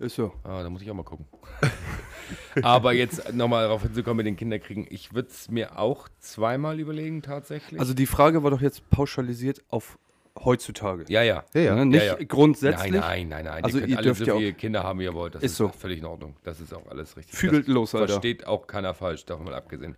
[0.02, 0.34] Ist so.
[0.44, 1.26] Ah, da muss ich auch mal gucken.
[2.64, 4.88] Aber jetzt nochmal darauf hinzukommen mit den Kinderkriegen.
[4.90, 7.80] Ich würde es mir auch zweimal überlegen, tatsächlich.
[7.80, 9.98] Also die Frage war doch jetzt pauschalisiert auf
[10.44, 11.06] heutzutage.
[11.10, 11.44] ja, ja.
[11.54, 11.76] ja, ja.
[11.76, 11.86] Ne?
[11.86, 12.24] Nicht Ja, ja.
[12.26, 12.92] grundsätzlich.
[12.94, 13.64] Nein, nein, nein, nein.
[13.64, 15.36] Also ihr könnt ihr alle dürft so ja auch- viele Kinder haben, wie ihr wollt.
[15.36, 15.68] Das Ist ist, so.
[15.70, 16.36] völlig in Ordnung.
[16.44, 17.38] Das ist auch alles richtig.
[17.38, 18.08] Fügelt das los, Alter.
[18.08, 19.98] Versteht auch keiner falsch, davon mal abgesehen.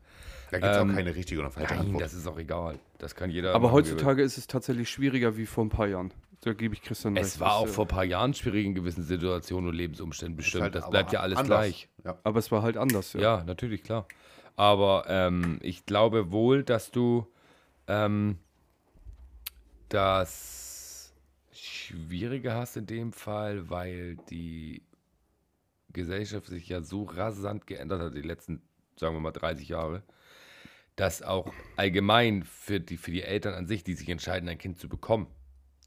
[0.51, 2.03] da gibt es Ähm, auch keine richtige oder falsche Nein, Antwort.
[2.03, 2.79] das ist auch egal.
[2.97, 3.51] Das kann jeder.
[3.53, 6.11] Aber machen, heutzutage ist es tatsächlich schwieriger wie vor ein paar Jahren.
[6.43, 7.25] Da gebe ich Christian recht.
[7.25, 10.63] Es war auch äh, vor ein paar Jahren schwierig in gewissen Situationen und Lebensumständen bestimmt.
[10.63, 11.59] halt das bleibt ja alles anders.
[11.59, 11.89] gleich.
[12.03, 12.17] Ja.
[12.23, 13.21] Aber es war halt anders, ja.
[13.21, 14.07] Ja, natürlich, klar.
[14.57, 17.27] Aber ähm, ich glaube wohl, dass du
[17.87, 18.37] ähm,
[19.87, 21.13] das
[21.53, 24.83] Schwierige hast in dem Fall, weil die
[25.93, 28.61] Gesellschaft sich ja so rasant geändert hat, die letzten,
[28.97, 30.03] sagen wir mal, 30 Jahre,
[30.95, 34.77] dass auch allgemein für die, für die Eltern an sich, die sich entscheiden, ein Kind
[34.77, 35.27] zu bekommen,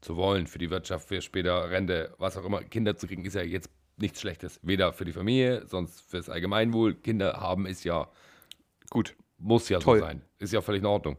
[0.01, 3.35] zu wollen, für die Wirtschaft, für später Rente, was auch immer, Kinder zu kriegen, ist
[3.35, 4.59] ja jetzt nichts Schlechtes.
[4.63, 6.95] Weder für die Familie, sonst fürs Allgemeinwohl.
[6.95, 8.09] Kinder haben ist ja,
[8.89, 9.15] Gut.
[9.37, 9.99] muss ja Toll.
[9.99, 10.21] so sein.
[10.39, 11.17] Ist ja völlig in Ordnung.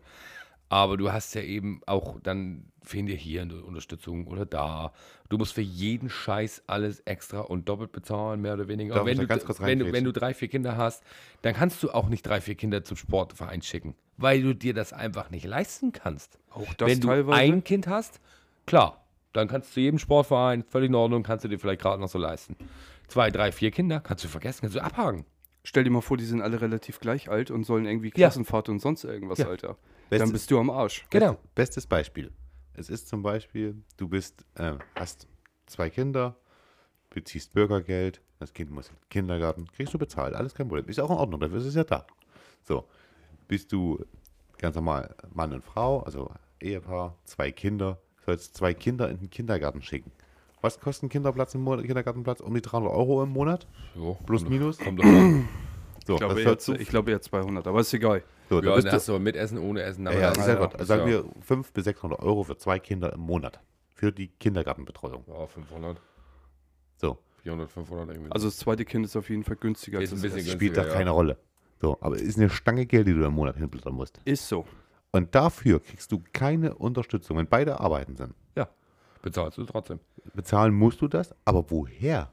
[0.70, 4.92] Aber du hast ja eben auch, dann fehlen dir hier eine Unterstützung oder da.
[5.28, 8.94] Du musst für jeden Scheiß alles extra und doppelt bezahlen, mehr oder weniger.
[8.94, 11.02] Darf wenn, du, wenn, du, wenn du drei, vier Kinder hast,
[11.42, 14.92] dann kannst du auch nicht drei, vier Kinder zum Sportverein schicken, weil du dir das
[14.92, 16.38] einfach nicht leisten kannst.
[16.50, 17.40] Auch das wenn du teilweise.
[17.40, 18.20] ein Kind hast,
[18.68, 22.00] klar, dann kannst du zu jedem Sportverein, völlig in Ordnung, kannst du dir vielleicht gerade
[22.00, 22.56] noch so leisten.
[23.08, 25.24] Zwei, drei, vier Kinder, kannst du vergessen, kannst du abhaken.
[25.64, 28.28] Stell dir mal vor, die sind alle relativ gleich alt und sollen irgendwie Ja.
[28.28, 29.48] Klassenfahrt und sonst irgendwas, Ja.
[29.48, 29.76] Alter.
[30.08, 31.04] Bestes- Dann bist du am Arsch.
[31.10, 31.32] Genau.
[31.32, 32.30] Bestes, bestes Beispiel.
[32.74, 35.26] Es ist zum Beispiel, du bist, äh, hast
[35.66, 36.36] zwei Kinder,
[37.10, 40.86] beziehst Bürgergeld, das Kind muss in den Kindergarten, kriegst du bezahlt, alles kein Problem.
[40.88, 42.06] Ist auch in Ordnung, dafür ist es ja da.
[42.62, 42.86] So,
[43.48, 44.04] bist du
[44.58, 47.98] ganz normal Mann und Frau, also Ehepaar, zwei Kinder,
[48.28, 50.12] sollst zwei Kinder in den Kindergarten schicken.
[50.60, 52.40] Was kostet ein Kinderplatz im Monat, Kindergartenplatz?
[52.40, 53.66] Um die 300 Euro im Monat?
[53.94, 54.78] Jo, Plus, kommt- minus?
[54.78, 55.00] Kommt.
[56.06, 58.22] So, Ich glaube, das du, ich glaube eher 200, aber ist egal.
[58.48, 60.04] so, Ja, bist dann du, hast du mit Essen, ohne Essen.
[60.06, 62.78] ja, aber ja, das ja- ist sagen ja- wir 500 bis 600 Euro für zwei
[62.78, 63.60] Kinder im Monat.
[63.94, 65.24] Für die Kindergartenbetreuung.
[65.26, 66.00] Ja, 500,
[66.96, 68.32] So, 400, 500 irgendwie.
[68.32, 70.52] Also das zweite Kind ist auf jeden Fall günstiger Ist als ein das bisschen erste.
[70.52, 71.14] spielt da günstiger, keine ja.
[71.14, 71.36] Rolle.
[71.78, 74.18] So, aber es ist eine Stange Geld, die du im Monat hinblättern musst.
[74.24, 74.64] Ist so.
[75.12, 78.34] Und dafür kriegst du keine Unterstützung, wenn beide arbeiten sind.
[78.56, 78.68] ja,
[79.22, 80.00] bezahlst du trotzdem.
[80.34, 82.30] Bezahlen musst du das, aber woher?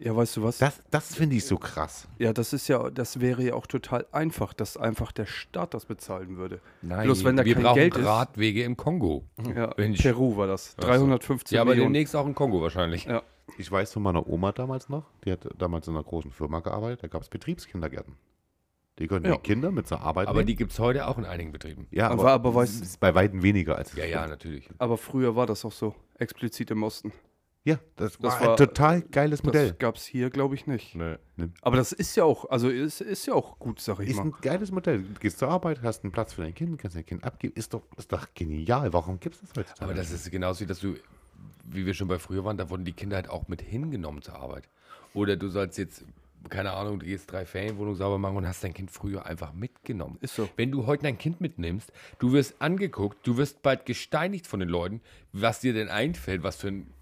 [0.00, 0.58] Ja, weißt du was?
[0.58, 2.08] Das, das finde ich so krass.
[2.18, 5.86] ja, das ist ja, das wäre ja auch total einfach, dass einfach der Staat das
[5.86, 6.60] bezahlen würde.
[6.82, 9.24] Nein, Bloß wenn da wir kein brauchen Geld ist- Radwege im Kongo.
[9.54, 10.02] Ja, Mensch.
[10.02, 10.74] Peru war das.
[10.78, 10.88] Ach so.
[10.88, 11.92] 315 Ja, aber Millionen.
[11.92, 13.04] demnächst auch im Kongo wahrscheinlich.
[13.04, 13.22] Ja.
[13.56, 17.04] Ich weiß von meiner Oma damals noch, die hat damals in einer großen Firma gearbeitet,
[17.04, 18.16] da gab es Betriebskindergärten.
[18.98, 19.34] Die konnten Ja.
[19.36, 20.46] die Kinder mit zur Arbeit Aber nehmen.
[20.46, 21.86] die gibt es heute auch in einigen Betrieben.
[21.90, 24.68] ja, Aber- aber, aber weißt- ist bei Weitem weniger als Ja, ja, natürlich.
[24.78, 27.12] Aber früher war das auch so, explizit im Osten.
[27.66, 29.70] Ja, das, Das war, war- ein total geiles Modell.
[29.70, 30.94] Das gab es hier, glaube ich, nicht.
[30.94, 31.16] Nee.
[31.62, 34.24] Aber das ist ja auch, also ist, ist ja auch gut, sag ich Ist mal.
[34.26, 35.02] ein geiles Modell.
[35.02, 37.54] Du gehst zur Arbeit, hast einen Platz für dein Kind, kannst dein Kind abgeben.
[37.56, 38.92] Ist doch, ist doch genial.
[38.92, 39.82] Warum gibt es das heutzutage?
[39.82, 40.94] Aber das ist genauso wie, dass du,
[41.64, 44.36] wie wir schon bei früher waren, da wurden die Kinder halt auch mit hingenommen zur
[44.36, 44.68] Arbeit.
[45.14, 46.04] Oder du sollst jetzt,
[46.50, 50.18] keine Ahnung, du gehst drei Ferienwohnungen sauber machen und hast dein Kind früher einfach mitgenommen.
[50.20, 50.48] Ist so.
[50.56, 54.68] Wenn du heute dein Kind mitnimmst, du wirst angeguckt, du wirst bald gesteinigt von den
[54.68, 55.00] Leuten,
[55.32, 56.92] was dir denn einfällt, was für ein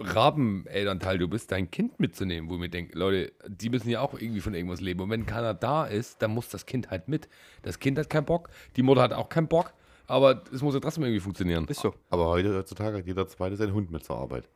[0.00, 4.14] Rabenelternteil du bist, dein Kind mitzunehmen, wo ich mir denke, Leute, die müssen ja auch
[4.14, 5.00] irgendwie von irgendwas leben.
[5.00, 7.28] Und wenn keiner da ist, dann muss das Kind halt mit.
[7.62, 9.72] Das Kind hat keinen Bock, die Mutter hat auch keinen Bock,
[10.06, 11.66] aber es muss ja trotzdem irgendwie funktionieren.
[11.68, 11.94] Ist so.
[12.10, 14.48] Aber heute, heutzutage hat jeder zweite seinen Hund mit zur Arbeit.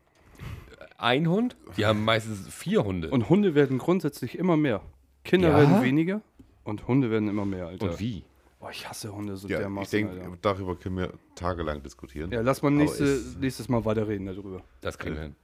[1.00, 3.10] Ein Hund, die haben meistens vier Hunde.
[3.10, 4.82] Und Hunde werden grundsätzlich immer mehr.
[5.24, 5.56] Kinder Ja?
[5.58, 6.22] werden weniger
[6.64, 7.92] und Hunde werden immer mehr, Alter.
[7.92, 8.24] Und wie?
[8.58, 10.36] Boah, ich hasse Hunde so Ja, ich dermaßen, denke, Alter.
[10.42, 12.32] darüber können wir tagelang diskutieren.
[12.32, 14.60] Ja, lass mal nächste, nächstes Mal weiterreden darüber.
[14.80, 15.36] Das kriegen wir hin.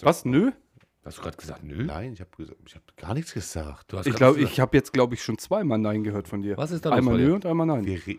[0.00, 0.24] Was?
[0.24, 0.50] Nö?
[1.04, 1.84] Hast du gerade gesagt, nö?
[1.84, 2.30] Nein, ich habe
[2.64, 3.92] ich hab gar nichts gesagt.
[3.92, 6.56] Du hast Ich glaube, ich habe jetzt, glaube ich, schon zweimal Nein gehört von dir.
[6.56, 7.18] Was ist da los Einmal?
[7.18, 7.84] Nö und einmal Nein.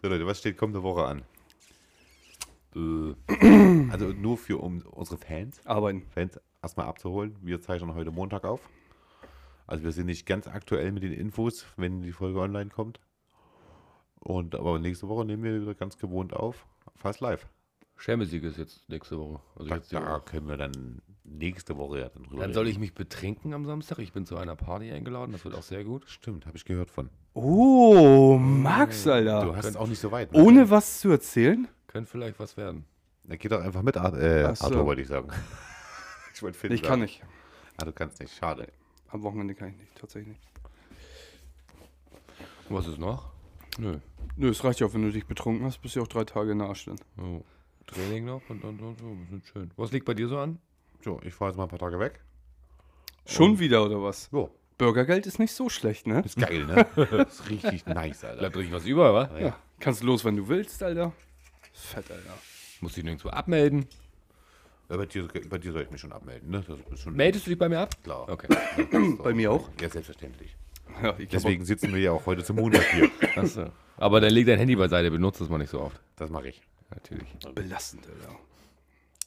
[0.00, 1.22] So Leute, was steht kommende Woche an?
[2.74, 6.02] Äh, Also nur für um unsere Fans, Arbeiten.
[6.10, 7.36] Fans erstmal abzuholen.
[7.42, 8.60] Wir zeichnen heute Montag auf.
[9.66, 13.00] Also wir sind nicht ganz aktuell mit den Infos, wenn die Folge online kommt.
[14.20, 16.66] Und aber nächste Woche nehmen wir wieder ganz gewohnt auf.
[16.96, 17.48] Fast live.
[17.96, 19.40] Schermesieg ist jetzt nächste Woche.
[19.56, 22.74] Also Da, jetzt da können wir dann nächste Woche ja dann drüber Dann soll reden.
[22.74, 23.98] ich mich betrinken am Samstag.
[24.00, 25.32] Ich bin zu einer Party eingeladen.
[25.32, 26.04] Das wird auch sehr gut.
[26.08, 27.10] Stimmt, habe ich gehört von.
[27.34, 29.44] Oh, Max, Alter.
[29.44, 30.32] Du hast es auch nicht so weit.
[30.32, 30.42] ne?
[30.42, 31.68] Ohne was zu erzählen?
[31.92, 32.86] Könnte vielleicht was werden.
[33.24, 34.64] Dann geht doch einfach mit, Ar äh, Ach so.
[34.64, 35.28] Arthur, wollte ich sagen.
[36.34, 36.88] ich wollte Finn Ich sagen.
[36.88, 37.22] kann nicht.
[37.76, 38.66] Ah, du kannst nicht, schade.
[39.08, 40.48] Am Wochenende kann ich nicht, tatsächlich nicht.
[42.70, 43.30] Und was ist noch?
[43.78, 43.98] Nö.
[44.36, 46.24] Nö, es reicht ja auch, wenn du dich betrunken hast, bist du ja auch drei
[46.24, 46.96] Tage in der Arsch dann.
[47.18, 47.44] Oh.
[47.86, 49.16] Training noch und dann und so.
[49.30, 49.70] Das ist schön.
[49.76, 50.58] Was liegt bei dir so an?
[51.02, 52.20] So, ich fahre jetzt mal ein paar Tage weg.
[53.26, 54.30] Schon wieder, oder was?
[54.32, 56.22] Jo, Bürgergeld ist nicht so schlecht, ne?
[56.24, 56.86] ist geil, ne?
[56.96, 58.38] das ist richtig nice, Alter.
[58.38, 59.38] Bleibt richtig was über, wa?
[59.38, 59.56] Ja.
[59.78, 61.12] Kannst los, wenn du willst, Alter.
[61.72, 62.38] Fett, Alter.
[62.80, 63.86] Muss dich nirgendwo abmelden.
[64.90, 66.64] Ja, bei, dir, bei dir soll ich mich schon abmelden, ne?
[66.66, 67.94] Das ist schon Meldest du dich bei mir ab?
[68.02, 68.28] klar.
[68.28, 68.48] Okay.
[69.22, 69.70] Bei mir auch.
[69.80, 70.54] Ja, selbstverständlich.
[71.02, 73.10] Ja, ich Deswegen sitzen wir ja auch heute zum Montag hier.
[73.36, 73.70] Achso.
[73.96, 75.98] Aber dann leg dein Handy beiseite, benutzt es mal nicht so oft.
[76.16, 76.60] Das mache ich.
[76.90, 77.28] Natürlich.
[77.54, 78.36] Belastend, Alter.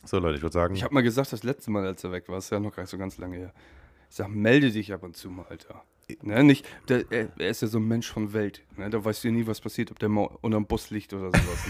[0.04, 2.30] So, Leute, ich würde sagen, Ich habe mal gesagt, das letzte Mal, als er weg
[2.30, 3.54] war, ist ja noch gar nicht so ganz lange her.
[4.10, 5.84] Ich sag, melde dich ab und zu mal, Alter.
[6.22, 8.62] Ne, nicht, der, er, er ist ja so ein Mensch von Welt.
[8.78, 8.90] Ne?
[8.92, 11.68] Da weißt du ja nie, was passiert, ob der mal unterm Bus liegt oder sowas.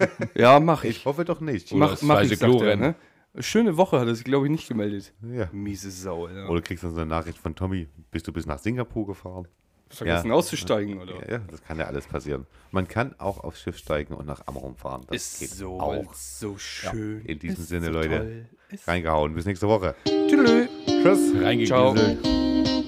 [0.00, 0.08] Ne?
[0.34, 0.98] ja, mach ich.
[0.98, 1.72] ich hoffe doch nicht.
[1.74, 2.94] Mach, das mach ich, sagt er, ne?
[3.38, 5.12] Schöne Woche hat er sich, glaube ich, nicht gemeldet.
[5.22, 5.48] Ja.
[5.52, 6.50] Miese Sau, Alter.
[6.50, 9.46] Oder du kriegst dann so eine Nachricht von Tommy, bist du bis nach Singapur gefahren?
[9.88, 10.34] Vergessen Ja.
[10.34, 11.14] auszusteigen, oder?
[11.26, 12.46] Ja, ja, das kann ja alles passieren.
[12.72, 15.02] Man kann auch aufs Schiff steigen und nach Amrum fahren.
[15.08, 16.12] Das Ist geht so, auch.
[16.14, 17.24] so schön.
[17.24, 18.18] In diesem Ist Sinne, so Leute.
[18.18, 18.78] toll.
[18.86, 19.34] Reingehauen.
[19.34, 19.94] Bis nächste Woche.
[20.04, 20.68] Tschüss.
[20.86, 21.32] Tschüss.
[21.40, 22.22] Reingegieselt.
[22.22, 22.79] Ciao.